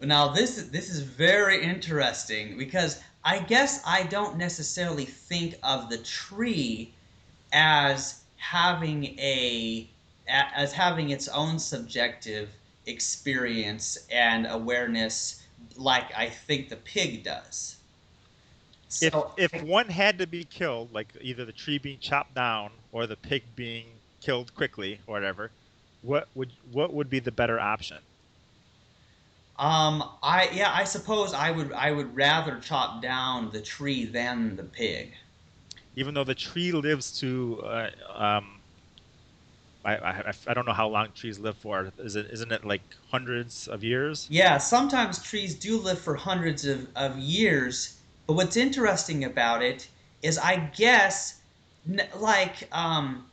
now 0.00 0.28
this 0.28 0.62
this 0.64 0.90
is 0.90 1.00
very 1.00 1.62
interesting 1.62 2.56
because 2.56 3.00
I 3.24 3.40
guess 3.40 3.82
I 3.84 4.04
don't 4.04 4.36
necessarily 4.36 5.04
think 5.04 5.56
of 5.62 5.90
the 5.90 5.98
tree 5.98 6.92
as 7.52 8.22
having 8.36 9.18
a 9.18 9.88
as 10.28 10.72
having 10.72 11.10
its 11.10 11.28
own 11.28 11.58
subjective 11.58 12.50
experience 12.86 13.98
and 14.10 14.46
awareness 14.46 15.42
like 15.76 16.16
I 16.16 16.28
think 16.28 16.68
the 16.68 16.76
pig 16.76 17.24
does. 17.24 17.76
So, 18.88 19.32
if 19.36 19.52
if 19.52 19.62
one 19.62 19.88
had 19.88 20.18
to 20.18 20.26
be 20.26 20.44
killed, 20.44 20.92
like 20.92 21.08
either 21.20 21.44
the 21.44 21.52
tree 21.52 21.78
being 21.78 21.98
chopped 21.98 22.34
down 22.34 22.70
or 22.92 23.06
the 23.06 23.16
pig 23.16 23.42
being 23.54 23.86
killed 24.20 24.54
quickly 24.54 25.00
or 25.06 25.14
whatever, 25.14 25.50
what 26.02 26.28
would 26.34 26.50
what 26.72 26.94
would 26.94 27.10
be 27.10 27.20
the 27.20 27.32
better 27.32 27.60
option? 27.60 27.98
Um, 29.58 30.04
I 30.22 30.48
yeah, 30.52 30.70
I 30.72 30.84
suppose 30.84 31.34
I 31.34 31.50
would 31.50 31.72
I 31.72 31.90
would 31.90 32.14
rather 32.14 32.60
chop 32.60 33.02
down 33.02 33.50
the 33.50 33.60
tree 33.60 34.04
than 34.04 34.54
the 34.54 34.62
pig. 34.62 35.14
Even 35.96 36.14
though 36.14 36.24
the 36.24 36.34
tree 36.34 36.70
lives 36.70 37.18
to, 37.18 37.60
uh, 37.64 37.90
um, 38.14 38.60
I, 39.84 39.96
I 39.96 40.32
I 40.46 40.54
don't 40.54 40.64
know 40.64 40.72
how 40.72 40.88
long 40.88 41.08
trees 41.12 41.40
live 41.40 41.56
for. 41.58 41.92
Is 41.98 42.14
it 42.14 42.26
isn't 42.30 42.52
it 42.52 42.64
like 42.64 42.82
hundreds 43.10 43.66
of 43.66 43.82
years? 43.82 44.28
Yeah, 44.30 44.58
sometimes 44.58 45.20
trees 45.22 45.56
do 45.56 45.78
live 45.78 45.98
for 45.98 46.14
hundreds 46.14 46.64
of, 46.64 46.86
of 46.94 47.18
years. 47.18 47.98
But 48.28 48.34
what's 48.34 48.56
interesting 48.56 49.24
about 49.24 49.62
it 49.62 49.88
is, 50.22 50.38
I 50.38 50.56
guess, 50.56 51.40
like 52.16 52.68
um, 52.70 53.26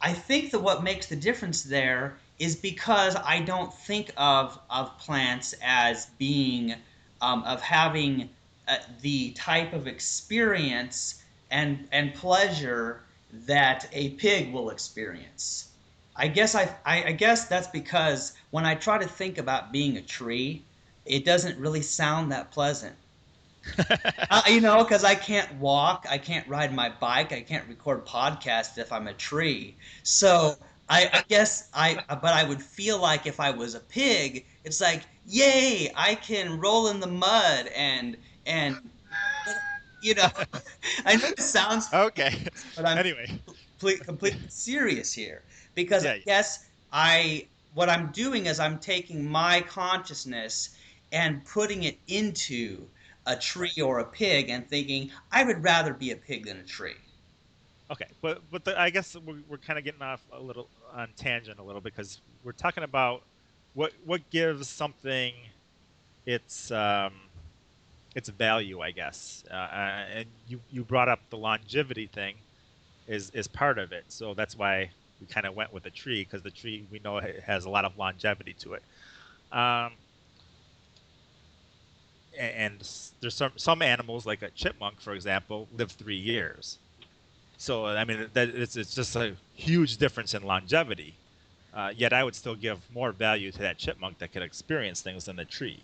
I 0.00 0.12
think 0.12 0.50
that 0.52 0.60
what 0.60 0.82
makes 0.82 1.06
the 1.06 1.16
difference 1.16 1.62
there 1.62 2.21
is 2.42 2.56
because 2.56 3.14
I 3.24 3.38
don't 3.38 3.72
think 3.72 4.10
of 4.16 4.58
of 4.68 4.98
plants 4.98 5.54
as 5.62 6.06
being 6.18 6.74
um, 7.20 7.44
of 7.44 7.62
having 7.62 8.30
uh, 8.66 8.78
the 9.00 9.30
type 9.30 9.72
of 9.72 9.86
experience 9.86 11.22
and 11.52 11.86
and 11.92 12.12
pleasure 12.14 13.02
that 13.46 13.88
a 13.92 14.10
pig 14.10 14.52
will 14.52 14.70
experience. 14.70 15.68
I 16.16 16.26
guess 16.26 16.56
I, 16.56 16.74
I, 16.84 17.04
I 17.04 17.12
guess 17.12 17.46
that's 17.46 17.68
because 17.68 18.32
when 18.50 18.66
I 18.66 18.74
try 18.74 18.98
to 18.98 19.08
think 19.08 19.38
about 19.38 19.72
being 19.72 19.96
a 19.96 20.02
tree, 20.02 20.62
it 21.06 21.24
doesn't 21.24 21.58
really 21.58 21.80
sound 21.80 22.32
that 22.32 22.50
pleasant 22.50 22.96
uh, 24.30 24.42
you 24.48 24.60
know, 24.60 24.82
because 24.82 25.04
I 25.04 25.14
can't 25.14 25.52
walk, 25.54 26.06
I 26.10 26.18
can't 26.18 26.46
ride 26.48 26.74
my 26.74 26.90
bike, 27.00 27.32
I 27.32 27.42
can't 27.42 27.68
record 27.68 28.04
podcasts 28.04 28.78
if 28.78 28.92
I'm 28.92 29.06
a 29.06 29.14
tree. 29.14 29.76
So 30.02 30.56
I, 30.88 31.08
I 31.12 31.24
guess 31.28 31.68
I, 31.72 31.98
but 32.08 32.32
I 32.34 32.44
would 32.44 32.62
feel 32.62 33.00
like 33.00 33.26
if 33.26 33.40
I 33.40 33.50
was 33.50 33.74
a 33.74 33.80
pig, 33.80 34.46
it's 34.64 34.80
like, 34.80 35.02
yay, 35.26 35.90
I 35.96 36.14
can 36.16 36.58
roll 36.60 36.88
in 36.88 37.00
the 37.00 37.06
mud 37.06 37.68
and 37.74 38.16
and 38.46 38.76
you 40.02 40.14
know, 40.14 40.28
I 41.04 41.16
know 41.16 41.28
it 41.28 41.40
sounds 41.40 41.88
okay, 41.94 42.46
but 42.76 42.86
I'm 42.86 42.98
anyway 42.98 43.40
complete, 43.82 44.04
completely 44.04 44.48
serious 44.48 45.12
here 45.12 45.42
because 45.74 46.04
yeah. 46.04 46.12
I 46.12 46.18
guess 46.18 46.66
I 46.92 47.46
what 47.74 47.88
I'm 47.88 48.12
doing 48.12 48.46
is 48.46 48.60
I'm 48.60 48.78
taking 48.78 49.28
my 49.28 49.60
consciousness 49.62 50.76
and 51.10 51.44
putting 51.44 51.84
it 51.84 51.98
into 52.06 52.86
a 53.26 53.36
tree 53.36 53.80
or 53.82 53.98
a 54.00 54.04
pig 54.04 54.50
and 54.50 54.68
thinking 54.68 55.10
I 55.30 55.44
would 55.44 55.64
rather 55.64 55.94
be 55.94 56.10
a 56.10 56.16
pig 56.16 56.46
than 56.46 56.58
a 56.58 56.64
tree. 56.64 56.94
Okay, 57.90 58.06
but 58.20 58.40
but 58.50 58.64
the, 58.64 58.80
I 58.80 58.90
guess 58.90 59.16
we're, 59.16 59.40
we're 59.48 59.58
kind 59.58 59.78
of 59.78 59.84
getting 59.84 60.02
off 60.02 60.22
a 60.32 60.40
little 60.40 60.68
on 60.94 61.08
tangent 61.16 61.58
a 61.58 61.62
little 61.62 61.80
because 61.80 62.20
we're 62.44 62.52
talking 62.52 62.84
about 62.84 63.22
what 63.74 63.92
what 64.04 64.28
gives 64.30 64.68
something 64.68 65.34
its 66.26 66.70
um, 66.70 67.12
its 68.14 68.28
value, 68.28 68.80
I 68.80 68.90
guess. 68.92 69.44
Uh, 69.50 69.54
uh 69.54 70.04
and 70.14 70.26
you 70.48 70.60
you 70.70 70.84
brought 70.84 71.08
up 71.08 71.20
the 71.30 71.36
longevity 71.36 72.06
thing 72.06 72.36
is 73.08 73.30
is 73.30 73.48
part 73.48 73.78
of 73.78 73.92
it, 73.92 74.04
so 74.08 74.34
that's 74.34 74.56
why 74.56 74.90
we 75.20 75.26
kind 75.26 75.46
of 75.46 75.54
went 75.54 75.72
with 75.72 75.82
the 75.82 75.90
tree 75.90 76.24
because 76.24 76.42
the 76.42 76.50
tree 76.50 76.86
we 76.90 77.00
know 77.00 77.20
has 77.44 77.64
a 77.64 77.70
lot 77.70 77.84
of 77.84 77.96
longevity 77.98 78.54
to 78.54 78.74
it. 78.74 78.82
Um, 79.52 79.92
and 82.38 82.78
there's 83.20 83.34
some 83.34 83.52
some 83.56 83.82
animals 83.82 84.26
like 84.26 84.42
a 84.42 84.50
chipmunk, 84.50 85.00
for 85.00 85.12
example, 85.14 85.68
live 85.76 85.92
three 85.92 86.16
years. 86.16 86.78
So 87.62 87.86
I 87.86 88.04
mean, 88.04 88.28
that 88.32 88.48
it's 88.48 88.74
it's 88.74 88.92
just 88.92 89.14
a 89.14 89.36
huge 89.54 89.98
difference 89.98 90.34
in 90.34 90.42
longevity. 90.42 91.14
Uh, 91.72 91.92
yet 91.96 92.12
I 92.12 92.24
would 92.24 92.34
still 92.34 92.56
give 92.56 92.80
more 92.92 93.12
value 93.12 93.52
to 93.52 93.58
that 93.60 93.78
chipmunk 93.78 94.18
that 94.18 94.32
could 94.32 94.42
experience 94.42 95.00
things 95.00 95.26
than 95.26 95.36
the 95.36 95.44
tree. 95.44 95.80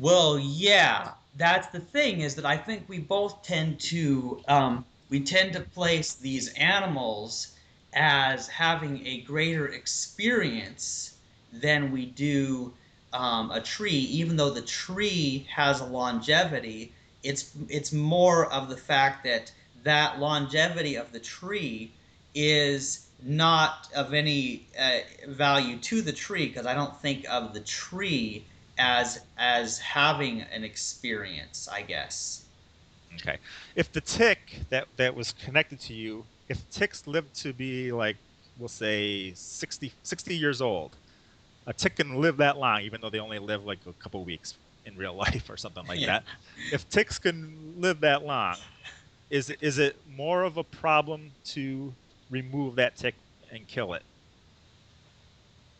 Well, 0.00 0.38
yeah, 0.38 1.10
that's 1.36 1.68
the 1.68 1.80
thing 1.80 2.22
is 2.22 2.34
that 2.36 2.46
I 2.46 2.56
think 2.56 2.88
we 2.88 2.98
both 2.98 3.42
tend 3.42 3.78
to 3.80 4.40
um, 4.48 4.86
we 5.10 5.20
tend 5.20 5.52
to 5.52 5.60
place 5.60 6.14
these 6.14 6.48
animals 6.54 7.48
as 7.92 8.48
having 8.48 9.06
a 9.06 9.20
greater 9.20 9.68
experience 9.68 11.14
than 11.52 11.92
we 11.92 12.06
do 12.06 12.72
um, 13.12 13.50
a 13.50 13.60
tree, 13.60 13.90
even 14.20 14.36
though 14.36 14.50
the 14.50 14.62
tree 14.62 15.46
has 15.54 15.82
a 15.82 15.84
longevity, 15.84 16.94
it's 17.22 17.50
it's 17.68 17.92
more 17.92 18.50
of 18.50 18.70
the 18.70 18.78
fact 18.78 19.24
that 19.24 19.52
that 19.86 20.20
longevity 20.20 20.96
of 20.96 21.12
the 21.12 21.20
tree 21.20 21.92
is 22.34 23.08
not 23.22 23.88
of 23.94 24.12
any 24.14 24.68
uh, 24.78 24.98
value 25.28 25.78
to 25.78 26.02
the 26.02 26.12
tree 26.12 26.48
because 26.48 26.66
I 26.66 26.74
don't 26.74 26.96
think 27.00 27.24
of 27.30 27.54
the 27.54 27.60
tree 27.60 28.46
as 28.78 29.20
as 29.38 29.78
having 29.78 30.42
an 30.42 30.64
experience. 30.64 31.68
I 31.72 31.82
guess. 31.82 32.46
Okay, 33.14 33.38
if 33.76 33.92
the 33.92 34.00
tick 34.00 34.60
that 34.70 34.88
that 34.96 35.14
was 35.14 35.32
connected 35.32 35.80
to 35.80 35.94
you 35.94 36.26
if 36.48 36.68
ticks 36.70 37.06
live 37.06 37.32
to 37.34 37.52
be 37.52 37.92
like 37.92 38.18
we'll 38.56 38.68
say 38.68 39.32
60, 39.34 39.92
60 40.02 40.36
years 40.36 40.62
old, 40.62 40.96
a 41.66 41.74
tick 41.74 41.96
can 41.96 42.20
live 42.20 42.38
that 42.38 42.58
long, 42.58 42.82
even 42.82 43.00
though 43.00 43.10
they 43.10 43.20
only 43.20 43.38
live 43.40 43.64
like 43.64 43.80
a 43.86 43.94
couple 43.94 44.24
weeks 44.24 44.58
in 44.84 44.96
real 44.96 45.14
life 45.26 45.50
or 45.50 45.56
something 45.56 45.86
like 45.86 45.98
Yeah. 46.00 46.06
that. 46.06 46.24
If 46.70 46.88
ticks 46.88 47.18
can 47.18 47.74
live 47.78 48.00
that 48.00 48.24
long, 48.24 48.58
is 49.30 49.50
it, 49.50 49.58
is 49.60 49.78
it 49.78 49.96
more 50.16 50.42
of 50.42 50.56
a 50.56 50.64
problem 50.64 51.30
to 51.44 51.92
remove 52.30 52.76
that 52.76 52.96
tick 52.96 53.14
and 53.50 53.66
kill 53.66 53.94
it? 53.94 54.02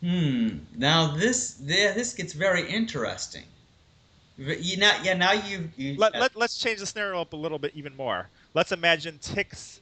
Hmm. 0.01 0.59
Now 0.75 1.07
this 1.07 1.55
this 1.55 2.13
gets 2.13 2.33
very 2.33 2.69
interesting. 2.69 3.43
You 4.37 4.77
know, 4.77 4.93
yeah. 5.01 5.15
Now 5.15 5.31
you. 5.31 5.69
you 5.75 5.95
Let, 5.97 6.13
let, 6.13 6.35
let's 6.35 6.59
change 6.59 6.79
the 6.79 6.85
scenario 6.85 7.19
up 7.19 7.33
a 7.33 7.35
little 7.35 7.57
bit 7.57 7.71
even 7.73 7.95
more. 7.97 8.29
Let's 8.53 8.71
imagine 8.71 9.17
ticks 9.19 9.81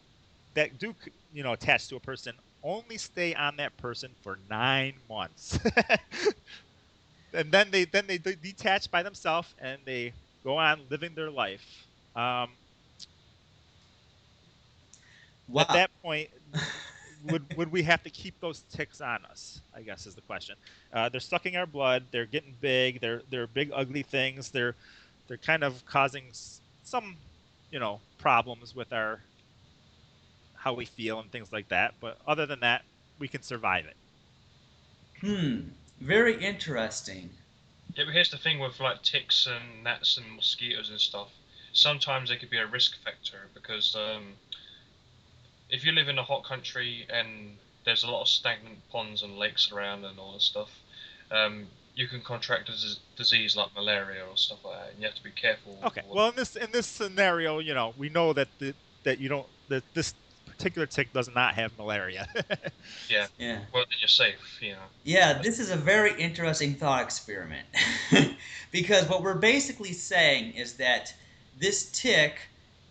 that 0.53 0.79
do, 0.79 0.95
you 1.33 1.43
know, 1.43 1.51
attach 1.51 1.89
to 1.89 1.97
a 1.97 1.99
person 1.99 2.33
only 2.65 2.97
stay 2.97 3.33
on 3.35 3.55
that 3.57 3.77
person 3.77 4.11
for 4.21 4.39
nine 4.49 4.95
months, 5.07 5.59
and 7.33 7.51
then 7.51 7.69
they 7.69 7.85
then 7.85 8.07
they 8.07 8.17
detach 8.17 8.89
by 8.89 9.03
themselves 9.03 9.53
and 9.59 9.79
they 9.85 10.11
go 10.43 10.57
on 10.57 10.81
living 10.89 11.13
their 11.15 11.29
life. 11.29 11.85
Um, 12.15 12.49
wow. 15.47 15.61
At 15.61 15.69
that 15.69 15.91
point, 16.01 16.29
would 17.25 17.57
would 17.57 17.71
we 17.71 17.83
have 17.83 18.03
to 18.03 18.09
keep 18.09 18.39
those 18.39 18.63
ticks 18.71 19.01
on 19.01 19.25
us? 19.25 19.61
I 19.75 19.81
guess 19.81 20.05
is 20.05 20.15
the 20.15 20.21
question. 20.21 20.55
Uh, 20.93 21.09
they're 21.09 21.21
sucking 21.21 21.55
our 21.55 21.65
blood. 21.65 22.05
They're 22.11 22.25
getting 22.25 22.55
big. 22.61 23.01
They're 23.01 23.21
they're 23.29 23.47
big 23.47 23.71
ugly 23.73 24.03
things. 24.03 24.49
They're 24.49 24.75
they're 25.27 25.37
kind 25.37 25.63
of 25.63 25.85
causing 25.85 26.25
some, 26.83 27.17
you 27.71 27.79
know, 27.79 27.99
problems 28.17 28.75
with 28.75 28.93
our 28.93 29.19
how 30.55 30.73
we 30.73 30.85
feel 30.85 31.19
and 31.19 31.31
things 31.31 31.51
like 31.51 31.67
that. 31.69 31.93
But 31.99 32.17
other 32.27 32.45
than 32.45 32.59
that, 32.61 32.83
we 33.19 33.27
can 33.27 33.41
survive 33.41 33.85
it. 33.85 33.95
Hmm. 35.21 35.69
Very 36.01 36.43
interesting. 36.43 37.29
Yeah, 37.95 38.05
but 38.05 38.13
here's 38.13 38.31
the 38.31 38.37
thing 38.37 38.59
with 38.59 38.79
like 38.79 39.01
ticks 39.03 39.47
and 39.47 39.83
gnats 39.83 40.17
and 40.17 40.35
mosquitoes 40.35 40.89
and 40.89 40.99
stuff. 40.99 41.29
Sometimes 41.71 42.29
they 42.29 42.37
could 42.37 42.49
be 42.49 42.57
a 42.57 42.65
risk 42.65 43.01
factor 43.03 43.47
because 43.53 43.95
um, 43.95 44.33
if 45.69 45.85
you 45.85 45.91
live 45.91 46.07
in 46.07 46.17
a 46.17 46.23
hot 46.23 46.43
country 46.43 47.05
and 47.09 47.57
there's 47.85 48.03
a 48.03 48.07
lot 48.11 48.21
of 48.21 48.27
stagnant 48.27 48.79
ponds 48.89 49.23
and 49.23 49.37
lakes 49.37 49.71
around 49.71 50.05
and 50.05 50.19
all 50.19 50.33
that 50.33 50.41
stuff, 50.41 50.69
um, 51.31 51.67
you 51.95 52.07
can 52.07 52.21
contract 52.21 52.69
a 52.69 52.73
disease 53.15 53.55
like 53.55 53.73
malaria 53.75 54.25
or 54.25 54.35
stuff 54.37 54.59
like 54.65 54.79
that, 54.79 54.89
and 54.91 54.99
you 54.99 55.05
have 55.05 55.15
to 55.15 55.23
be 55.23 55.31
careful. 55.31 55.79
Okay. 55.83 56.01
Well, 56.07 56.29
in 56.29 56.35
this 56.35 56.55
in 56.55 56.71
this 56.71 56.87
scenario, 56.87 57.59
you 57.59 57.73
know, 57.73 57.93
we 57.97 58.09
know 58.09 58.33
that 58.33 58.49
the, 58.59 58.75
that 59.03 59.19
you 59.19 59.29
don't 59.29 59.47
that 59.69 59.83
this 59.93 60.13
particular 60.45 60.85
tick 60.85 61.11
does 61.13 61.29
not 61.33 61.55
have 61.55 61.77
malaria. 61.77 62.27
yeah, 63.09 63.27
Yeah. 63.37 63.59
well 63.73 63.83
then 63.89 63.97
you're 63.99 64.07
safe, 64.07 64.59
you 64.61 64.73
know. 64.73 64.77
Yeah, 65.03 65.41
this 65.41 65.59
is 65.59 65.71
a 65.71 65.75
very 65.75 66.19
interesting 66.21 66.75
thought 66.75 67.01
experiment. 67.01 67.67
because 68.71 69.07
what 69.09 69.21
we're 69.21 69.35
basically 69.39 69.93
saying 69.93 70.53
is 70.53 70.77
that 70.77 71.13
this 71.57 71.91
tick 71.91 72.39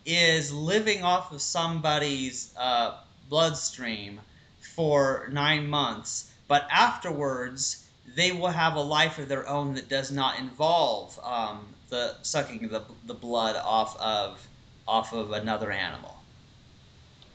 is 0.05 0.53
living 0.53 1.03
off 1.03 1.33
of 1.33 1.41
somebody's 1.41 2.53
uh, 2.57 2.99
bloodstream 3.29 4.21
for 4.59 5.29
nine 5.33 5.69
months, 5.69 6.31
but 6.49 6.67
afterwards 6.71 7.87
they 8.17 8.33
will 8.33 8.49
have 8.49 8.77
a 8.77 8.81
life 8.81 9.19
of 9.19 9.29
their 9.29 9.49
own 9.49 9.75
that 9.75 9.89
does 9.89 10.11
not 10.13 10.39
involve 10.39 11.19
um, 11.23 11.75
the 11.89 12.15
sucking 12.23 12.69
the, 12.69 12.85
the 13.07 13.15
blood 13.15 13.57
off 13.57 13.97
of 13.99 14.47
off 14.87 15.15
of 15.15 15.33
another 15.33 15.71
animal. 15.71 16.15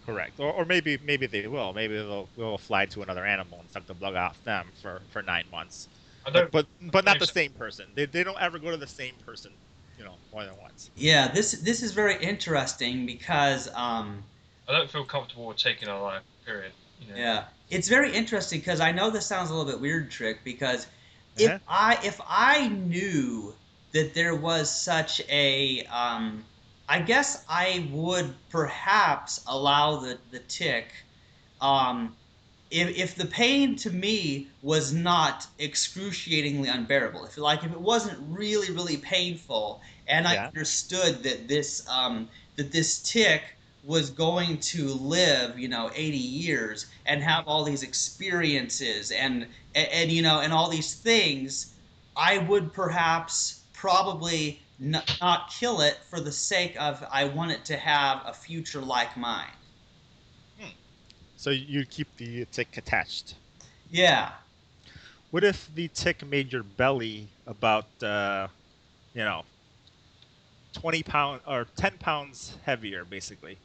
Correct. 0.05 0.39
Or, 0.39 0.51
or 0.51 0.65
maybe 0.65 0.97
maybe 1.03 1.27
they 1.27 1.47
will. 1.47 1.73
Maybe 1.73 1.95
they'll, 1.95 2.29
they'll 2.37 2.57
fly 2.57 2.85
to 2.87 3.01
another 3.01 3.25
animal 3.25 3.59
and 3.59 3.69
suck 3.71 3.85
the 3.85 3.93
blood 3.93 4.15
off 4.15 4.43
them 4.43 4.71
for, 4.81 5.01
for 5.09 5.21
nine 5.21 5.45
months. 5.51 5.87
But 6.31 6.51
but, 6.51 6.67
but 6.91 7.05
not 7.05 7.19
the 7.19 7.27
same 7.27 7.53
person. 7.53 7.87
They, 7.95 8.05
they 8.05 8.23
don't 8.23 8.39
ever 8.39 8.59
go 8.59 8.71
to 8.71 8.77
the 8.77 8.87
same 8.87 9.15
person, 9.25 9.51
you 9.99 10.05
know, 10.05 10.15
more 10.31 10.45
than 10.45 10.55
once. 10.61 10.89
Yeah, 10.95 11.27
this 11.27 11.51
this 11.51 11.83
is 11.83 11.91
very 11.91 12.15
interesting 12.23 13.05
because 13.05 13.67
um, 13.75 14.23
I 14.67 14.71
don't 14.71 14.89
feel 14.89 15.03
comfortable 15.03 15.47
with 15.47 15.57
taking 15.57 15.89
a 15.89 16.01
life. 16.01 16.23
Period. 16.45 16.71
You 17.01 17.13
know? 17.13 17.19
Yeah, 17.19 17.43
it's 17.69 17.89
very 17.89 18.11
interesting 18.13 18.59
because 18.59 18.79
I 18.79 18.91
know 18.91 19.09
this 19.11 19.25
sounds 19.25 19.49
a 19.49 19.53
little 19.53 19.69
bit 19.71 19.81
weird, 19.81 20.09
Trick. 20.09 20.43
Because 20.43 20.85
Uh-huh. 20.85 21.53
if 21.55 21.61
I 21.67 21.99
if 22.03 22.19
I 22.27 22.69
knew 22.69 23.53
that 23.91 24.13
there 24.13 24.35
was 24.35 24.69
such 24.71 25.19
a, 25.29 25.83
um, 25.85 26.45
I 26.87 27.01
guess 27.01 27.43
I 27.49 27.87
would 27.91 28.33
perhaps 28.49 29.41
allow 29.47 29.97
the 29.97 30.17
the 30.31 30.39
tick, 30.39 30.93
um, 31.59 32.15
if 32.69 32.97
if 32.97 33.15
the 33.15 33.25
pain 33.25 33.75
to 33.77 33.89
me 33.91 34.49
was 34.61 34.93
not 34.93 35.47
excruciatingly 35.59 36.69
unbearable. 36.69 37.25
If 37.25 37.37
like 37.37 37.63
if 37.63 37.71
it 37.71 37.81
wasn't 37.81 38.19
really 38.21 38.71
really 38.73 38.97
painful, 38.97 39.81
and 40.07 40.27
I 40.27 40.35
Yeah. 40.35 40.51
understood 40.53 41.23
that 41.23 41.47
this 41.47 41.87
um, 41.87 42.29
that 42.57 42.71
this 42.71 43.01
tick 43.01 43.43
was 43.81 44.09
going 44.09 44.59
to 44.59 44.93
live, 44.93 45.57
you 45.57 45.67
know, 45.69 45.89
80 45.95 46.17
years 46.17 46.87
and 47.05 47.23
have 47.23 47.47
all 47.47 47.63
these 47.63 47.81
experiences 47.83 49.09
and, 49.11 49.47
and, 49.73 49.87
and 49.89 50.11
you 50.11 50.21
know, 50.21 50.41
and 50.41 50.51
all 50.51 50.69
these 50.69 50.95
things, 50.95 51.75
I 52.15 52.37
would 52.39 52.73
perhaps 52.73 53.65
probably 53.73 54.63
n- 54.81 55.01
not 55.21 55.49
kill 55.57 55.79
it 55.81 55.97
for 56.09 56.19
the 56.19 56.31
sake 56.31 56.75
of 56.79 57.03
I 57.11 57.25
want 57.25 57.51
it 57.51 57.65
to 57.65 57.77
have 57.77 58.21
a 58.25 58.33
future 58.33 58.81
like 58.81 59.15
mine. 59.15 59.47
So 61.39 61.51
you 61.51 61.85
keep 61.85 62.17
the 62.17 62.43
tick 62.51 62.75
attached. 62.75 63.35
Yeah. 63.89 64.31
What 65.31 65.45
if 65.45 65.73
the 65.73 65.87
tick 65.87 66.25
made 66.27 66.51
your 66.51 66.63
belly 66.63 67.29
about, 67.47 67.85
uh, 68.03 68.49
you 69.13 69.23
know, 69.23 69.45
20 70.73 71.01
pound 71.03 71.39
or 71.47 71.65
10 71.77 71.97
pounds 71.99 72.57
heavier, 72.65 73.05
basically? 73.05 73.57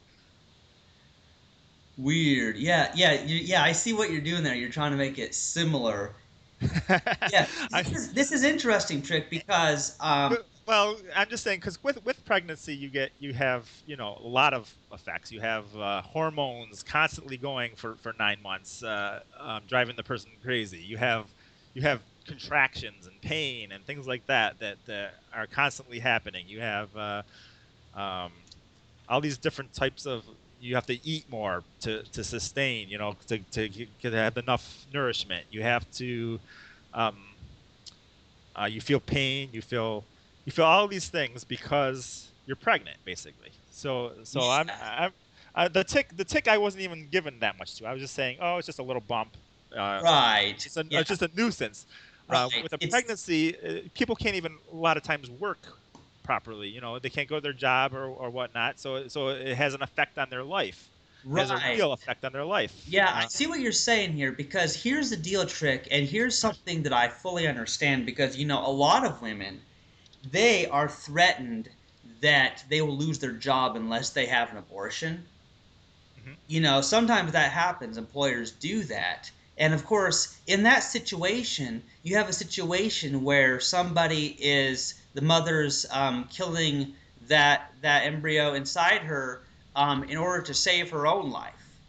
Weird. 1.97 2.55
Yeah, 2.55 2.93
yeah, 2.95 3.21
you, 3.23 3.35
yeah. 3.35 3.61
I 3.61 3.73
see 3.73 3.91
what 3.91 4.09
you're 4.09 4.21
doing 4.21 4.41
there. 4.41 4.55
You're 4.55 4.69
trying 4.69 4.91
to 4.91 4.97
make 4.97 5.19
it 5.19 5.35
similar. 5.35 6.13
Yeah, 7.29 7.45
I- 7.73 7.81
this 7.83 7.91
is, 7.91 8.13
this 8.13 8.31
is 8.31 8.43
interesting, 8.43 9.01
Trick, 9.01 9.29
because 9.29 9.97
um, 9.99 10.37
well, 10.67 10.97
I'm 11.15 11.29
just 11.29 11.43
saying 11.43 11.59
because 11.59 11.81
with 11.83 12.03
with 12.03 12.25
pregnancy, 12.25 12.75
you 12.75 12.89
get 12.89 13.11
you 13.19 13.33
have 13.33 13.69
you 13.85 13.95
know 13.97 14.17
a 14.19 14.27
lot 14.27 14.53
of 14.53 14.73
effects. 14.91 15.31
You 15.31 15.41
have 15.41 15.75
uh, 15.77 16.01
hormones 16.01 16.81
constantly 16.83 17.37
going 17.37 17.75
for 17.75 17.97
for 17.97 18.13
nine 18.19 18.41
months, 18.41 18.81
uh, 18.83 19.19
um, 19.39 19.63
driving 19.67 19.95
the 19.95 20.03
person 20.03 20.31
crazy. 20.41 20.79
You 20.79 20.97
have 20.97 21.33
you 21.73 21.83
have 21.83 22.03
contractions 22.25 23.05
and 23.05 23.21
pain 23.21 23.71
and 23.71 23.85
things 23.85 24.07
like 24.07 24.25
that 24.27 24.57
that, 24.59 24.77
that 24.87 25.13
are 25.33 25.45
constantly 25.45 25.99
happening. 25.99 26.47
You 26.47 26.61
have 26.61 26.95
uh, 26.95 27.21
um, 27.93 28.33
all 29.07 29.21
these 29.21 29.37
different 29.37 29.73
types 29.73 30.05
of. 30.05 30.25
You 30.59 30.75
have 30.75 30.85
to 30.87 31.05
eat 31.05 31.29
more 31.29 31.65
to, 31.81 32.03
to 32.03 32.23
sustain. 32.23 32.89
You 32.89 32.97
know, 32.97 33.15
to 33.27 33.39
to 33.51 33.69
to 33.69 34.11
have 34.11 34.37
enough 34.37 34.85
nourishment. 34.93 35.47
You 35.49 35.63
have 35.63 35.89
to. 35.93 36.39
Um, 36.93 37.37
uh, 38.59 38.65
you 38.65 38.81
feel 38.81 38.99
pain. 38.99 39.49
You 39.53 39.61
feel 39.61 40.07
you 40.45 40.51
feel 40.51 40.65
all 40.65 40.87
these 40.87 41.09
things 41.09 41.43
because 41.43 42.29
you're 42.45 42.55
pregnant, 42.55 42.97
basically. 43.05 43.49
So, 43.71 44.13
so 44.23 44.41
I'm, 44.41 44.69
I'm, 44.81 45.11
I, 45.55 45.67
the 45.67 45.83
tick, 45.83 46.15
the 46.15 46.23
tick, 46.23 46.47
I 46.47 46.57
wasn't 46.57 46.83
even 46.83 47.07
given 47.09 47.39
that 47.39 47.57
much 47.57 47.75
to. 47.77 47.85
I 47.87 47.91
was 47.93 48.01
just 48.01 48.13
saying, 48.13 48.37
oh, 48.41 48.57
it's 48.57 48.65
just 48.65 48.79
a 48.79 48.83
little 48.83 49.01
bump. 49.01 49.29
Uh, 49.75 49.99
right. 50.03 50.53
It's, 50.65 50.77
a, 50.77 50.85
yeah. 50.89 50.99
it's 50.99 51.09
just 51.09 51.21
a 51.21 51.29
nuisance. 51.35 51.85
Uh, 52.29 52.49
Right. 52.51 52.63
with 52.63 52.73
a 52.73 52.75
It's- 52.77 52.89
pregnancy, 52.89 53.55
uh, 53.57 53.81
people 53.93 54.15
can't 54.15 54.35
even 54.35 54.57
a 54.71 54.75
lot 54.75 54.97
of 54.97 55.03
times 55.03 55.29
work 55.29 55.59
properly. 56.23 56.67
You 56.69 56.81
know, 56.81 56.97
they 56.97 57.09
can't 57.09 57.29
go 57.29 57.35
to 57.35 57.41
their 57.41 57.53
job 57.53 57.93
or, 57.93 58.05
or 58.05 58.29
whatnot. 58.29 58.79
So, 58.79 59.07
so 59.07 59.29
it 59.29 59.55
has 59.55 59.73
an 59.75 59.83
effect 59.83 60.17
on 60.17 60.29
their 60.29 60.43
life. 60.43 60.89
It 61.23 61.37
has 61.37 61.49
a 61.51 61.59
real 61.75 61.91
effect 61.93 62.23
on 62.23 62.33
their 62.33 62.45
life. 62.45 62.71
Yeah, 62.87 63.11
I 63.11 63.23
Uh, 63.23 63.27
see 63.27 63.47
what 63.47 63.59
you're 63.59 63.71
saying 63.71 64.13
here 64.13 64.31
because 64.31 64.75
here's 64.75 65.09
the 65.09 65.17
deal 65.17 65.45
trick, 65.45 65.87
and 65.91 66.07
here's 66.07 66.37
something 66.37 66.83
that 66.83 66.93
I 66.93 67.07
fully 67.07 67.47
understand 67.47 68.05
because 68.05 68.37
you 68.37 68.45
know 68.45 68.65
a 68.65 68.69
lot 68.69 69.03
of 69.05 69.21
women, 69.23 69.59
they 70.25 70.67
are 70.67 70.89
threatened 70.89 71.69
that 72.21 72.63
they 72.69 72.81
will 72.81 72.97
lose 72.97 73.19
their 73.19 73.33
job 73.33 73.75
unless 73.75 74.11
they 74.11 74.25
have 74.27 74.51
an 74.51 74.57
abortion. 74.57 75.29
Mhm. 76.17 76.35
You 76.47 76.59
know, 76.61 76.81
sometimes 76.81 77.31
that 77.33 77.51
happens. 77.51 77.97
Employers 77.97 78.51
do 78.51 78.83
that. 78.85 79.31
And 79.57 79.73
of 79.73 79.85
course, 79.85 80.37
in 80.47 80.63
that 80.63 80.79
situation, 80.79 81.83
you 82.03 82.15
have 82.17 82.29
a 82.29 82.33
situation 82.33 83.23
where 83.23 83.59
somebody 83.59 84.27
is 84.43 84.95
the 85.13 85.21
mother's 85.21 85.85
um, 85.91 86.27
killing 86.29 86.95
that 87.21 87.71
that 87.81 88.05
embryo 88.05 88.53
inside 88.53 89.01
her 89.03 89.45
um, 89.75 90.03
in 90.03 90.17
order 90.17 90.41
to 90.43 90.53
save 90.53 90.89
her 90.91 91.05
own 91.07 91.29
life. 91.31 91.81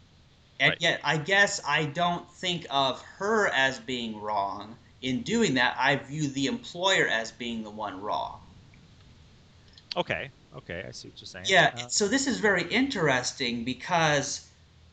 And 0.59 0.73
Right. 0.73 0.79
yet, 0.79 1.01
I 1.03 1.17
guess 1.17 1.61
I 1.65 1.85
don't 1.85 2.31
think 2.31 2.65
of 2.69 3.01
her 3.17 3.47
as 3.49 3.79
being 3.79 4.19
wrong 4.19 4.77
in 5.01 5.21
doing 5.23 5.55
that. 5.55 5.75
I 5.79 5.95
view 5.97 6.27
the 6.29 6.47
employer 6.47 7.07
as 7.07 7.31
being 7.31 7.63
the 7.63 7.69
one 7.71 8.01
wrong. 8.01 8.39
okay, 9.95 10.31
okay, 10.55 10.85
I 10.87 10.91
see 10.91 11.09
what 11.09 11.19
you're 11.21 11.27
saying. 11.27 11.45
Yeah, 11.47 11.73
Uh, 11.75 11.87
so 11.87 12.07
this 12.07 12.27
is 12.27 12.39
very 12.39 12.63
interesting 12.63 13.63
because 13.63 14.47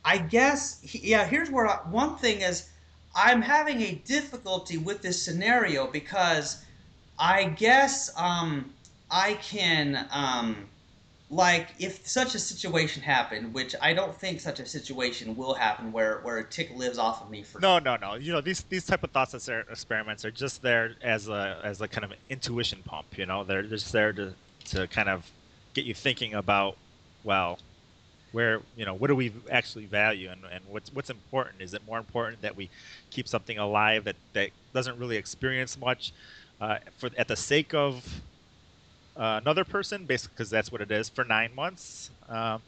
I 0.04 0.18
guess 0.18 0.80
yeah. 0.94 1.26
Here's 1.26 1.50
where 1.50 1.66
I, 1.68 1.76
one 1.90 2.16
thing 2.16 2.40
is, 2.40 2.68
I'm 3.14 3.42
having 3.42 3.80
a 3.82 3.94
difficulty 4.06 4.78
with 4.78 5.02
this 5.02 5.22
scenario 5.22 5.86
because 5.86 6.64
I 7.18 7.44
guess 7.44 8.10
um, 8.16 8.72
I 9.10 9.34
can 9.34 10.08
um, 10.10 10.68
like 11.30 11.68
if 11.78 12.06
such 12.06 12.34
a 12.34 12.38
situation 12.38 13.02
happened, 13.02 13.54
which 13.54 13.74
I 13.80 13.94
don't 13.94 14.14
think 14.14 14.40
such 14.40 14.60
a 14.60 14.66
situation 14.66 15.36
will 15.36 15.54
happen, 15.54 15.90
where 15.90 16.18
where 16.18 16.38
a 16.38 16.44
tick 16.44 16.70
lives 16.76 16.98
off 16.98 17.22
of 17.22 17.30
me 17.30 17.42
for 17.42 17.60
No, 17.60 17.78
no, 17.78 17.96
no. 17.96 18.14
You 18.14 18.32
know 18.32 18.40
these 18.40 18.62
these 18.64 18.86
type 18.86 19.02
of 19.02 19.10
thoughts 19.10 19.34
experiments 19.34 20.24
are 20.24 20.30
just 20.30 20.62
there 20.62 20.94
as 21.02 21.28
a 21.28 21.60
as 21.64 21.80
a 21.80 21.88
kind 21.88 22.04
of 22.04 22.12
intuition 22.28 22.82
pump. 22.84 23.16
You 23.16 23.26
know, 23.26 23.44
they're 23.44 23.62
just 23.62 23.92
there 23.92 24.12
to 24.12 24.34
to 24.66 24.86
kind 24.88 25.08
of 25.08 25.30
get 25.74 25.84
you 25.84 25.94
thinking 25.94 26.34
about, 26.34 26.76
well, 27.24 27.58
where 28.32 28.60
you 28.76 28.84
know 28.84 28.94
what 28.94 29.06
do 29.06 29.14
we 29.14 29.32
actually 29.50 29.86
value 29.86 30.28
and, 30.28 30.42
and 30.52 30.62
what's 30.68 30.92
what's 30.92 31.08
important 31.08 31.62
is 31.62 31.72
it 31.72 31.80
more 31.86 31.98
important 31.98 32.42
that 32.42 32.56
we 32.56 32.68
keep 33.10 33.28
something 33.28 33.58
alive 33.58 34.04
that 34.04 34.16
that 34.32 34.50
doesn't 34.74 34.98
really 34.98 35.16
experience 35.16 35.78
much 35.78 36.12
uh, 36.60 36.78
for 36.98 37.10
at 37.16 37.28
the 37.28 37.36
sake 37.36 37.72
of 37.74 38.04
uh, 39.16 39.40
another 39.42 39.64
person 39.64 40.04
basically 40.04 40.34
because 40.36 40.50
that's 40.50 40.72
what 40.72 40.80
it 40.80 40.90
is 40.90 41.08
for 41.08 41.24
nine 41.24 41.54
months. 41.54 42.10
Um, 42.28 42.62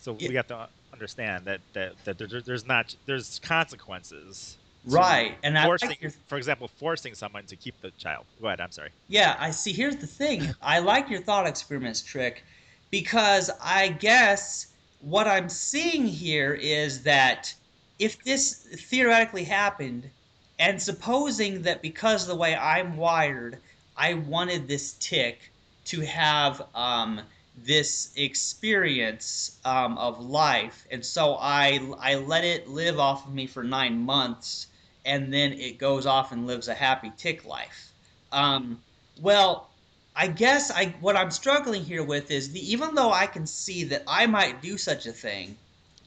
so 0.00 0.16
yeah. 0.18 0.28
we 0.28 0.34
have 0.34 0.48
to 0.48 0.68
understand 0.92 1.44
that 1.46 1.60
that, 1.72 1.92
that 2.04 2.18
there, 2.18 2.40
there's 2.40 2.66
not 2.66 2.94
there's 3.06 3.38
consequences. 3.40 4.56
Right 4.84 5.36
and 5.44 5.56
forcing, 5.58 5.96
I, 6.02 6.08
for 6.26 6.36
example 6.36 6.66
forcing 6.66 7.14
someone 7.14 7.44
to 7.46 7.56
keep 7.56 7.80
the 7.80 7.92
child. 7.92 8.24
Go 8.40 8.48
ahead 8.48 8.60
i'm 8.60 8.72
sorry. 8.72 8.90
Yeah 9.08 9.36
i 9.38 9.50
see 9.50 9.72
here's 9.72 9.96
the 9.96 10.06
thing. 10.06 10.54
I 10.60 10.80
like 10.80 11.08
your 11.08 11.20
thought 11.20 11.46
experiments 11.46 12.02
trick 12.02 12.44
because 12.90 13.50
I 13.62 13.88
guess 13.88 14.68
what 15.00 15.26
I'm 15.26 15.48
seeing 15.48 16.06
here 16.06 16.54
is 16.54 17.02
that 17.02 17.52
if 17.98 18.22
this 18.24 18.66
theoretically 18.74 19.44
happened, 19.44 20.10
and 20.58 20.80
supposing 20.80 21.62
that 21.62 21.82
because 21.82 22.22
of 22.22 22.28
the 22.28 22.36
way 22.36 22.54
I'm 22.54 22.96
wired, 22.96 23.58
I 24.02 24.14
wanted 24.14 24.66
this 24.66 24.94
tick 24.94 25.52
to 25.84 26.00
have 26.00 26.60
um, 26.74 27.20
this 27.56 28.10
experience 28.16 29.60
um, 29.64 29.96
of 29.96 30.18
life, 30.18 30.84
and 30.90 31.06
so 31.06 31.36
I 31.40 31.78
I 32.00 32.16
let 32.16 32.42
it 32.42 32.68
live 32.68 32.98
off 32.98 33.28
of 33.28 33.32
me 33.32 33.46
for 33.46 33.62
nine 33.62 34.00
months, 34.00 34.66
and 35.04 35.32
then 35.32 35.52
it 35.52 35.78
goes 35.78 36.04
off 36.04 36.32
and 36.32 36.48
lives 36.48 36.66
a 36.66 36.74
happy 36.74 37.12
tick 37.16 37.44
life. 37.44 37.92
Um, 38.32 38.82
well, 39.20 39.70
I 40.16 40.26
guess 40.26 40.72
I 40.72 40.86
what 41.00 41.16
I'm 41.16 41.30
struggling 41.30 41.84
here 41.84 42.02
with 42.02 42.32
is 42.32 42.50
the 42.50 42.72
even 42.72 42.96
though 42.96 43.12
I 43.12 43.26
can 43.28 43.46
see 43.46 43.84
that 43.84 44.02
I 44.08 44.26
might 44.26 44.60
do 44.60 44.76
such 44.78 45.06
a 45.06 45.12
thing, 45.12 45.56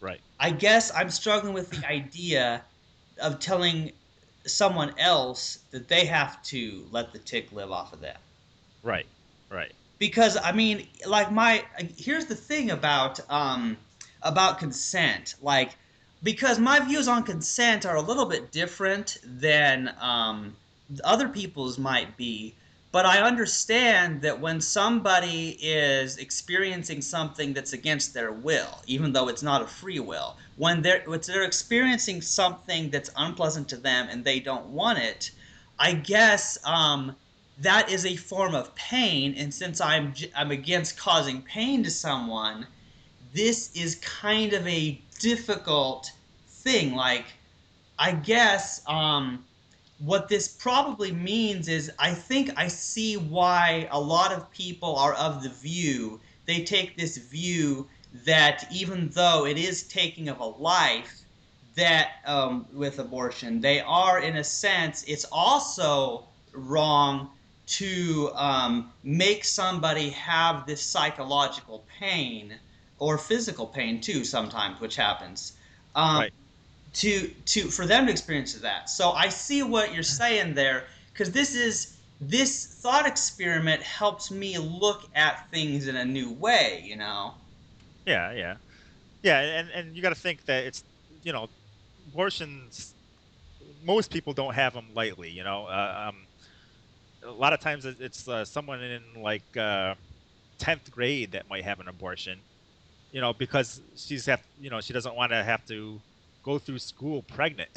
right? 0.02 0.20
I 0.38 0.52
guess 0.52 0.94
I'm 0.94 1.10
struggling 1.10 1.54
with 1.54 1.70
the 1.70 1.88
idea 1.88 2.62
of 3.22 3.40
telling 3.40 3.94
someone 4.46 4.94
else 4.98 5.60
that 5.72 5.88
they 5.88 6.06
have 6.06 6.42
to 6.44 6.86
let 6.92 7.12
the 7.12 7.20
tick 7.20 7.52
live 7.52 7.72
off 7.72 7.94
of 7.94 8.02
them. 8.02 8.18
Right. 8.84 9.06
Right. 9.50 9.74
Because 10.00 10.38
I 10.38 10.52
mean, 10.52 10.88
like 11.08 11.32
my 11.32 11.64
here's 11.98 12.26
the 12.26 12.36
thing 12.36 12.72
about 12.72 13.20
um 13.30 13.78
about 14.22 14.60
consent, 14.60 15.36
like 15.42 15.72
because 16.24 16.60
my 16.60 16.80
views 16.80 17.08
on 17.08 17.24
consent 17.24 17.86
are 17.86 17.96
a 17.96 18.02
little 18.02 18.26
bit 18.26 18.52
different 18.52 19.18
than 19.24 19.94
um 20.00 20.56
other 21.04 21.28
people's 21.28 21.78
might 21.78 22.16
be 22.18 22.54
but 22.96 23.06
I 23.06 23.20
understand 23.20 24.22
that 24.22 24.40
when 24.40 24.62
somebody 24.62 25.58
is 25.62 26.16
experiencing 26.16 27.02
something 27.02 27.52
that's 27.52 27.74
against 27.74 28.14
their 28.14 28.32
will, 28.32 28.82
even 28.88 29.12
though 29.12 29.28
it's 29.28 29.44
not 29.44 29.62
a 29.62 29.68
free 29.68 30.00
will, 30.00 30.38
when 30.56 30.82
they're, 30.82 31.04
when 31.06 31.20
they're 31.28 31.44
experiencing 31.44 32.22
something 32.22 32.90
that's 32.90 33.10
unpleasant 33.18 33.68
to 33.68 33.76
them 33.76 34.08
and 34.10 34.24
they 34.24 34.40
don't 34.40 34.68
want 34.68 35.00
it, 35.00 35.32
I 35.78 35.92
guess 35.92 36.58
um, 36.64 37.14
that 37.60 37.92
is 37.92 38.06
a 38.06 38.16
form 38.16 38.56
of 38.56 38.74
pain. 38.76 39.36
And 39.38 39.54
since 39.54 39.82
I'm, 39.82 40.14
I'm 40.34 40.52
against 40.52 40.98
causing 40.98 41.42
pain 41.42 41.84
to 41.84 41.92
someone, 41.92 42.66
this 43.34 43.76
is 43.76 43.96
kind 43.96 44.54
of 44.54 44.66
a 44.66 45.02
difficult 45.20 46.14
thing. 46.48 46.96
Like, 46.96 47.26
I 48.00 48.14
guess. 48.14 48.82
Um, 48.88 49.44
what 50.06 50.28
this 50.28 50.48
probably 50.48 51.12
means 51.12 51.68
is 51.68 51.92
I 51.98 52.14
think 52.14 52.52
I 52.56 52.68
see 52.68 53.18
why 53.18 53.88
a 53.92 54.00
lot 54.00 54.32
of 54.32 54.52
people 54.52 54.96
are 54.96 55.14
of 55.16 55.42
the 55.42 55.50
view, 55.50 56.20
they 56.46 56.64
take 56.64 56.96
this 56.96 57.18
view 57.18 57.88
that 58.26 58.68
even 58.72 59.10
though 59.10 59.48
it 59.48 59.58
is 59.58 59.84
taking 59.84 60.30
of 60.30 60.40
a 60.40 60.46
life, 60.46 61.22
that 61.74 62.12
um, 62.26 62.68
with 62.72 63.00
abortion, 63.00 63.60
they 63.60 63.82
are 63.82 64.20
in 64.20 64.38
a 64.38 64.44
sense, 64.44 65.04
it's 65.08 65.26
also 65.32 66.26
wrong 66.54 67.30
to 67.66 68.32
um, 68.36 68.92
make 69.04 69.44
somebody 69.44 70.12
have 70.12 70.68
this 70.68 70.82
psychological 70.82 71.84
pain 72.00 72.54
or 73.00 73.18
physical 73.18 73.66
pain 73.66 74.00
too 74.00 74.24
sometimes, 74.24 74.80
which 74.80 74.96
happens. 74.96 75.54
Um, 75.96 76.20
right 76.20 76.34
to 76.96 77.30
to 77.46 77.70
for 77.70 77.86
them 77.86 78.06
to 78.06 78.12
experience 78.12 78.54
that. 78.54 78.90
So 78.90 79.12
I 79.12 79.30
see 79.30 79.64
what 79.64 79.94
you're 79.94 80.04
saying 80.04 80.56
there 80.56 80.88
because 81.14 81.32
this 81.32 81.56
is 81.56 81.98
this 82.20 82.80
thought 82.82 83.06
experiment 83.06 83.82
helps 83.82 84.32
me 84.32 84.58
look 84.58 85.04
at 85.14 85.50
things 85.52 85.88
in 85.88 85.96
a 85.96 86.06
new 86.06 86.34
way. 86.34 86.82
You 86.86 86.96
know. 86.96 87.36
Yeah, 88.06 88.32
yeah, 88.34 88.58
yeah, 89.24 89.40
and 89.42 89.70
and 89.72 89.96
you 89.96 90.02
got 90.02 90.10
to 90.10 90.16
think 90.16 90.46
that 90.46 90.66
it's 90.66 90.84
you 91.24 91.34
know 91.34 91.50
abortions. 92.08 92.96
Most 93.84 94.12
people 94.12 94.34
don't 94.34 94.54
have 94.54 94.74
them 94.74 94.94
lightly. 94.94 95.30
You 95.32 95.44
know, 95.44 95.66
uh, 95.66 96.10
um, 96.10 96.28
a 97.24 97.32
lot 97.32 97.54
of 97.54 97.60
times 97.60 97.86
it's 97.86 98.28
uh, 98.28 98.46
someone 98.46 98.82
in 98.82 99.22
like 99.22 99.58
uh, 99.58 99.96
tenth 100.60 100.90
grade 100.92 101.34
that 101.34 101.50
might 101.50 101.64
have 101.64 101.80
an 101.80 101.88
abortion. 101.88 102.40
You 103.12 103.22
know, 103.22 103.34
because 103.34 103.82
she's 103.98 104.26
have 104.28 104.44
you 104.60 104.70
know 104.70 104.82
she 104.82 104.94
doesn't 104.94 105.16
want 105.16 105.32
to 105.32 105.44
have 105.44 105.66
to 105.68 106.02
go 106.46 106.60
through 106.60 106.80
school 106.80 107.24
pregnant. 107.24 107.70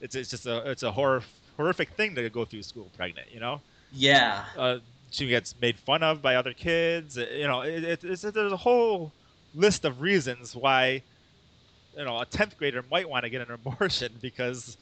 it's 0.00 0.14
it's 0.14 0.30
just 0.30 0.46
a 0.46 0.70
it's 0.70 0.82
a 0.82 0.92
horror, 0.92 1.22
horrific 1.56 1.90
thing 1.90 2.14
to 2.14 2.28
go 2.28 2.44
through 2.44 2.62
school 2.62 2.88
pregnant. 2.96 3.28
You 3.32 3.40
know. 3.40 3.60
Yeah. 3.92 4.44
Uh, 4.56 4.78
she 5.10 5.28
gets 5.28 5.54
made 5.60 5.78
fun 5.78 6.02
of 6.02 6.20
by 6.20 6.34
other 6.34 6.52
kids. 6.52 7.16
You 7.16 7.46
know, 7.46 7.62
it, 7.62 7.84
it, 7.84 8.04
it's, 8.04 8.22
there's 8.22 8.52
a 8.52 8.56
whole 8.56 9.12
list 9.54 9.84
of 9.84 10.00
reasons 10.00 10.56
why, 10.56 11.02
you 11.96 12.04
know, 12.04 12.20
a 12.20 12.26
tenth 12.26 12.58
grader 12.58 12.84
might 12.90 13.08
want 13.08 13.24
to 13.24 13.30
get 13.30 13.46
an 13.46 13.54
abortion 13.54 14.12
because, 14.20 14.76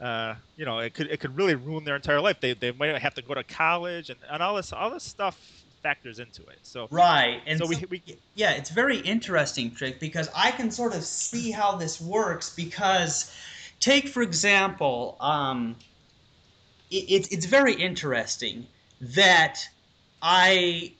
uh, 0.00 0.34
you 0.56 0.66
know, 0.66 0.78
it 0.78 0.94
could 0.94 1.08
it 1.08 1.18
could 1.20 1.36
really 1.36 1.54
ruin 1.54 1.84
their 1.84 1.96
entire 1.96 2.20
life. 2.20 2.40
They 2.40 2.52
they 2.52 2.72
might 2.72 2.96
have 2.98 3.14
to 3.14 3.22
go 3.22 3.34
to 3.34 3.42
college 3.42 4.10
and, 4.10 4.18
and 4.30 4.42
all 4.42 4.54
this 4.56 4.72
all 4.72 4.90
this 4.90 5.04
stuff 5.04 5.59
factors 5.82 6.18
into 6.18 6.42
it. 6.42 6.58
So 6.62 6.88
right, 6.90 7.40
and 7.46 7.58
so, 7.58 7.64
so 7.64 7.70
we, 7.90 8.00
we 8.06 8.16
yeah, 8.34 8.52
it's 8.52 8.70
very 8.70 8.98
interesting, 8.98 9.70
trick 9.70 10.00
because 10.00 10.28
I 10.34 10.50
can 10.50 10.70
sort 10.70 10.94
of 10.94 11.04
see 11.04 11.50
how 11.50 11.76
this 11.76 12.00
works. 12.00 12.54
Because 12.54 13.34
take 13.80 14.08
for 14.08 14.22
example, 14.22 15.16
um, 15.20 15.76
it, 16.90 17.04
it's 17.08 17.28
it's 17.28 17.46
very 17.46 17.74
interesting 17.74 18.66
that 19.00 19.60
I 20.22 20.92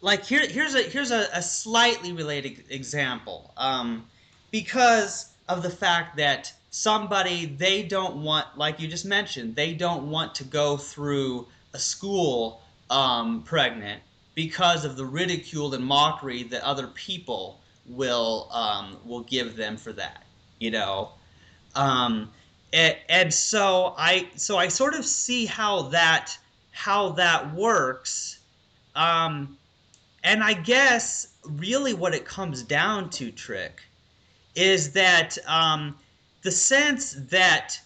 like 0.00 0.24
here 0.24 0.46
here's 0.46 0.74
a 0.74 0.82
here's 0.82 1.10
a, 1.10 1.28
a 1.32 1.42
slightly 1.42 2.12
related 2.12 2.64
example 2.70 3.52
um, 3.56 4.06
because 4.50 5.30
of 5.48 5.62
the 5.62 5.70
fact 5.70 6.16
that 6.16 6.52
somebody 6.70 7.46
they 7.46 7.82
don't 7.82 8.22
want 8.22 8.46
like 8.56 8.80
you 8.80 8.88
just 8.88 9.06
mentioned 9.06 9.56
they 9.56 9.72
don't 9.72 10.10
want 10.10 10.34
to 10.34 10.44
go 10.44 10.76
through 10.76 11.46
a 11.72 11.78
school 11.78 12.60
um, 12.90 13.42
pregnant 13.42 14.02
because 14.36 14.84
of 14.84 14.96
the 14.96 15.04
ridicule 15.04 15.74
and 15.74 15.84
mockery 15.84 16.44
that 16.44 16.62
other 16.62 16.86
people 16.88 17.58
will 17.88 18.48
um, 18.52 18.98
will 19.04 19.22
give 19.22 19.56
them 19.56 19.76
for 19.76 19.92
that. 19.92 20.22
You 20.60 20.70
know, 20.70 21.10
um, 21.74 22.30
and, 22.72 22.96
and 23.08 23.34
so 23.34 23.94
I 23.98 24.28
so 24.36 24.56
I 24.56 24.68
sort 24.68 24.94
of 24.94 25.04
see 25.04 25.46
how 25.46 25.82
that 25.88 26.38
how 26.70 27.08
that 27.10 27.52
works. 27.54 28.38
Um, 28.94 29.56
and 30.22 30.42
I 30.42 30.54
guess 30.54 31.28
really 31.44 31.94
what 31.94 32.14
it 32.14 32.24
comes 32.24 32.62
down 32.62 33.10
to, 33.10 33.30
Trick, 33.30 33.82
is 34.54 34.92
that 34.92 35.38
um, 35.46 35.96
the 36.42 36.50
sense 36.50 37.12
that 37.30 37.78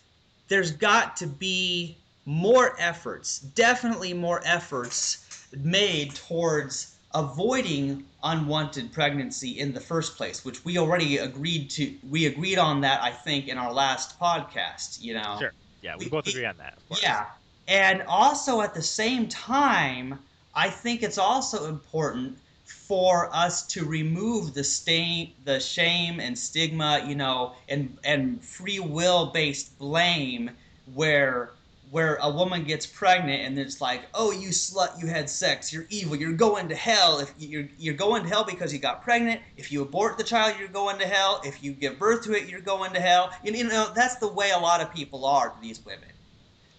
there's 0.48 0.70
got 0.70 1.16
to 1.16 1.26
be 1.26 1.96
more 2.24 2.74
efforts, 2.78 3.40
definitely 3.40 4.14
more 4.14 4.40
efforts 4.44 5.29
made 5.56 6.14
towards 6.14 6.96
avoiding 7.14 8.04
unwanted 8.22 8.92
pregnancy 8.92 9.58
in 9.58 9.72
the 9.72 9.80
first 9.80 10.16
place, 10.16 10.44
which 10.44 10.64
we 10.64 10.78
already 10.78 11.18
agreed 11.18 11.70
to. 11.70 11.94
We 12.08 12.26
agreed 12.26 12.58
on 12.58 12.80
that, 12.82 13.02
I 13.02 13.10
think, 13.10 13.48
in 13.48 13.58
our 13.58 13.72
last 13.72 14.18
podcast. 14.20 15.00
You 15.00 15.14
know. 15.14 15.36
Sure. 15.38 15.52
Yeah, 15.82 15.96
we, 15.96 16.04
we 16.04 16.10
both 16.10 16.26
agree 16.26 16.44
on 16.44 16.56
that. 16.58 16.78
Yeah, 17.02 17.26
and 17.66 18.02
also 18.02 18.60
at 18.60 18.74
the 18.74 18.82
same 18.82 19.28
time, 19.28 20.18
I 20.54 20.68
think 20.68 21.02
it's 21.02 21.18
also 21.18 21.68
important 21.68 22.38
for 22.66 23.34
us 23.34 23.66
to 23.68 23.84
remove 23.84 24.54
the 24.54 24.64
stain, 24.64 25.32
the 25.44 25.60
shame 25.60 26.20
and 26.20 26.38
stigma, 26.38 27.04
you 27.06 27.14
know, 27.14 27.54
and 27.68 27.96
and 28.04 28.42
free 28.44 28.80
will 28.80 29.26
based 29.26 29.78
blame 29.78 30.50
where 30.94 31.52
where 31.90 32.16
a 32.22 32.30
woman 32.30 32.62
gets 32.62 32.86
pregnant 32.86 33.42
and 33.42 33.58
it's 33.58 33.80
like, 33.80 34.02
oh, 34.14 34.30
you 34.30 34.50
slut, 34.50 35.00
you 35.00 35.08
had 35.08 35.28
sex, 35.28 35.72
you're 35.72 35.86
evil, 35.90 36.16
you're 36.16 36.32
going 36.32 36.68
to 36.68 36.74
hell. 36.74 37.18
If 37.18 37.34
you're 37.38 37.68
you're 37.78 37.94
going 37.94 38.22
to 38.22 38.28
hell 38.28 38.44
because 38.44 38.72
you 38.72 38.78
got 38.78 39.02
pregnant. 39.02 39.40
If 39.56 39.72
you 39.72 39.82
abort 39.82 40.16
the 40.16 40.24
child, 40.24 40.54
you're 40.58 40.68
going 40.68 40.98
to 40.98 41.06
hell. 41.06 41.40
If 41.44 41.62
you 41.64 41.72
give 41.72 41.98
birth 41.98 42.22
to 42.24 42.32
it, 42.32 42.48
you're 42.48 42.60
going 42.60 42.92
to 42.92 43.00
hell. 43.00 43.30
You, 43.42 43.52
you 43.52 43.64
know, 43.64 43.90
that's 43.94 44.16
the 44.16 44.28
way 44.28 44.52
a 44.52 44.58
lot 44.58 44.80
of 44.80 44.94
people 44.94 45.24
are 45.24 45.50
to 45.50 45.60
these 45.60 45.84
women. 45.84 46.08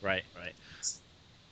Right, 0.02 0.24
right. 0.40 0.54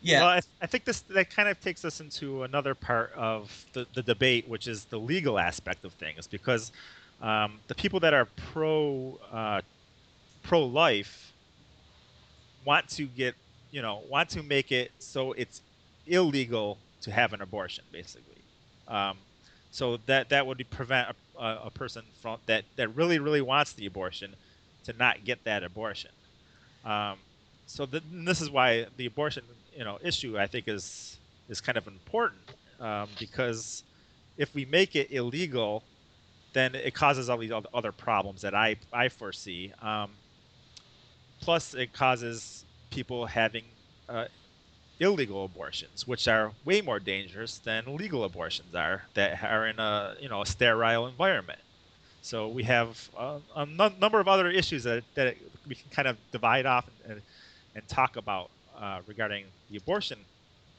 Yeah. 0.01 0.21
Well, 0.21 0.29
I, 0.29 0.41
I 0.61 0.65
think 0.65 0.85
this 0.85 1.01
that 1.01 1.29
kind 1.29 1.49
of 1.49 1.59
takes 1.59 1.83
us 1.83 1.99
into 1.99 2.43
another 2.43 2.73
part 2.73 3.11
of 3.17 3.65
the, 3.73 3.85
the 3.93 4.01
debate, 4.01 4.47
which 4.47 4.67
is 4.67 4.85
the 4.85 4.97
legal 4.97 5.37
aspect 5.37 5.83
of 5.83 5.91
things, 5.93 6.27
because 6.27 6.71
um, 7.21 7.59
the 7.67 7.75
people 7.75 7.99
that 7.99 8.13
are 8.13 8.25
pro 8.53 9.19
uh, 9.33 9.59
pro 10.43 10.63
life 10.63 11.33
want 12.63 12.87
to 12.89 13.05
get 13.05 13.35
you 13.71 13.81
know 13.81 14.01
want 14.09 14.29
to 14.29 14.43
make 14.43 14.71
it 14.71 14.91
so 14.99 15.33
it's 15.33 15.61
illegal 16.07 16.77
to 17.01 17.11
have 17.11 17.33
an 17.33 17.41
abortion, 17.41 17.83
basically. 17.91 18.35
Um, 18.87 19.17
so 19.71 19.97
that 20.07 20.29
that 20.29 20.45
would 20.45 20.67
prevent 20.69 21.15
a, 21.39 21.57
a 21.65 21.69
person 21.69 22.03
from 22.21 22.39
that 22.47 22.65
that 22.75 22.95
really 22.95 23.19
really 23.19 23.41
wants 23.41 23.73
the 23.73 23.85
abortion 23.85 24.35
to 24.85 24.93
not 24.93 25.23
get 25.23 25.43
that 25.43 25.63
abortion. 25.63 26.11
Um, 26.85 27.17
so 27.67 27.85
the, 27.85 28.01
this 28.11 28.41
is 28.41 28.49
why 28.49 28.87
the 28.97 29.05
abortion 29.05 29.43
you 29.77 29.83
know 29.83 29.99
issue 30.01 30.39
I 30.39 30.47
think 30.47 30.67
is 30.67 31.17
is 31.49 31.61
kind 31.61 31.77
of 31.77 31.87
important 31.87 32.41
um, 32.79 33.09
because 33.19 33.83
if 34.37 34.53
we 34.55 34.65
make 34.65 34.95
it 34.95 35.11
illegal, 35.11 35.83
then 36.53 36.73
it 36.73 36.93
causes 36.93 37.29
all 37.29 37.37
these 37.37 37.51
other 37.73 37.91
problems 37.91 38.41
that 38.41 38.55
I 38.55 38.77
I 38.91 39.09
foresee. 39.09 39.71
Um, 39.81 40.09
plus, 41.41 41.75
it 41.75 41.93
causes 41.93 42.65
people 42.89 43.27
having 43.27 43.65
uh, 44.07 44.25
illegal 44.99 45.45
abortions, 45.45 46.07
which 46.07 46.27
are 46.27 46.53
way 46.65 46.81
more 46.81 46.99
dangerous 46.99 47.59
than 47.59 47.95
legal 47.95 48.23
abortions 48.23 48.75
are 48.75 49.03
that 49.13 49.43
are 49.43 49.67
in 49.67 49.79
a 49.79 50.15
you 50.19 50.29
know 50.29 50.41
a 50.41 50.45
sterile 50.45 51.07
environment. 51.07 51.59
So 52.21 52.49
we 52.49 52.63
have 52.63 53.09
a, 53.17 53.41
a 53.55 53.65
number 53.65 54.19
of 54.19 54.27
other 54.27 54.49
issues 54.49 54.83
that, 54.83 55.05
that 55.15 55.37
we 55.65 55.75
can 55.75 55.89
kind 55.89 56.07
of 56.07 56.17
divide 56.31 56.65
off 56.65 56.89
and, 57.07 57.21
and 57.75 57.87
talk 57.87 58.17
about 58.17 58.51
uh, 58.77 59.01
regarding 59.05 59.45
the 59.69 59.77
abortion 59.77 60.25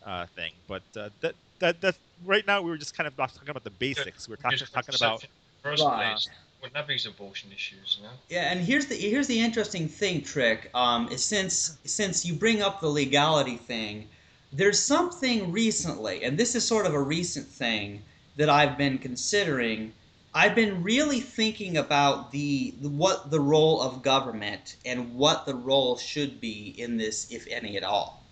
uh, 0.05 0.27
thing. 0.27 0.53
But 0.67 0.83
uh, 0.97 1.11
that 1.21 1.37
that 1.61 1.81
that 1.81 1.99
right 2.25 2.47
now 2.47 2.63
we 2.63 2.71
were 2.71 2.79
just 2.79 2.97
kind 2.97 3.07
of 3.07 3.17
talking 3.17 3.49
about 3.49 3.65
the 3.65 3.71
basics. 3.71 4.29
We 4.29 4.35
are 4.35 4.39
talking 4.39 4.67
talking 4.73 4.95
about. 4.95 5.25
First 5.63 5.93
place, 5.93 6.29
wouldn't 6.61 6.77
have 6.77 6.87
these 6.87 7.07
abortion 7.07 7.51
issues, 7.53 7.97
you 7.99 8.05
know? 8.05 8.13
Yeah, 8.29 8.53
and 8.53 8.61
here's 8.61 8.87
the 8.87 8.95
here's 8.95 9.27
the 9.27 9.41
interesting 9.41 9.89
thing, 9.89 10.23
Trick. 10.23 10.71
Um, 10.75 11.09
is 11.09 11.25
since 11.25 11.79
since 11.85 12.25
you 12.25 12.35
bring 12.35 12.63
up 12.63 12.81
the 12.81 12.89
legality 12.89 13.57
thing, 13.57 14.09
there's 14.53 14.79
something 14.79 15.53
recently, 15.53 16.25
and 16.25 16.39
this 16.39 16.55
is 16.55 16.67
sort 16.67 16.87
of 16.87 16.95
a 16.95 17.01
recent 17.01 17.47
thing 17.47 18.03
that 18.37 18.51
I've 18.51 18.77
been 18.77 18.99
considering. 18.99 19.93
I've 20.33 20.55
been 20.55 20.85
really 20.85 21.21
thinking 21.21 21.77
about 21.77 22.31
the 22.31 22.75
what 22.81 23.31
the 23.31 23.41
role 23.41 23.81
of 23.81 24.03
government 24.03 24.77
and 24.85 25.15
what 25.17 25.45
the 25.47 25.55
role 25.55 25.97
should 25.97 26.41
be 26.41 26.75
in 26.79 26.97
this, 26.97 27.33
if 27.33 27.47
any 27.49 27.77
at 27.77 27.83
all. 27.83 28.23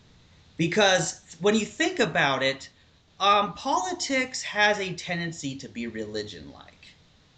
Because 0.57 1.21
when 1.41 1.55
you 1.55 1.67
think 1.67 1.99
about 1.99 2.43
it, 2.43 2.69
um, 3.21 3.53
politics 3.55 4.43
has 4.43 4.79
a 4.79 4.93
tendency 4.95 5.57
to 5.57 5.69
be 5.69 5.87
religion-like. 5.87 6.78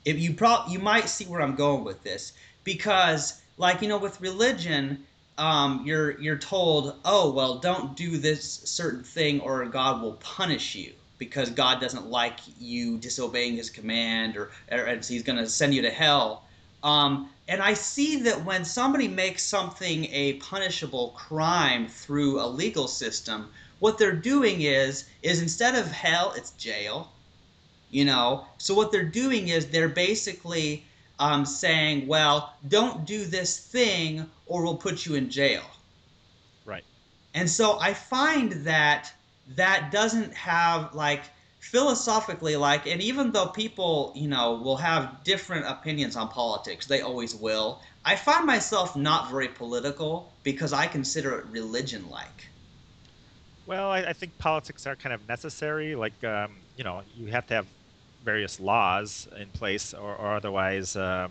If 0.05 0.19
you 0.19 0.35
pro- 0.35 0.67
you 0.69 0.79
might 0.79 1.09
see 1.09 1.27
where 1.27 1.43
I'm 1.43 1.55
going 1.55 1.85
with 1.85 2.03
this, 2.03 2.33
because 2.65 3.41
like 3.57 3.83
you 3.83 3.89
know, 3.89 3.99
with 3.99 4.21
religion, 4.21 5.05
um, 5.39 5.83
you're 5.85 6.19
you're 6.21 6.39
told, 6.39 6.97
oh 7.05 7.31
well, 7.33 7.59
don't 7.59 7.97
do 7.97 8.17
this 8.17 8.45
certain 8.65 9.05
thing 9.05 9.41
or 9.41 9.65
God 9.67 10.03
will 10.03 10.15
punish 10.15 10.75
you 10.75 10.93
because 11.19 11.51
God 11.51 11.81
doesn't 11.81 12.07
like 12.07 12.41
you 12.59 12.97
disobeying 12.99 13.57
His 13.57 13.71
command 13.71 14.37
or, 14.37 14.51
or 14.73 14.87
He's 14.97 15.23
going 15.23 15.39
to 15.39 15.49
send 15.49 15.75
you 15.75 15.83
to 15.83 15.91
hell. 15.91 16.45
Um, 16.83 17.29
and 17.47 17.61
I 17.61 17.75
see 17.75 18.23
that 18.23 18.45
when 18.45 18.65
somebody 18.65 19.09
makes 19.09 19.43
something 19.43 20.07
a 20.07 20.35
punishable 20.35 21.11
crime 21.11 21.87
through 21.89 22.41
a 22.41 22.47
legal 22.47 22.89
system, 22.89 23.51
what 23.81 23.99
they're 23.99 24.13
doing 24.13 24.63
is 24.63 25.05
is 25.23 25.43
instead 25.43 25.75
of 25.75 25.91
hell, 25.91 26.33
it's 26.37 26.53
jail. 26.53 27.13
You 27.91 28.05
know, 28.05 28.47
so 28.59 28.75
what 28.75 28.93
they're 28.93 29.03
doing 29.03 29.49
is 29.49 29.67
they're 29.67 29.89
basically 29.89 30.85
um, 31.19 31.45
saying, 31.45 32.07
well, 32.07 32.55
don't 32.69 33.05
do 33.05 33.25
this 33.25 33.59
thing 33.59 34.27
or 34.47 34.63
we'll 34.63 34.77
put 34.77 35.07
you 35.07 35.15
in 35.15 35.29
jail. 35.29 35.63
Right. 36.65 36.85
And 37.35 37.49
so 37.49 37.79
I 37.81 37.95
find 37.95 38.53
that 38.65 39.13
that 39.57 39.91
doesn't 39.91 40.35
have 40.35 40.95
like 40.95 41.23
philosophically 41.61 42.57
like 42.57 42.87
and 42.87 43.03
even 43.03 43.33
though 43.33 43.47
people 43.47 44.13
you 44.17 44.27
know 44.27 44.55
will 44.55 44.79
have 44.79 45.23
different 45.25 45.67
opinions 45.67 46.17
on 46.17 46.27
politics 46.29 46.87
they 46.87 47.03
always 47.03 47.35
will 47.35 47.83
i 48.03 48.17
find 48.17 48.47
myself 48.47 48.97
not 48.97 49.31
very 49.31 49.47
political 49.47 50.33
because 50.43 50.73
i 50.73 50.87
consider 50.87 51.39
it 51.39 51.45
religion 51.51 52.09
like 52.09 52.49
well 53.67 53.91
I, 53.91 53.99
I, 53.99 54.13
think 54.15 54.37
politics 54.39 54.87
are 54.87 54.97
kind 54.97 55.13
of 55.13 55.29
necessary 55.29 55.95
like 55.95 56.25
um, 56.25 56.53
you 56.79 56.85
know 56.85 57.03
you 57.15 57.27
have 57.27 57.47
to 57.49 57.55
have 57.55 57.67
various 58.25 58.61
laws 58.61 59.29
in 59.39 59.49
place 59.49 59.95
or, 59.95 60.15
or 60.15 60.37
otherwise 60.37 60.97
uh, 60.97 61.29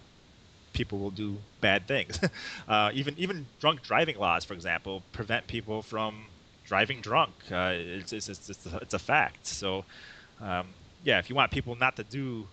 people 0.74 1.00
will 1.00 1.12
do 1.12 1.38
bad 1.62 1.88
things 1.88 2.20
uh, 2.68 2.92
even 2.94 3.14
even 3.18 3.46
drunk 3.60 3.82
driving 3.82 4.18
laws 4.18 4.44
for 4.44 4.54
example 4.54 5.04
prevent 5.12 5.46
people 5.48 5.82
from 5.82 6.26
driving 6.70 7.02
drunk. 7.02 7.34
Uh, 7.52 7.72
it's, 7.74 8.14
it's, 8.14 8.30
it's, 8.30 8.48
it's, 8.48 8.66
a, 8.68 8.78
it's 8.78 8.94
a 8.94 9.00
fact. 9.00 9.46
So, 9.48 9.84
um, 10.40 10.68
yeah, 11.04 11.18
if 11.18 11.28
you 11.28 11.36
want 11.36 11.52
people 11.52 11.76
not 11.76 11.96
to 11.96 12.04
do, 12.04 12.48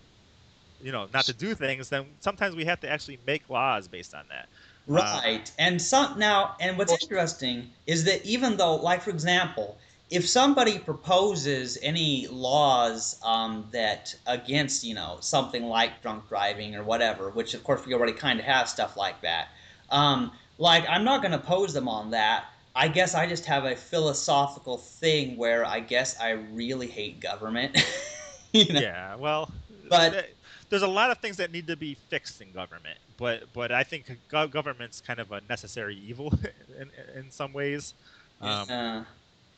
you 0.82 0.91
know, 0.91 1.07
not 1.12 1.26
to 1.26 1.34
do 1.34 1.55
things, 1.55 1.91
then 1.91 2.07
sometimes 2.20 2.57
we 2.57 2.64
have 2.64 2.80
to 2.80 2.91
actually 2.91 3.18
make 3.26 3.49
laws 3.51 3.87
based 3.87 4.14
on 4.14 4.24
that. 4.30 4.49
Right. 4.87 5.47
Uh, 5.47 5.62
and 5.62 5.82
some 5.82 6.18
now, 6.18 6.57
and 6.61 6.78
what's 6.78 6.93
interesting 7.03 7.68
is 7.87 8.05
that 8.05 8.24
even 8.24 8.57
though, 8.57 8.76
like 8.76 9.03
for 9.03 9.11
example, 9.11 9.76
if 10.11 10.29
somebody 10.29 10.79
proposes 10.79 11.79
any 11.83 12.27
laws 12.29 13.21
um, 13.25 13.67
that 13.73 14.15
against 14.27 14.85
you 14.85 14.95
know 14.95 15.19
something 15.21 15.65
like 15.65 16.03
drunk 16.03 16.29
driving 16.29 16.75
or 16.75 16.85
whatever, 16.85 17.31
which 17.31 17.55
of 17.55 17.65
course 17.65 17.85
we 17.87 17.95
already 17.95 18.13
kind 18.13 18.39
of 18.39 18.47
have 18.47 18.69
stuff 18.69 18.97
like 18.97 19.21
that. 19.23 19.49
Um, 19.91 20.33
like 20.59 20.85
I'm 20.89 21.05
not 21.05 21.23
going 21.23 21.33
to 21.33 21.39
oppose 21.39 21.73
them 21.73 21.89
on 21.89 22.11
that, 22.13 22.47
I 22.77 22.89
guess 22.89 23.15
I 23.15 23.27
just 23.27 23.47
have 23.47 23.65
a 23.65 23.75
philosophical 23.75 24.77
thing 24.77 25.39
where 25.39 25.65
I 25.65 25.81
guess 25.81 26.21
I 26.21 26.33
really 26.33 26.87
hate 26.87 27.21
government. 27.21 27.83
you 28.53 28.71
know? 28.71 28.81
Yeah, 28.81 29.17
well, 29.17 29.51
but 29.89 30.29
there's 30.69 30.83
a 30.83 30.87
lot 30.87 31.11
of 31.11 31.19
things 31.19 31.39
that 31.39 31.51
need 31.51 31.67
to 31.69 31.77
be 31.77 31.95
fixed 31.95 32.43
in 32.43 32.53
government, 32.53 32.99
but 33.17 33.45
but 33.55 33.73
I 33.73 33.83
think 33.83 34.19
government's 34.29 35.01
kind 35.01 35.19
of 35.19 35.33
a 35.33 35.41
necessary 35.49 35.97
evil 35.97 36.35
in 36.79 36.91
in 37.17 37.31
some 37.31 37.55
ways. 37.55 37.95
Um, 38.43 38.71
uh, 38.71 39.05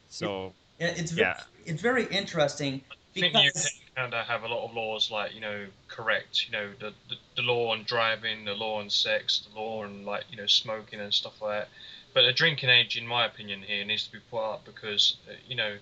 so 0.09 0.52
it, 0.78 0.98
it's 0.98 1.12
yeah. 1.12 1.40
it's 1.66 1.82
very 1.82 2.06
interesting. 2.06 2.82
Because... 3.14 3.34
I 3.34 3.42
think 3.42 3.54
you 3.54 3.70
Canada 3.96 4.22
have 4.22 4.44
a 4.44 4.48
lot 4.48 4.64
of 4.64 4.74
laws 4.74 5.11
like 5.11 5.34
you 5.34 5.40
know 5.40 5.66
correct 5.88 6.46
you 6.46 6.52
know 6.52 6.68
the, 6.78 6.92
the 7.09 7.16
the 7.36 7.42
law 7.42 7.72
on 7.72 7.82
driving, 7.84 8.44
the 8.44 8.54
law 8.54 8.78
on 8.78 8.90
sex, 8.90 9.46
the 9.50 9.59
law 9.59 9.82
on 9.82 10.04
like 10.04 10.24
you 10.30 10.36
know 10.36 10.46
smoking 10.46 11.00
and 11.00 11.12
stuff 11.12 11.40
like 11.42 11.61
that 11.61 11.68
but 12.14 12.22
the 12.22 12.32
drinking 12.32 12.68
age, 12.68 12.96
in 12.96 13.06
my 13.06 13.26
opinion, 13.26 13.62
here 13.62 13.84
needs 13.84 14.06
to 14.06 14.12
be 14.12 14.18
put 14.30 14.42
up 14.42 14.64
because 14.64 15.18
uh, 15.28 15.34
you 15.46 15.56
know 15.56 15.76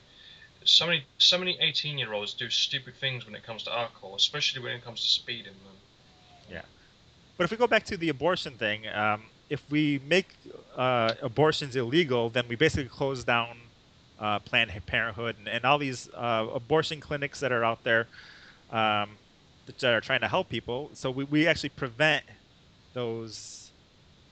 so 0.65 0.87
many 0.87 1.05
so 1.19 1.39
many 1.39 1.57
18 1.61 1.99
year 1.99 2.13
olds 2.13 2.35
do 2.35 2.51
stupid 2.51 2.95
things 2.97 3.25
when 3.25 3.35
it 3.35 3.43
comes 3.43 3.63
to 3.63 3.73
alcohol, 3.73 4.15
especially 4.17 4.63
when 4.63 4.73
it 4.73 4.85
comes 4.85 5.01
to 5.01 5.09
speeding. 5.09 5.53
Yeah, 6.51 6.63
but 7.37 7.45
if 7.45 7.51
we 7.51 7.57
go 7.57 7.67
back 7.67 7.85
to 7.85 7.97
the 7.97 8.09
abortion 8.09 8.55
thing, 8.55 8.87
um, 8.89 9.23
if 9.51 9.63
we 9.71 10.01
make 10.07 10.35
uh, 10.77 11.15
abortions 11.23 11.77
illegal, 11.77 12.29
then 12.29 12.45
we 12.49 12.57
basically 12.57 12.89
close 12.89 13.25
down 13.25 13.57
uh, 14.21 14.39
Planned 14.41 14.73
Parenthood 14.87 15.37
and, 15.39 15.49
and 15.49 15.65
all 15.65 15.79
these 15.79 16.09
uh, 16.15 16.47
abortion 16.55 17.01
clinics 17.01 17.41
that 17.41 17.53
are 17.53 17.65
out 17.65 17.83
there 17.85 18.07
um, 18.71 19.11
that 19.67 19.85
are 19.85 20.01
trying 20.01 20.21
to 20.21 20.29
help 20.29 20.49
people. 20.49 20.91
So 20.95 21.11
we, 21.11 21.25
we 21.25 21.47
actually 21.47 21.71
prevent 21.71 22.25
those 22.95 23.71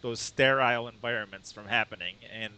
those 0.00 0.20
sterile 0.20 0.88
environments 0.88 1.50
from 1.50 1.66
happening, 1.66 2.14
and 2.30 2.52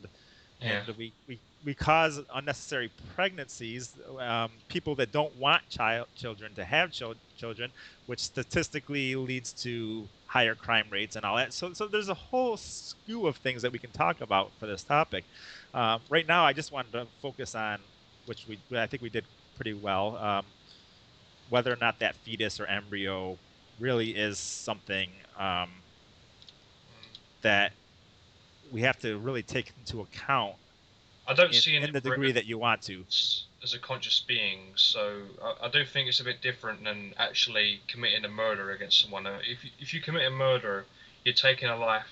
yeah. 0.61 0.83
and 0.87 0.97
we, 0.97 1.13
we 1.29 1.39
we 1.65 1.75
cause 1.75 2.21
unnecessary 2.35 2.91
pregnancies. 3.15 3.95
Um, 4.19 4.51
people 4.69 4.95
that 4.97 5.13
don't 5.13 5.35
want 5.37 5.69
child 5.69 6.09
children 6.17 6.55
to 6.55 6.65
have 6.65 6.93
children, 6.93 7.71
which 8.07 8.21
statistically 8.21 9.15
leads 9.17 9.53
to 9.65 10.09
higher 10.27 10.55
crime 10.55 10.89
rates 10.91 11.17
and 11.17 11.25
all 11.25 11.37
that. 11.37 11.53
So 11.55 11.73
so 11.73 11.89
there's 11.89 12.09
a 12.09 12.15
whole 12.15 12.57
skew 12.57 13.27
of 13.27 13.37
things 13.39 13.63
that 13.63 13.73
we 13.73 13.79
can 13.79 13.93
talk 13.93 14.21
about 14.21 14.53
for 14.59 14.67
this 14.67 14.85
topic. 14.85 15.27
Um, 15.75 16.03
right 16.09 16.27
now, 16.27 16.45
I 16.45 16.53
just 16.53 16.73
wanted 16.73 16.93
to 16.93 17.09
focus 17.23 17.55
on 17.55 17.81
which 18.27 18.47
we 18.49 18.61
I 18.77 18.87
think 18.87 19.03
we 19.03 19.11
did 19.11 19.27
pretty 19.55 19.75
well. 19.75 20.17
Um, 20.17 20.47
whether 21.49 21.73
or 21.73 21.77
not 21.77 22.01
that 22.01 22.17
fetus 22.17 22.61
or 22.61 22.67
embryo 22.67 23.39
really 23.79 24.11
is 24.11 24.39
something 24.39 25.11
um, 25.39 25.85
that 27.43 27.73
we 28.71 28.83
have 28.83 28.99
to 28.99 29.19
really 29.19 29.43
take 29.43 29.73
into 29.79 30.01
account 30.01 30.57
I 31.29 31.35
don't 31.35 31.55
in, 31.55 31.61
see 31.61 31.77
in 31.77 31.93
the 31.93 32.01
degree 32.01 32.33
that 32.33 32.47
you 32.47 32.59
want 32.59 32.83
to. 32.83 33.05
as 33.63 33.75
a 33.75 33.79
conscious 33.79 34.21
being, 34.21 34.61
so 34.77 35.23
I, 35.43 35.67
I 35.67 35.69
do 35.69 35.85
think 35.85 36.09
it's 36.09 36.21
a 36.21 36.25
bit 36.25 36.41
different 36.41 36.85
than 36.85 37.15
actually 37.19 37.81
committing 37.89 38.25
a 38.25 38.29
murder 38.29 38.71
against 38.71 39.01
someone. 39.01 39.27
Uh, 39.27 39.39
If 39.47 39.65
you, 39.65 39.71
if 39.81 39.93
you 39.93 40.01
commit 40.01 40.27
a 40.27 40.31
murder, 40.31 40.85
you're 41.25 41.35
taking 41.35 41.69
a 41.69 41.77
life 41.77 42.07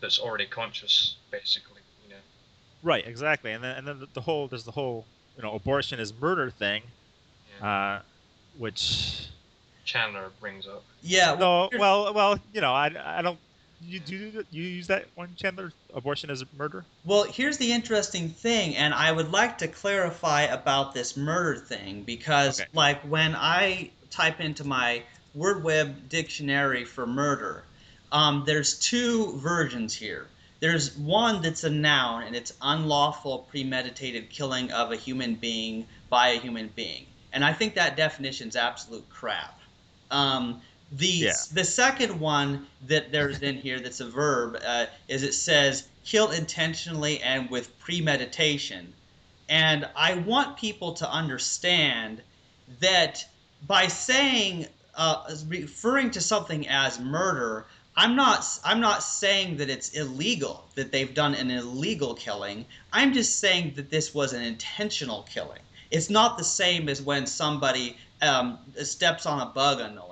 that's 0.00 0.18
already 0.18 0.46
conscious, 0.46 1.16
basically. 1.30 1.80
You 2.04 2.10
know. 2.10 2.20
Right, 2.82 3.06
exactly. 3.06 3.52
And 3.52 3.64
then 3.64 3.76
and 3.76 3.88
then 3.88 4.00
the, 4.00 4.08
the 4.14 4.20
whole 4.20 4.48
there's 4.48 4.64
the 4.64 4.70
whole 4.72 5.04
you 5.36 5.42
know 5.42 5.54
abortion 5.54 5.98
is 5.98 6.12
murder 6.20 6.50
thing, 6.50 6.82
uh, 7.62 8.00
which 8.58 9.28
Chandler 9.84 10.30
brings 10.40 10.66
up. 10.66 10.84
Yeah. 11.02 11.34
no, 11.34 11.68
well, 11.78 12.12
well, 12.14 12.38
you 12.52 12.60
know, 12.60 12.72
I, 12.72 13.18
I 13.18 13.22
don't. 13.22 13.38
You 13.82 13.98
do 13.98 14.44
you 14.50 14.62
use 14.62 14.86
that 14.88 15.06
one, 15.14 15.34
Chandler? 15.36 15.72
Abortion 15.94 16.30
as 16.30 16.42
a 16.42 16.46
murder. 16.56 16.84
Well, 17.04 17.24
here's 17.24 17.56
the 17.56 17.72
interesting 17.72 18.28
thing, 18.28 18.76
and 18.76 18.92
I 18.92 19.10
would 19.10 19.32
like 19.32 19.58
to 19.58 19.68
clarify 19.68 20.42
about 20.42 20.92
this 20.92 21.16
murder 21.16 21.58
thing 21.58 22.02
because, 22.02 22.60
Okay. 22.60 22.68
like, 22.74 23.00
when 23.02 23.34
I 23.34 23.90
type 24.10 24.40
into 24.40 24.64
my 24.64 25.02
WordWeb 25.36 26.08
dictionary 26.08 26.84
for 26.84 27.06
murder, 27.06 27.64
um, 28.12 28.44
there's 28.46 28.78
two 28.78 29.38
versions 29.38 29.94
here. 29.94 30.26
There's 30.60 30.94
one 30.98 31.40
that's 31.40 31.64
a 31.64 31.70
noun, 31.70 32.24
and 32.24 32.36
it's 32.36 32.52
unlawful, 32.60 33.46
premeditated 33.50 34.28
killing 34.28 34.70
of 34.72 34.92
a 34.92 34.96
human 34.96 35.36
being 35.36 35.86
by 36.10 36.28
a 36.30 36.38
human 36.38 36.68
being, 36.68 37.06
and 37.32 37.42
I 37.42 37.54
think 37.54 37.76
that 37.76 37.96
definition's 37.96 38.56
absolute 38.56 39.08
crap. 39.08 39.58
Um, 40.10 40.60
the 40.92 41.06
Yeah. 41.06 41.32
the 41.52 41.64
second 41.64 42.18
one 42.18 42.66
that 42.86 43.12
there's 43.12 43.40
in 43.40 43.56
here 43.56 43.78
that's 43.80 44.00
a 44.00 44.08
verb 44.08 44.60
uh, 44.64 44.86
is 45.08 45.22
it 45.22 45.34
says 45.34 45.88
kill 46.04 46.30
intentionally 46.30 47.20
and 47.20 47.48
with 47.50 47.78
premeditation, 47.78 48.92
and 49.48 49.88
I 49.94 50.14
want 50.14 50.56
people 50.56 50.94
to 50.94 51.10
understand 51.10 52.22
that 52.80 53.24
by 53.66 53.86
saying 53.86 54.66
uh, 54.94 55.34
referring 55.46 56.10
to 56.12 56.20
something 56.20 56.66
as 56.68 56.98
murder, 56.98 57.66
I'm 57.96 58.16
not 58.16 58.44
I'm 58.64 58.80
not 58.80 59.02
saying 59.02 59.58
that 59.58 59.70
it's 59.70 59.90
illegal 59.90 60.64
that 60.74 60.90
they've 60.90 61.14
done 61.14 61.34
an 61.34 61.50
illegal 61.50 62.14
killing. 62.14 62.64
I'm 62.92 63.12
just 63.12 63.38
saying 63.38 63.74
that 63.76 63.90
this 63.90 64.12
was 64.14 64.32
an 64.32 64.42
intentional 64.42 65.22
killing. 65.22 65.60
It's 65.90 66.10
not 66.10 66.38
the 66.38 66.44
same 66.44 66.88
as 66.88 67.02
when 67.02 67.26
somebody 67.26 67.96
um, 68.22 68.58
steps 68.82 69.26
on 69.26 69.40
a 69.40 69.46
bug 69.46 69.80
unknowingly. 69.80 70.09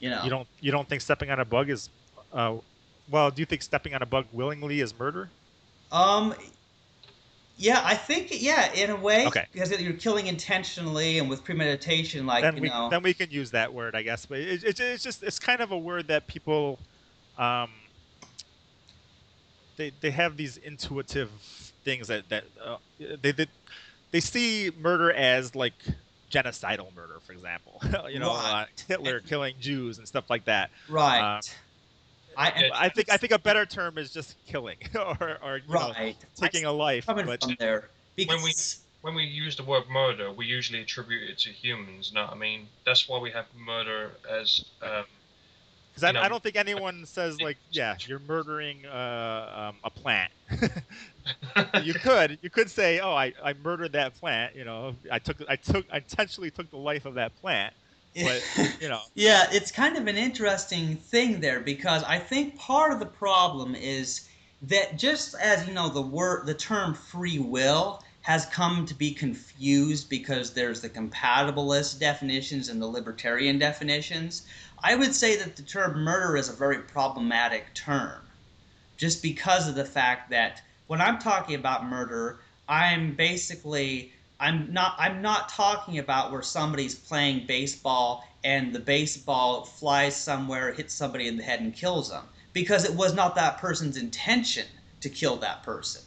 You 0.00 0.10
know. 0.10 0.22
You 0.24 0.30
don't 0.30 0.48
you 0.60 0.70
don't 0.72 0.88
think 0.88 1.02
stepping 1.02 1.30
on 1.30 1.40
a 1.40 1.44
bug 1.44 1.70
is, 1.70 1.90
uh, 2.32 2.56
well, 3.10 3.30
do 3.30 3.40
you 3.42 3.46
think 3.46 3.62
stepping 3.62 3.94
on 3.94 4.02
a 4.02 4.06
bug 4.06 4.26
willingly 4.32 4.80
is 4.80 4.98
murder? 4.98 5.30
Um. 5.90 6.34
Yeah, 7.60 7.82
I 7.84 7.96
think 7.96 8.28
yeah, 8.30 8.72
in 8.72 8.90
a 8.90 8.96
way, 8.96 9.26
Okay. 9.26 9.44
because 9.52 9.72
you're 9.80 9.92
killing 9.94 10.28
intentionally 10.28 11.18
and 11.18 11.28
with 11.28 11.42
premeditation, 11.42 12.24
like 12.24 12.42
then 12.42 12.54
you 12.54 12.62
we 12.62 12.68
know. 12.68 12.88
then 12.88 13.02
we 13.02 13.12
can 13.12 13.32
use 13.32 13.50
that 13.50 13.74
word, 13.74 13.96
I 13.96 14.02
guess. 14.02 14.26
But 14.26 14.38
it, 14.38 14.62
it, 14.62 14.78
it's 14.78 15.02
just 15.02 15.24
it's 15.24 15.40
kind 15.40 15.60
of 15.60 15.72
a 15.72 15.78
word 15.78 16.06
that 16.06 16.28
people, 16.28 16.78
um, 17.36 17.70
they 19.76 19.90
they 20.00 20.12
have 20.12 20.36
these 20.36 20.56
intuitive 20.58 21.30
things 21.84 22.06
that 22.06 22.28
that 22.28 22.44
uh, 22.64 22.76
they, 23.20 23.32
they 23.32 23.46
they 24.12 24.20
see 24.20 24.70
murder 24.78 25.10
as 25.10 25.56
like 25.56 25.74
genocidal 26.30 26.94
murder, 26.94 27.18
for 27.26 27.32
example. 27.32 27.80
you 28.10 28.18
know, 28.18 28.32
uh, 28.32 28.64
Right. 28.66 28.84
Hitler 28.88 29.20
killing 29.20 29.54
Jews 29.60 29.98
and 29.98 30.06
stuff 30.06 30.28
like 30.30 30.44
that. 30.46 30.70
right. 30.88 31.36
uh, 31.36 31.40
I, 32.36 32.52
Yeah, 32.60 32.68
I 32.74 32.88
think 32.88 33.10
I 33.10 33.16
think 33.16 33.32
a 33.32 33.38
better 33.38 33.66
term 33.66 33.98
is 33.98 34.12
just 34.12 34.36
killing 34.46 34.76
or 34.94 35.38
or 35.42 35.56
you 35.58 35.74
know, 35.74 35.92
right. 35.98 36.16
taking 36.36 36.64
a 36.64 36.72
life. 36.72 37.06
coming 37.06 37.26
But 37.26 37.42
from 37.42 37.56
there 37.58 37.88
because 38.16 38.36
When 38.36 38.44
we- 38.44 38.54
When 39.00 39.14
we 39.14 39.24
use 39.24 39.54
the 39.56 39.62
word 39.62 39.84
murder, 39.88 40.32
we 40.32 40.44
usually 40.46 40.80
attribute 40.82 41.30
it 41.30 41.38
to 41.38 41.50
humans. 41.50 42.12
No, 42.12 42.26
I 42.26 42.34
mean 42.34 42.68
that's 42.84 43.08
why 43.08 43.18
we 43.20 43.30
have 43.30 43.46
murder 43.56 44.10
as. 44.28 44.64
Um, 44.82 45.04
Because 45.98 46.04
I, 46.04 46.08
you 46.08 46.14
know, 46.14 46.26
I 46.26 46.28
don't 46.28 46.42
think 46.42 46.56
anyone 46.56 47.04
says 47.06 47.40
like, 47.40 47.58
yeah, 47.70 47.96
you're 48.06 48.20
murdering 48.20 48.86
uh, 48.86 49.70
um, 49.70 49.76
a 49.84 49.90
plant. 49.90 50.32
you 51.82 51.94
could 51.94 52.38
you 52.42 52.50
could 52.50 52.70
say, 52.70 53.00
oh, 53.00 53.12
I, 53.12 53.32
I 53.42 53.54
murdered 53.54 53.92
that 53.92 54.14
plant. 54.14 54.54
You 54.54 54.64
know, 54.64 54.94
I 55.10 55.18
took 55.18 55.38
I 55.48 55.56
took 55.56 55.86
I 55.92 55.98
intentionally 55.98 56.50
took 56.50 56.70
the 56.70 56.78
life 56.78 57.04
of 57.04 57.14
that 57.14 57.36
plant. 57.40 57.74
But 58.14 58.42
you 58.80 58.88
know, 58.88 59.00
Yeah, 59.14 59.46
it's 59.50 59.70
kind 59.70 59.96
of 59.96 60.06
an 60.06 60.16
interesting 60.16 60.96
thing 60.96 61.40
there 61.40 61.60
because 61.60 62.02
I 62.04 62.18
think 62.18 62.56
part 62.56 62.92
of 62.92 63.00
the 63.00 63.06
problem 63.06 63.74
is 63.74 64.28
that 64.62 64.98
just 64.98 65.34
as 65.40 65.66
you 65.66 65.74
know 65.74 65.88
the 65.88 66.02
word 66.02 66.46
the 66.46 66.54
term 66.54 66.94
free 66.94 67.38
will 67.38 68.02
has 68.22 68.44
come 68.46 68.84
to 68.84 68.94
be 68.94 69.12
confused 69.12 70.10
because 70.10 70.52
there's 70.52 70.82
the 70.82 70.88
compatibilist 70.88 71.98
definitions 71.98 72.68
and 72.68 72.82
the 72.82 72.86
libertarian 72.86 73.58
definitions, 73.58 74.42
I 74.82 74.94
would 74.94 75.14
say 75.14 75.36
that 75.36 75.56
the 75.56 75.62
term 75.62 76.00
murder 76.00 76.36
is 76.36 76.48
a 76.48 76.52
very 76.52 76.78
problematic 76.78 77.74
term 77.74 78.20
just 78.96 79.22
because 79.22 79.68
of 79.68 79.74
the 79.74 79.84
fact 79.84 80.30
that 80.30 80.62
when 80.88 81.00
I'm 81.00 81.18
talking 81.18 81.54
about 81.54 81.86
murder, 81.86 82.40
I'm 82.68 83.14
basically 83.14 84.12
I'm 84.40 84.72
not 84.72 84.94
I'm 84.98 85.22
not 85.22 85.48
talking 85.48 85.98
about 85.98 86.30
where 86.30 86.42
somebody's 86.42 86.94
playing 86.94 87.46
baseball 87.46 88.24
and 88.44 88.72
the 88.72 88.80
baseball 88.80 89.64
flies 89.64 90.14
somewhere, 90.16 90.72
hits 90.72 90.94
somebody 90.94 91.28
in 91.28 91.36
the 91.36 91.42
head 91.42 91.60
and 91.60 91.74
kills 91.74 92.10
them 92.10 92.24
because 92.52 92.84
it 92.84 92.94
was 92.94 93.14
not 93.14 93.34
that 93.34 93.58
person's 93.58 93.96
intention 93.96 94.66
to 95.00 95.08
kill 95.08 95.36
that 95.36 95.62
person. 95.62 96.02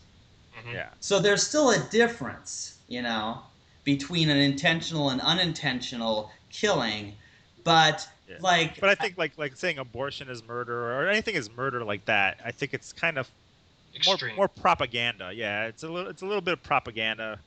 mhm. 0.66 0.74
yeah. 0.74 0.90
So 1.00 1.20
there's 1.20 1.46
still 1.46 1.72
a 1.72 1.80
difference, 1.90 2.78
you 2.88 3.02
know, 3.02 3.42
between 3.84 4.30
an 4.30 4.38
intentional 4.38 5.10
and 5.10 5.22
unintentional 5.22 6.32
killing, 6.50 7.14
but 7.64 8.08
Yeah. 8.32 8.38
like 8.40 8.80
But 8.80 8.90
I 8.90 8.96
think 8.96 9.18
like 9.18 9.38
like 9.38 9.56
saying 9.56 9.78
abortion 9.78 10.30
is 10.30 10.44
murder 10.44 10.92
or 10.92 11.08
anything 11.08 11.36
is 11.36 11.50
murder 11.50 11.84
like 11.84 12.06
that. 12.06 12.40
I 12.46 12.52
think 12.52 12.74
it's 12.74 12.94
kind 12.94 13.18
of 13.18 13.30
more 14.06 14.14
Extreme. 14.16 14.36
more 14.36 14.48
propaganda. 14.48 15.32
Yeah, 15.34 15.66
it's 15.66 15.84
a 15.84 15.90
little 15.90 16.10
it's 16.10 16.22
a 16.22 16.26
little 16.26 16.42
bit 16.42 16.54
of 16.54 16.64
propaganda. 16.64 17.40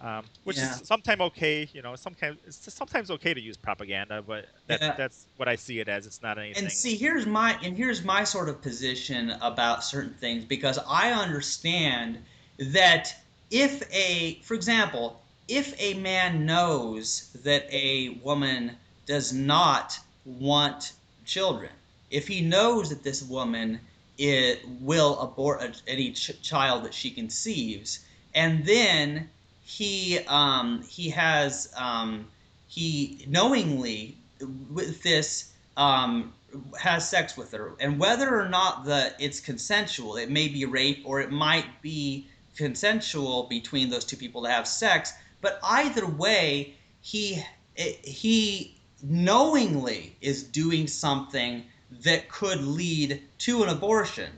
Um, 0.00 0.24
which 0.42 0.56
Yeah. 0.56 0.80
is 0.80 0.88
sometimes 0.88 1.20
okay, 1.20 1.68
you 1.72 1.80
know. 1.80 1.94
Sometimes 1.94 2.38
it's 2.44 2.74
sometimes 2.74 3.10
okay 3.12 3.34
to 3.34 3.40
use 3.40 3.56
propaganda, 3.56 4.20
but 4.20 4.46
that's 4.66 4.82
Yeah. 4.82 4.96
that's 4.96 5.26
what 5.36 5.48
I 5.48 5.54
see 5.54 5.78
it 5.78 5.88
as. 5.88 6.06
It's 6.06 6.22
not 6.22 6.38
anything. 6.38 6.64
And 6.64 6.72
see, 6.72 6.96
here's 6.96 7.24
my 7.26 7.56
and 7.62 7.76
here's 7.76 8.02
my 8.02 8.24
sort 8.24 8.48
of 8.48 8.60
position 8.60 9.30
about 9.40 9.84
certain 9.84 10.14
things 10.14 10.44
because 10.44 10.78
I 10.88 11.12
understand 11.12 12.18
that 12.58 13.14
if 13.50 13.82
a, 13.92 14.40
for 14.42 14.54
example, 14.54 15.22
if 15.46 15.74
a 15.78 15.94
man 15.94 16.46
knows 16.46 17.30
that 17.44 17.66
a 17.70 18.18
woman 18.24 18.72
does 19.06 19.32
not 19.32 19.98
want 20.24 20.92
children, 21.24 21.70
if 22.10 22.28
he 22.28 22.40
knows 22.40 22.90
that 22.90 23.02
this 23.02 23.22
woman 23.22 23.80
it 24.18 24.60
will 24.80 25.18
abort 25.20 25.62
a, 25.62 25.72
any 25.88 26.12
ch- 26.12 26.40
child 26.42 26.84
that 26.84 26.94
she 26.94 27.10
conceives, 27.10 28.00
and 28.34 28.64
then 28.64 29.28
he 29.64 30.20
um, 30.28 30.82
he 30.82 31.10
has 31.10 31.72
um, 31.76 32.26
he 32.68 33.24
knowingly 33.28 34.16
with 34.70 35.02
this 35.02 35.52
um, 35.76 36.32
has 36.78 37.08
sex 37.08 37.36
with 37.36 37.52
her, 37.52 37.74
and 37.80 37.98
whether 37.98 38.38
or 38.38 38.48
not 38.48 38.84
the 38.84 39.14
it's 39.18 39.40
consensual, 39.40 40.16
it 40.16 40.30
may 40.30 40.48
be 40.48 40.64
rape 40.66 41.02
or 41.04 41.20
it 41.20 41.30
might 41.30 41.80
be 41.80 42.26
consensual 42.56 43.44
between 43.44 43.88
those 43.88 44.04
two 44.04 44.16
people 44.16 44.42
to 44.42 44.50
have 44.50 44.68
sex. 44.68 45.12
But 45.40 45.58
either 45.62 46.06
way, 46.06 46.74
he 47.00 47.42
he 47.74 48.76
knowingly 49.02 50.16
is 50.20 50.42
doing 50.42 50.86
something 50.86 51.64
that 52.02 52.28
could 52.28 52.62
lead 52.62 53.22
to 53.38 53.62
an 53.62 53.68
abortion. 53.68 54.32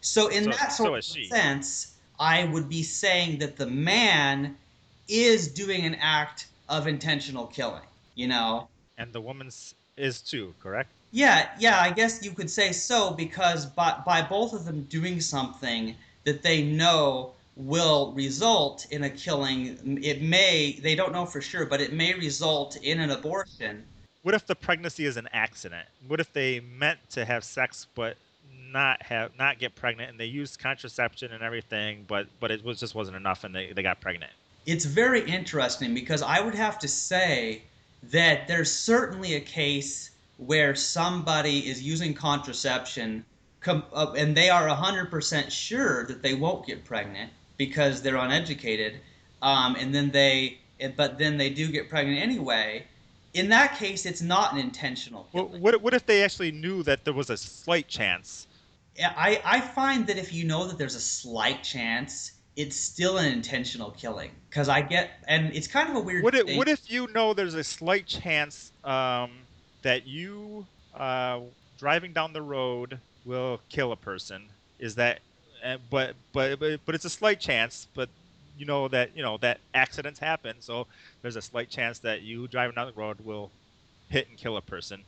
So 0.00 0.28
in 0.28 0.44
So- 0.44 0.50
that 0.50 0.72
sort 0.72 0.98
is 0.98 1.16
of 1.16 1.24
sense, 1.26 1.92
I 2.18 2.44
would 2.44 2.68
be 2.68 2.82
saying 2.82 3.38
that 3.38 3.56
the 3.56 3.66
man 3.66 4.56
is 5.08 5.48
doing 5.48 5.84
an 5.84 5.94
act 5.96 6.46
of 6.68 6.86
intentional 6.86 7.46
killing. 7.46 7.82
You 8.14 8.28
know. 8.28 8.68
and 8.98 9.12
the 9.12 9.20
woman's 9.20 9.74
is 9.98 10.22
too, 10.22 10.54
correct? 10.58 10.90
Yeah, 11.10 11.50
yeah, 11.58 11.80
I 11.80 11.90
guess 11.90 12.22
you 12.24 12.32
could 12.32 12.50
say 12.50 12.72
so 12.72 13.10
because 13.10 13.66
by, 13.66 14.00
by 14.04 14.22
both 14.22 14.52
of 14.52 14.64
them 14.64 14.84
doing 14.84 15.20
something 15.20 15.94
that 16.24 16.42
they 16.42 16.62
know 16.62 17.32
will 17.56 18.12
result 18.12 18.86
in 18.90 19.04
a 19.04 19.10
killing, 19.10 20.00
it 20.02 20.22
may, 20.22 20.78
they 20.82 20.94
don't 20.94 21.12
know 21.12 21.24
for 21.26 21.40
sure, 21.40 21.64
but 21.66 21.80
it 21.80 21.92
may 21.92 22.14
result 22.14 22.76
in 22.76 23.00
an 23.00 23.10
abortion. 23.10 23.84
What 24.26 24.34
if 24.34 24.44
the 24.44 24.56
pregnancy 24.56 25.04
is 25.04 25.16
an 25.16 25.28
accident? 25.32 25.86
What 26.08 26.18
if 26.18 26.32
they 26.32 26.58
meant 26.58 26.98
to 27.10 27.24
have 27.24 27.44
sex 27.44 27.86
but 27.94 28.16
not 28.72 29.00
have 29.02 29.30
not 29.38 29.60
get 29.60 29.76
pregnant 29.76 30.10
and 30.10 30.18
they 30.18 30.26
used 30.26 30.58
contraception 30.58 31.30
and 31.30 31.44
everything, 31.44 32.04
but 32.08 32.26
but 32.40 32.50
it 32.50 32.64
was 32.64 32.80
just 32.80 32.96
wasn't 32.96 33.16
enough 33.16 33.44
and 33.44 33.54
they, 33.54 33.72
they 33.72 33.84
got 33.84 34.00
pregnant? 34.00 34.32
It's 34.66 34.84
very 34.84 35.20
interesting 35.30 35.94
because 35.94 36.22
I 36.22 36.40
would 36.40 36.56
have 36.56 36.76
to 36.80 36.88
say 36.88 37.62
that 38.10 38.48
there's 38.48 38.72
certainly 38.72 39.36
a 39.36 39.40
case 39.40 40.10
where 40.38 40.74
somebody 40.74 41.60
is 41.60 41.80
using 41.80 42.12
contraception 42.12 43.24
uh, 43.64 44.12
and 44.18 44.36
they 44.36 44.50
are 44.50 44.66
100% 44.66 45.50
sure 45.52 46.04
that 46.06 46.22
they 46.22 46.34
won't 46.34 46.66
get 46.66 46.84
pregnant 46.84 47.30
because 47.58 48.02
they're 48.02 48.16
uneducated 48.16 48.96
um, 49.40 49.76
and 49.76 49.94
then 49.94 50.10
they 50.10 50.58
but 50.96 51.16
then 51.16 51.36
they 51.36 51.48
do 51.48 51.70
get 51.70 51.88
pregnant 51.88 52.20
anyway 52.20 52.84
in 53.36 53.48
that 53.50 53.76
case 53.76 54.06
it's 54.06 54.22
not 54.22 54.52
an 54.52 54.58
intentional 54.58 55.28
Well, 55.32 55.46
what, 55.46 55.80
what 55.82 55.94
if 55.94 56.06
they 56.06 56.24
actually 56.24 56.52
knew 56.52 56.82
that 56.84 57.04
there 57.04 57.14
was 57.14 57.30
a 57.30 57.36
slight 57.36 57.88
chance? 57.88 58.46
I, 58.98 59.40
I 59.44 59.60
find 59.60 60.06
that 60.06 60.16
if 60.16 60.32
you 60.32 60.44
know 60.44 60.66
that 60.66 60.78
there's 60.78 60.94
a 60.94 61.00
slight 61.00 61.62
chance 61.62 62.32
it's 62.56 62.76
still 62.76 63.18
an 63.18 63.30
intentional 63.30 63.90
killing 63.90 64.30
because 64.48 64.70
i 64.70 64.80
get 64.80 65.10
and 65.28 65.54
it's 65.54 65.66
kind 65.66 65.90
of 65.90 65.96
a 65.96 66.00
weird 66.00 66.24
What 66.24 66.34
if, 66.34 66.46
thing. 66.46 66.56
what 66.56 66.68
if 66.68 66.90
you 66.90 67.06
know 67.14 67.34
there's 67.34 67.54
a 67.54 67.64
slight 67.64 68.06
chance 68.06 68.72
um, 68.82 69.30
that 69.82 70.06
you 70.06 70.66
uh, 70.94 71.40
driving 71.78 72.12
down 72.12 72.32
the 72.32 72.42
road 72.42 72.98
will 73.24 73.60
kill 73.68 73.92
a 73.92 73.96
person? 73.96 74.48
Is 74.78 74.94
that, 74.96 75.20
uh, 75.64 75.76
but, 75.90 76.14
but 76.32 76.58
but 76.58 76.80
but 76.84 76.94
it's 76.94 77.04
a 77.04 77.10
slight 77.10 77.40
chance. 77.40 77.86
But 77.94 78.08
you 78.56 78.66
know 78.66 78.88
that 78.88 79.16
you 79.16 79.22
know 79.22 79.38
that 79.38 79.58
accidents 79.74 80.18
happen, 80.18 80.56
so 80.60 80.86
there's 81.22 81.36
a 81.36 81.42
slight 81.42 81.68
chance 81.68 81.98
that 82.00 82.22
you 82.22 82.48
driving 82.48 82.74
down 82.74 82.86
the 82.86 82.92
road 82.92 83.18
will 83.20 83.50
hit 84.08 84.28
and 84.28 84.38
kill 84.38 84.56
a 84.56 84.62
person. 84.62 85.02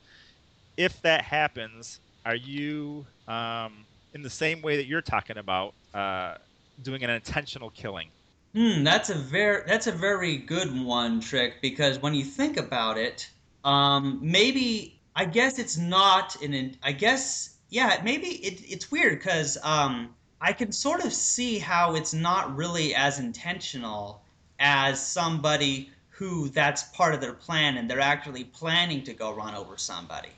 If 0.77 1.01
that 1.03 1.23
happens, 1.23 2.01
are 2.25 2.37
you 2.37 3.07
um, 3.27 3.85
in 4.15 4.23
the 4.23 4.31
same 4.31 4.63
way 4.63 4.77
that 4.77 4.87
you're 4.87 5.03
talking 5.03 5.39
about 5.39 5.75
uh, 5.95 6.35
doing 6.83 7.03
an 7.03 7.11
intentional 7.11 7.71
killing? 7.71 8.09
Hmm, 8.55 8.83
that's 8.83 9.11
a 9.11 9.15
very 9.15 9.63
that's 9.67 9.87
a 9.87 9.93
very 9.93 10.37
good 10.37 10.85
one, 10.85 11.21
Trick, 11.21 11.61
because 11.61 12.01
when 12.01 12.15
you 12.15 12.25
think 12.25 12.57
about 12.57 12.97
it, 12.97 13.29
um, 13.65 14.19
maybe 14.23 15.01
I 15.15 15.25
guess 15.25 15.59
it's 15.59 15.77
not 15.77 16.41
an. 16.43 16.77
I 16.83 16.93
guess 16.93 17.57
yeah, 17.71 18.01
maybe 18.03 18.29
it, 18.29 18.61
it's 18.67 18.91
weird 18.91 19.19
because 19.19 19.59
um, 19.63 20.15
I 20.41 20.53
can 20.53 20.73
sort 20.73 21.05
of 21.05 21.13
see 21.13 21.59
how 21.59 21.95
it's 21.95 22.15
not 22.15 22.57
really 22.57 22.95
as 22.95 23.19
intentional 23.19 24.23
as 24.59 25.05
somebody 25.05 25.91
who 26.11 26.49
that's 26.49 26.85
part 26.85 27.15
of 27.15 27.21
their 27.21 27.33
plan 27.33 27.77
and 27.77 27.89
they're 27.89 28.01
actually 28.01 28.45
planning 28.45 29.03
to 29.05 29.13
go 29.13 29.33
run 29.33 29.55
over 29.55 29.77
somebody. 29.77 30.31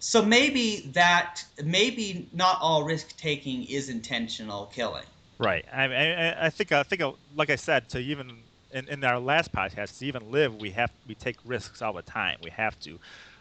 So 0.00 0.22
maybe 0.22 0.90
that 0.94 1.44
maybe 1.64 2.28
not 2.32 2.58
all 2.60 2.84
risk 2.84 3.16
taking 3.16 3.64
is 3.64 3.88
intentional 3.88 4.66
killing. 4.66 5.04
Right. 5.38 5.64
I, 5.72 5.84
I, 5.84 6.46
I 6.46 6.50
think 6.50 6.72
I 6.72 6.82
think 6.82 7.02
like 7.34 7.50
I 7.50 7.56
said 7.56 7.88
to 7.90 7.98
even 7.98 8.38
in, 8.72 8.88
in 8.88 9.04
our 9.04 9.18
last 9.18 9.52
podcast 9.52 9.98
to 9.98 10.06
even 10.06 10.30
live 10.30 10.54
we 10.56 10.70
have 10.70 10.90
we 11.06 11.14
take 11.14 11.36
risks 11.44 11.82
all 11.82 11.92
the 11.92 12.02
time. 12.02 12.38
We 12.42 12.50
have 12.50 12.78
to. 12.80 12.98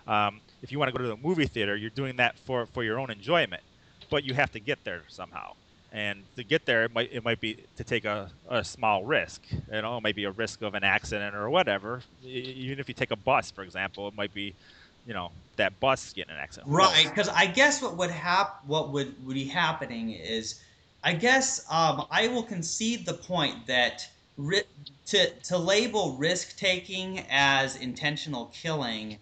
Um, 0.07 0.39
if 0.61 0.71
you 0.71 0.79
want 0.79 0.91
to 0.91 0.97
go 0.97 1.03
to 1.03 1.09
the 1.09 1.17
movie 1.17 1.47
theater, 1.47 1.75
you're 1.75 1.89
doing 1.89 2.15
that 2.15 2.37
for, 2.39 2.65
for 2.67 2.83
your 2.83 2.99
own 2.99 3.11
enjoyment, 3.11 3.61
but 4.09 4.23
you 4.23 4.33
have 4.33 4.51
to 4.53 4.59
get 4.59 4.83
there 4.83 5.03
somehow. 5.09 5.53
And 5.91 6.25
to 6.35 6.43
get 6.43 6.65
there, 6.65 6.83
it 6.83 6.93
might 6.93 7.11
it 7.13 7.23
might 7.23 7.39
be 7.39 7.65
to 7.77 7.83
take 7.83 8.03
a, 8.03 8.29
a 8.49 8.63
small 8.63 9.05
risk. 9.05 9.41
You 9.51 9.81
know, 9.81 9.97
it 9.97 10.03
might 10.03 10.15
be 10.15 10.25
a 10.25 10.31
risk 10.31 10.61
of 10.61 10.73
an 10.73 10.83
accident 10.83 11.33
or 11.33 11.49
whatever. 11.49 12.01
Even 12.23 12.79
if 12.79 12.89
you 12.89 12.93
take 12.93 13.11
a 13.11 13.15
bus, 13.15 13.51
for 13.51 13.63
example, 13.63 14.07
it 14.07 14.13
might 14.13 14.33
be, 14.33 14.53
you 15.05 15.13
know, 15.13 15.31
that 15.55 15.79
bus 15.79 16.11
getting 16.13 16.33
an 16.33 16.39
accident. 16.39 16.69
Right, 16.69 17.05
because 17.05 17.29
I 17.29 17.45
guess 17.45 17.81
what 17.81 17.95
would 17.97 18.11
hap- 18.11 18.65
what 18.65 18.91
would, 18.91 19.25
would 19.25 19.35
be 19.35 19.45
happening 19.45 20.11
is, 20.11 20.61
I 21.03 21.13
guess 21.13 21.65
um, 21.71 22.05
I 22.11 22.27
will 22.27 22.43
concede 22.43 23.05
the 23.05 23.13
point 23.13 23.65
that 23.67 24.05
ri- 24.35 24.63
to 25.07 25.29
to 25.29 25.57
label 25.57 26.17
risk 26.17 26.57
taking 26.57 27.25
as 27.29 27.77
intentional 27.77 28.47
killing 28.47 29.19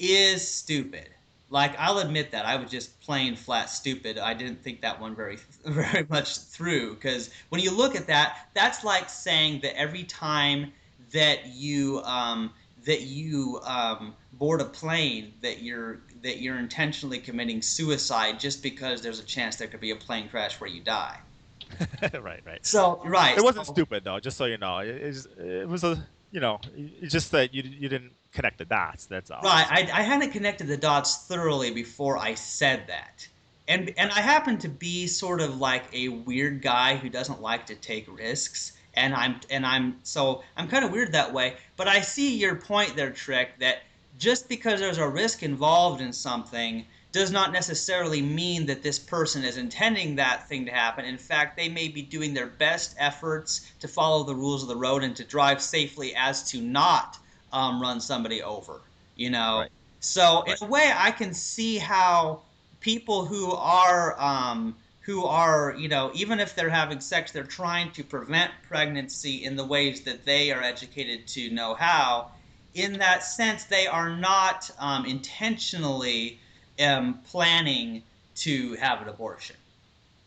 is 0.00 0.46
stupid. 0.46 1.13
Like 1.54 1.78
I'll 1.78 2.00
admit 2.00 2.32
that 2.32 2.44
I 2.46 2.56
was 2.56 2.68
just 2.68 3.00
plain 3.00 3.36
flat 3.36 3.70
stupid. 3.70 4.18
I 4.18 4.34
didn't 4.34 4.60
think 4.64 4.80
that 4.80 5.00
one 5.00 5.14
very 5.14 5.38
very 5.64 6.04
much 6.10 6.36
through 6.36 6.96
because 6.96 7.30
when 7.50 7.60
you 7.60 7.70
look 7.70 7.94
at 7.94 8.08
that, 8.08 8.48
that's 8.54 8.82
like 8.82 9.08
saying 9.08 9.60
that 9.60 9.78
every 9.78 10.02
time 10.02 10.72
that 11.12 11.46
you 11.46 12.02
um, 12.02 12.50
that 12.86 13.02
you 13.02 13.60
um, 13.62 14.16
board 14.32 14.62
a 14.62 14.64
plane 14.64 15.32
that 15.42 15.62
you're 15.62 16.00
that 16.22 16.38
you're 16.42 16.58
intentionally 16.58 17.20
committing 17.20 17.62
suicide 17.62 18.40
just 18.40 18.60
because 18.60 19.00
there's 19.00 19.20
a 19.20 19.24
chance 19.24 19.54
there 19.54 19.68
could 19.68 19.80
be 19.80 19.92
a 19.92 19.96
plane 19.96 20.28
crash 20.28 20.60
where 20.60 20.68
you 20.68 20.80
die. 20.80 21.20
right, 22.20 22.40
right. 22.44 22.66
So 22.66 23.00
right, 23.04 23.38
It 23.38 23.44
wasn't 23.44 23.66
so- 23.66 23.74
stupid 23.74 24.02
though, 24.02 24.18
just 24.18 24.36
so 24.36 24.46
you 24.46 24.58
know. 24.58 24.78
It, 24.78 25.24
it 25.38 25.68
was 25.68 25.84
a, 25.84 26.04
you 26.34 26.40
know, 26.40 26.58
it's 26.76 27.12
just 27.12 27.30
that 27.30 27.54
you 27.54 27.62
you 27.62 27.88
didn't 27.88 28.12
connect 28.32 28.58
the 28.58 28.64
dots. 28.64 29.06
That's 29.06 29.30
all. 29.30 29.40
Right, 29.42 29.66
I, 29.70 30.00
I 30.00 30.02
hadn't 30.02 30.32
connected 30.32 30.66
the 30.66 30.76
dots 30.76 31.28
thoroughly 31.28 31.70
before 31.70 32.18
I 32.18 32.34
said 32.34 32.88
that, 32.88 33.26
and 33.68 33.94
and 33.96 34.10
I 34.10 34.20
happen 34.20 34.58
to 34.58 34.68
be 34.68 35.06
sort 35.06 35.40
of 35.40 35.58
like 35.58 35.84
a 35.92 36.08
weird 36.08 36.60
guy 36.60 36.96
who 36.96 37.08
doesn't 37.08 37.40
like 37.40 37.66
to 37.66 37.76
take 37.76 38.08
risks, 38.12 38.72
and 38.94 39.14
I'm 39.14 39.36
and 39.48 39.64
I'm 39.64 40.00
so 40.02 40.42
I'm 40.56 40.66
kind 40.66 40.84
of 40.84 40.90
weird 40.90 41.12
that 41.12 41.32
way. 41.32 41.54
But 41.76 41.86
I 41.86 42.00
see 42.00 42.36
your 42.36 42.56
point 42.56 42.96
there, 42.96 43.10
Trick, 43.10 43.50
that 43.60 43.82
just 44.18 44.48
because 44.48 44.80
there's 44.80 44.98
a 44.98 45.08
risk 45.08 45.44
involved 45.44 46.00
in 46.00 46.12
something 46.12 46.84
does 47.14 47.30
not 47.30 47.52
necessarily 47.52 48.20
mean 48.20 48.66
that 48.66 48.82
this 48.82 48.98
person 48.98 49.44
is 49.44 49.56
intending 49.56 50.16
that 50.16 50.48
thing 50.48 50.66
to 50.66 50.72
happen. 50.72 51.04
In 51.04 51.16
fact, 51.16 51.56
they 51.56 51.68
may 51.68 51.86
be 51.86 52.02
doing 52.02 52.34
their 52.34 52.48
best 52.48 52.96
efforts 52.98 53.70
to 53.78 53.86
follow 53.86 54.24
the 54.24 54.34
rules 54.34 54.62
of 54.62 54.68
the 54.68 54.74
road 54.74 55.04
and 55.04 55.14
to 55.14 55.22
drive 55.22 55.62
safely 55.62 56.12
as 56.16 56.42
to 56.50 56.60
not 56.60 57.16
um, 57.52 57.80
run 57.80 58.00
somebody 58.00 58.42
over. 58.42 58.80
You 59.14 59.30
know, 59.30 59.60
Right. 59.60 59.70
so 60.00 60.42
in 60.42 60.56
a 60.60 60.66
way, 60.66 60.92
I 60.92 61.12
can 61.12 61.32
see 61.32 61.78
how 61.78 62.42
people 62.80 63.24
who 63.24 63.52
are 63.52 64.20
um, 64.20 64.74
who 65.02 65.24
are 65.24 65.76
you 65.78 65.86
know 65.86 66.10
even 66.14 66.40
if 66.40 66.56
they're 66.56 66.68
having 66.68 66.98
sex, 66.98 67.30
they're 67.30 67.44
trying 67.44 67.92
to 67.92 68.02
prevent 68.02 68.50
pregnancy 68.66 69.44
in 69.44 69.54
the 69.54 69.64
ways 69.64 70.00
that 70.00 70.24
they 70.24 70.50
are 70.50 70.64
educated 70.64 71.28
to 71.28 71.48
know 71.50 71.74
how. 71.74 72.32
In 72.74 72.94
that 72.94 73.22
sense, 73.22 73.62
they 73.62 73.86
are 73.86 74.10
not 74.16 74.68
um, 74.80 75.06
intentionally 75.06 76.40
um, 76.80 77.20
planning 77.26 78.02
to 78.36 78.74
have 78.74 79.02
an 79.02 79.08
abortion. 79.08 79.56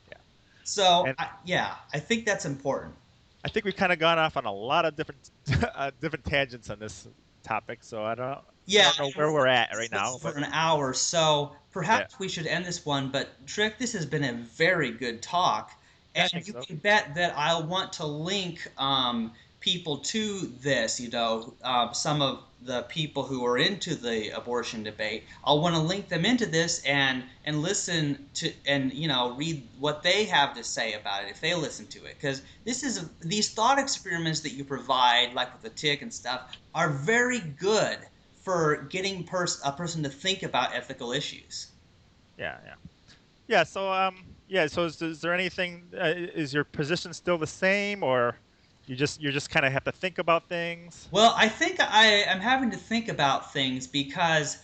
Yeah. 0.10 0.18
So 0.64 1.14
I, 1.18 1.30
yeah, 1.45 1.76
I 1.93 2.00
think 2.00 2.26
that's 2.26 2.45
important. 2.45 2.93
I 3.43 3.50
think 3.50 3.66
we've 3.66 3.76
kind 3.76 3.93
of 3.93 4.00
gone 4.00 4.20
off 4.20 4.38
on 4.38 4.45
a 4.45 4.52
lot 4.52 4.86
of 4.86 4.95
different 4.95 5.30
uh, 5.76 5.91
different 6.02 6.26
tangents 6.26 6.70
on 6.70 6.80
this 6.80 7.08
topic, 7.43 7.80
so 7.82 8.04
I 8.04 8.16
don't, 8.16 8.39
Yeah, 8.66 8.91
I 8.93 8.98
don't 8.98 9.16
know 9.16 9.20
where 9.20 9.32
we're 9.32 9.48
at 9.48 9.70
right 9.76 9.91
now. 9.91 10.18
for 10.18 10.34
But 10.34 10.38
an 10.38 10.50
hour, 10.52 10.93
so 10.93 11.54
perhaps 11.72 12.20
we 12.20 12.28
should 12.28 12.48
end 12.48 12.66
this 12.66 12.86
one. 12.86 13.10
But 13.10 13.30
Trick, 13.48 13.78
this 13.78 13.93
has 13.93 14.06
been 14.06 14.24
a 14.24 14.34
very 14.34 14.91
good 14.91 15.22
talk, 15.22 15.72
and 16.16 16.32
you 16.34 16.41
so. 16.41 16.62
can 16.62 16.78
bet 16.78 17.16
that 17.16 17.34
I'll 17.38 17.64
want 17.64 17.93
to 17.93 18.06
link 18.06 18.68
um, 18.78 19.32
people 19.60 19.97
to 19.97 20.51
this. 20.62 20.99
You 20.99 21.10
know, 21.10 21.53
uh, 21.64 21.91
some 21.91 22.22
of 22.22 22.43
the 22.62 22.84
people 22.84 23.24
who 23.24 23.45
are 23.45 23.58
into 23.58 23.95
the 23.95 24.30
abortion 24.36 24.84
debate. 24.84 25.24
I'll 25.43 25.62
want 25.62 25.76
to 25.76 25.82
link 25.82 26.10
them 26.10 26.26
into 26.26 26.45
this 26.45 26.84
and 26.84 27.24
and 27.45 27.62
listen 27.62 28.28
to 28.36 28.51
and 28.66 28.91
you 28.93 29.08
know 29.08 29.36
read 29.36 29.68
what 29.80 30.01
they 30.01 30.26
have 30.26 30.55
to 30.55 30.64
say 30.64 30.93
about 30.93 31.24
it 31.24 31.30
if 31.30 31.39
they 31.39 31.53
listen 31.53 31.86
to 31.88 32.05
it 32.05 32.16
because 32.20 32.41
this 32.66 32.84
is 32.84 33.10
these 33.22 33.53
thought 33.53 33.78
experiments 33.78 34.39
that 34.41 34.53
you 34.53 34.64
provide 34.64 35.34
like 35.34 35.53
with 35.53 35.62
the 35.62 35.70
tick 35.70 36.01
and 36.01 36.14
stuff 36.14 36.58
are 36.74 36.89
very 36.89 37.39
good 37.39 37.99
for 38.41 38.88
getting 38.89 39.24
pers- 39.24 39.62
a 39.66 39.72
person 39.72 40.01
to 40.03 40.10
think 40.10 40.41
about 40.41 40.74
ethical 40.74 41.12
issues. 41.12 41.68
yeah, 42.38 42.55
yeah, 42.66 42.74
yeah. 43.47 43.64
So 43.64 43.91
um, 43.91 44.24
yeah. 44.47 44.68
So 44.68 44.86
is, 44.86 45.01
is 45.01 45.22
there 45.22 45.34
anything? 45.34 45.84
Uh, 45.93 46.14
is 46.16 46.53
your 46.53 46.64
position 46.64 47.14
still 47.14 47.38
the 47.38 47.45
same, 47.47 48.03
or 48.03 48.38
you 48.88 48.95
just 48.95 49.21
you 49.21 49.31
just 49.31 49.49
kind 49.49 49.65
of 49.65 49.71
have 49.73 49.83
to 49.83 49.91
think 49.91 50.17
about 50.17 50.47
things? 50.49 51.07
Well, 51.11 51.33
I 51.38 51.49
think 51.49 51.79
I 51.79 52.05
am 52.05 52.39
having 52.39 52.71
to 52.71 52.77
think 52.77 53.09
about 53.09 53.53
things 53.53 53.85
because 53.85 54.57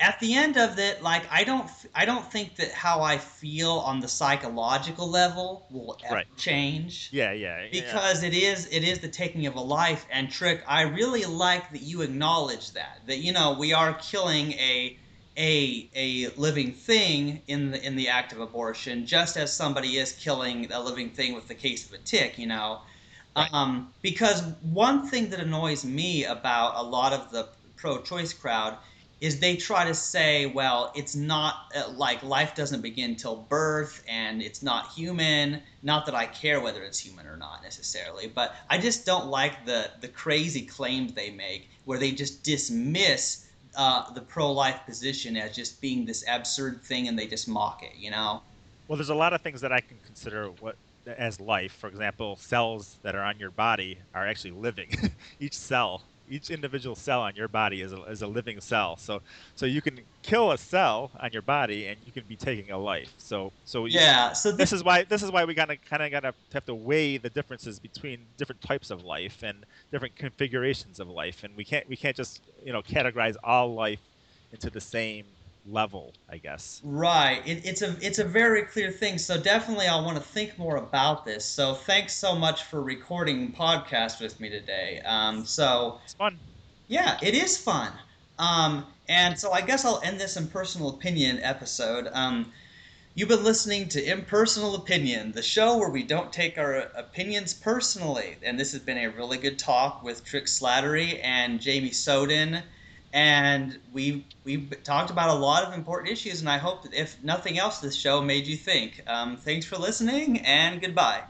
at 0.00 0.18
the 0.20 0.34
end 0.34 0.56
of 0.56 0.78
it, 0.78 1.02
like 1.02 1.22
I 1.30 1.44
don't, 1.44 1.68
I 1.94 2.04
don't 2.04 2.30
think 2.30 2.56
that 2.56 2.72
how 2.72 3.00
I 3.00 3.16
feel 3.16 3.70
on 3.70 4.00
the 4.00 4.08
psychological 4.08 5.08
level 5.08 5.66
will 5.70 5.96
ever 6.04 6.16
Right. 6.16 6.26
change. 6.36 7.08
Yeah, 7.12 7.32
yeah. 7.32 7.62
yeah. 7.62 7.68
because 7.70 8.22
it 8.22 8.34
is 8.34 8.66
it 8.66 8.82
is 8.84 8.98
the 8.98 9.08
taking 9.08 9.46
of 9.46 9.54
a 9.54 9.60
life 9.60 10.06
and 10.10 10.30
trick 10.30 10.62
i 10.66 10.82
really 10.82 11.24
like 11.24 11.70
that 11.72 11.82
you 11.82 12.02
acknowledge 12.02 12.72
that 12.72 12.98
that 13.06 13.18
you 13.18 13.32
know 13.32 13.54
we 13.58 13.72
are 13.72 13.94
killing 13.94 14.52
a 14.52 14.96
a 15.36 15.88
a 15.94 16.28
living 16.36 16.72
thing 16.72 17.42
in 17.46 17.70
the 17.70 17.84
in 17.84 17.96
the 17.96 18.08
act 18.08 18.32
of 18.32 18.40
abortion 18.40 19.06
just 19.06 19.36
as 19.36 19.52
somebody 19.52 19.96
is 19.96 20.12
killing 20.12 20.70
a 20.72 20.80
living 20.80 21.10
thing 21.10 21.34
with 21.34 21.48
the 21.48 21.54
case 21.54 21.86
of 21.86 21.92
a 21.92 21.98
tick 21.98 22.38
you 22.38 22.46
know 22.46 22.80
Right. 23.36 23.52
um, 23.52 23.92
because 24.00 24.42
one 24.62 25.08
thing 25.08 25.30
that 25.30 25.40
annoys 25.40 25.84
me 25.84 26.24
about 26.24 26.74
a 26.76 26.82
lot 26.82 27.12
of 27.12 27.32
the 27.32 27.48
pro-choice 27.76 28.32
crowd 28.32 28.78
is 29.20 29.40
they 29.40 29.56
try 29.56 29.86
to 29.86 29.94
say, 29.94 30.46
well, 30.46 30.92
it's 30.94 31.14
not 31.14 31.54
uh, 31.74 31.90
like 31.90 32.22
life 32.22 32.54
doesn't 32.54 32.82
begin 32.82 33.16
till 33.16 33.36
birth 33.36 34.02
and 34.08 34.42
it's 34.42 34.62
not 34.62 34.92
human. 34.92 35.62
Not 35.82 36.06
that 36.06 36.14
I 36.14 36.26
care 36.26 36.60
whether 36.60 36.82
it's 36.82 36.98
human 36.98 37.26
or 37.26 37.36
not 37.36 37.62
necessarily, 37.62 38.26
but 38.26 38.54
I 38.68 38.78
just 38.78 39.06
don't 39.06 39.28
like 39.28 39.64
the 39.64 39.90
the 40.00 40.08
crazy 40.08 40.62
claims 40.62 41.14
they 41.14 41.30
make 41.30 41.70
where 41.84 41.98
they 41.98 42.12
just 42.12 42.42
dismiss 42.42 43.46
uh, 43.76 44.12
the 44.12 44.20
pro-life 44.20 44.80
position 44.86 45.36
as 45.36 45.56
just 45.56 45.80
being 45.80 46.04
this 46.04 46.24
absurd 46.28 46.82
thing 46.84 47.08
and 47.08 47.18
they 47.18 47.26
just 47.26 47.48
mock 47.48 47.82
it. 47.82 47.96
You 47.96 48.10
know. 48.10 48.42
Well, 48.88 48.96
there's 48.96 49.08
a 49.08 49.14
lot 49.14 49.32
of 49.32 49.40
things 49.40 49.62
that 49.62 49.72
I 49.72 49.80
can 49.80 49.98
consider 50.04 50.50
what 50.60 50.76
as 51.06 51.40
life. 51.40 51.72
For 51.72 51.88
example, 51.88 52.36
cells 52.36 52.98
that 53.02 53.14
are 53.14 53.22
on 53.22 53.38
your 53.38 53.50
body 53.50 53.98
are 54.14 54.26
actually 54.26 54.52
living. 54.52 54.90
Each 55.40 55.56
cell 55.56 56.02
each 56.28 56.50
individual 56.50 56.96
cell 56.96 57.20
on 57.20 57.34
your 57.36 57.48
body 57.48 57.82
is 57.82 57.92
a, 57.92 58.02
is 58.04 58.22
a 58.22 58.26
living 58.26 58.60
cell. 58.60 58.96
So 58.96 59.20
so 59.54 59.66
you 59.66 59.82
can 59.82 60.00
kill 60.22 60.52
a 60.52 60.58
cell 60.58 61.10
on 61.20 61.32
your 61.32 61.42
body 61.42 61.86
and 61.86 61.98
you 62.04 62.12
can 62.12 62.24
be 62.24 62.36
taking 62.36 62.70
a 62.70 62.78
life. 62.78 63.12
So 63.18 63.52
so 63.64 63.86
yeah. 63.86 64.32
So 64.32 64.50
this, 64.50 64.70
this 64.70 64.72
is 64.72 64.84
why 64.84 65.04
this 65.04 65.22
is 65.22 65.30
why 65.30 65.44
we 65.44 65.54
gotta 65.54 65.76
kind 65.76 66.02
of 66.02 66.10
gotta 66.10 66.34
have 66.52 66.64
to 66.66 66.74
weigh 66.74 67.18
the 67.18 67.30
differences 67.30 67.78
between 67.78 68.26
different 68.36 68.60
types 68.62 68.90
of 68.90 69.04
life 69.04 69.42
and 69.42 69.64
different 69.92 70.16
configurations 70.16 71.00
of 71.00 71.08
life, 71.08 71.44
and 71.44 71.54
we 71.56 71.64
can't 71.64 71.88
we 71.88 71.96
can't 71.96 72.16
just 72.16 72.40
you 72.64 72.72
know 72.72 72.82
categorize 72.82 73.36
all 73.44 73.74
life 73.74 74.00
into 74.52 74.70
the 74.70 74.80
same 74.80 75.26
level, 75.66 76.12
I 76.28 76.38
guess. 76.38 76.80
Right. 76.84 77.42
It, 77.46 77.64
it's 77.64 77.82
a 77.82 77.96
it's 78.00 78.18
a 78.18 78.24
very 78.24 78.62
clear 78.62 78.90
thing. 78.90 79.18
So 79.18 79.40
definitely, 79.40 79.86
I 79.86 80.00
want 80.00 80.16
to 80.16 80.22
think 80.22 80.58
more 80.58 80.76
about 80.76 81.24
this. 81.24 81.44
So 81.44 81.74
thanks 81.74 82.14
so 82.14 82.34
much 82.34 82.64
for 82.64 82.82
recording 82.82 83.52
podcast 83.52 84.20
with 84.20 84.38
me 84.40 84.48
today. 84.50 85.00
Um, 85.04 85.44
so 85.44 86.00
it's 86.04 86.14
fun. 86.14 86.38
Yeah, 86.88 87.18
it 87.22 87.34
is 87.34 87.56
fun. 87.56 87.92
Um, 88.38 88.86
and 89.08 89.38
so 89.38 89.52
I 89.52 89.60
guess 89.60 89.84
I'll 89.84 90.00
end 90.02 90.20
this 90.20 90.36
impersonal 90.36 90.90
opinion 90.90 91.40
episode. 91.42 92.08
Um, 92.12 92.52
you've 93.14 93.28
been 93.28 93.44
listening 93.44 93.88
to 93.90 94.02
Impersonal 94.02 94.74
Opinion, 94.74 95.32
the 95.32 95.42
show 95.42 95.78
where 95.78 95.90
we 95.90 96.02
don't 96.02 96.32
take 96.32 96.58
our 96.58 96.74
opinions 96.96 97.54
personally. 97.54 98.36
And 98.42 98.58
this 98.58 98.72
has 98.72 98.80
been 98.80 98.98
a 98.98 99.08
really 99.08 99.38
good 99.38 99.58
talk 99.58 100.02
with 100.02 100.24
Trick 100.24 100.46
Slattery 100.46 101.20
and 101.22 101.60
Jamie 101.60 101.92
Soden 101.92 102.62
and 103.14 103.78
we 103.92 104.26
we've 104.42 104.74
talked 104.82 105.10
about 105.10 105.30
a 105.30 105.34
lot 105.34 105.64
of 105.64 105.72
important 105.72 106.12
issues 106.12 106.40
and 106.40 106.50
i 106.50 106.58
hope 106.58 106.82
that 106.82 106.92
if 106.92 107.22
nothing 107.22 107.58
else 107.58 107.78
this 107.78 107.96
show 107.96 108.20
made 108.20 108.46
you 108.46 108.56
think. 108.56 109.00
Um, 109.06 109.36
thanks 109.36 109.64
for 109.64 109.76
listening 109.78 110.40
and 110.40 110.80
goodbye 110.80 111.22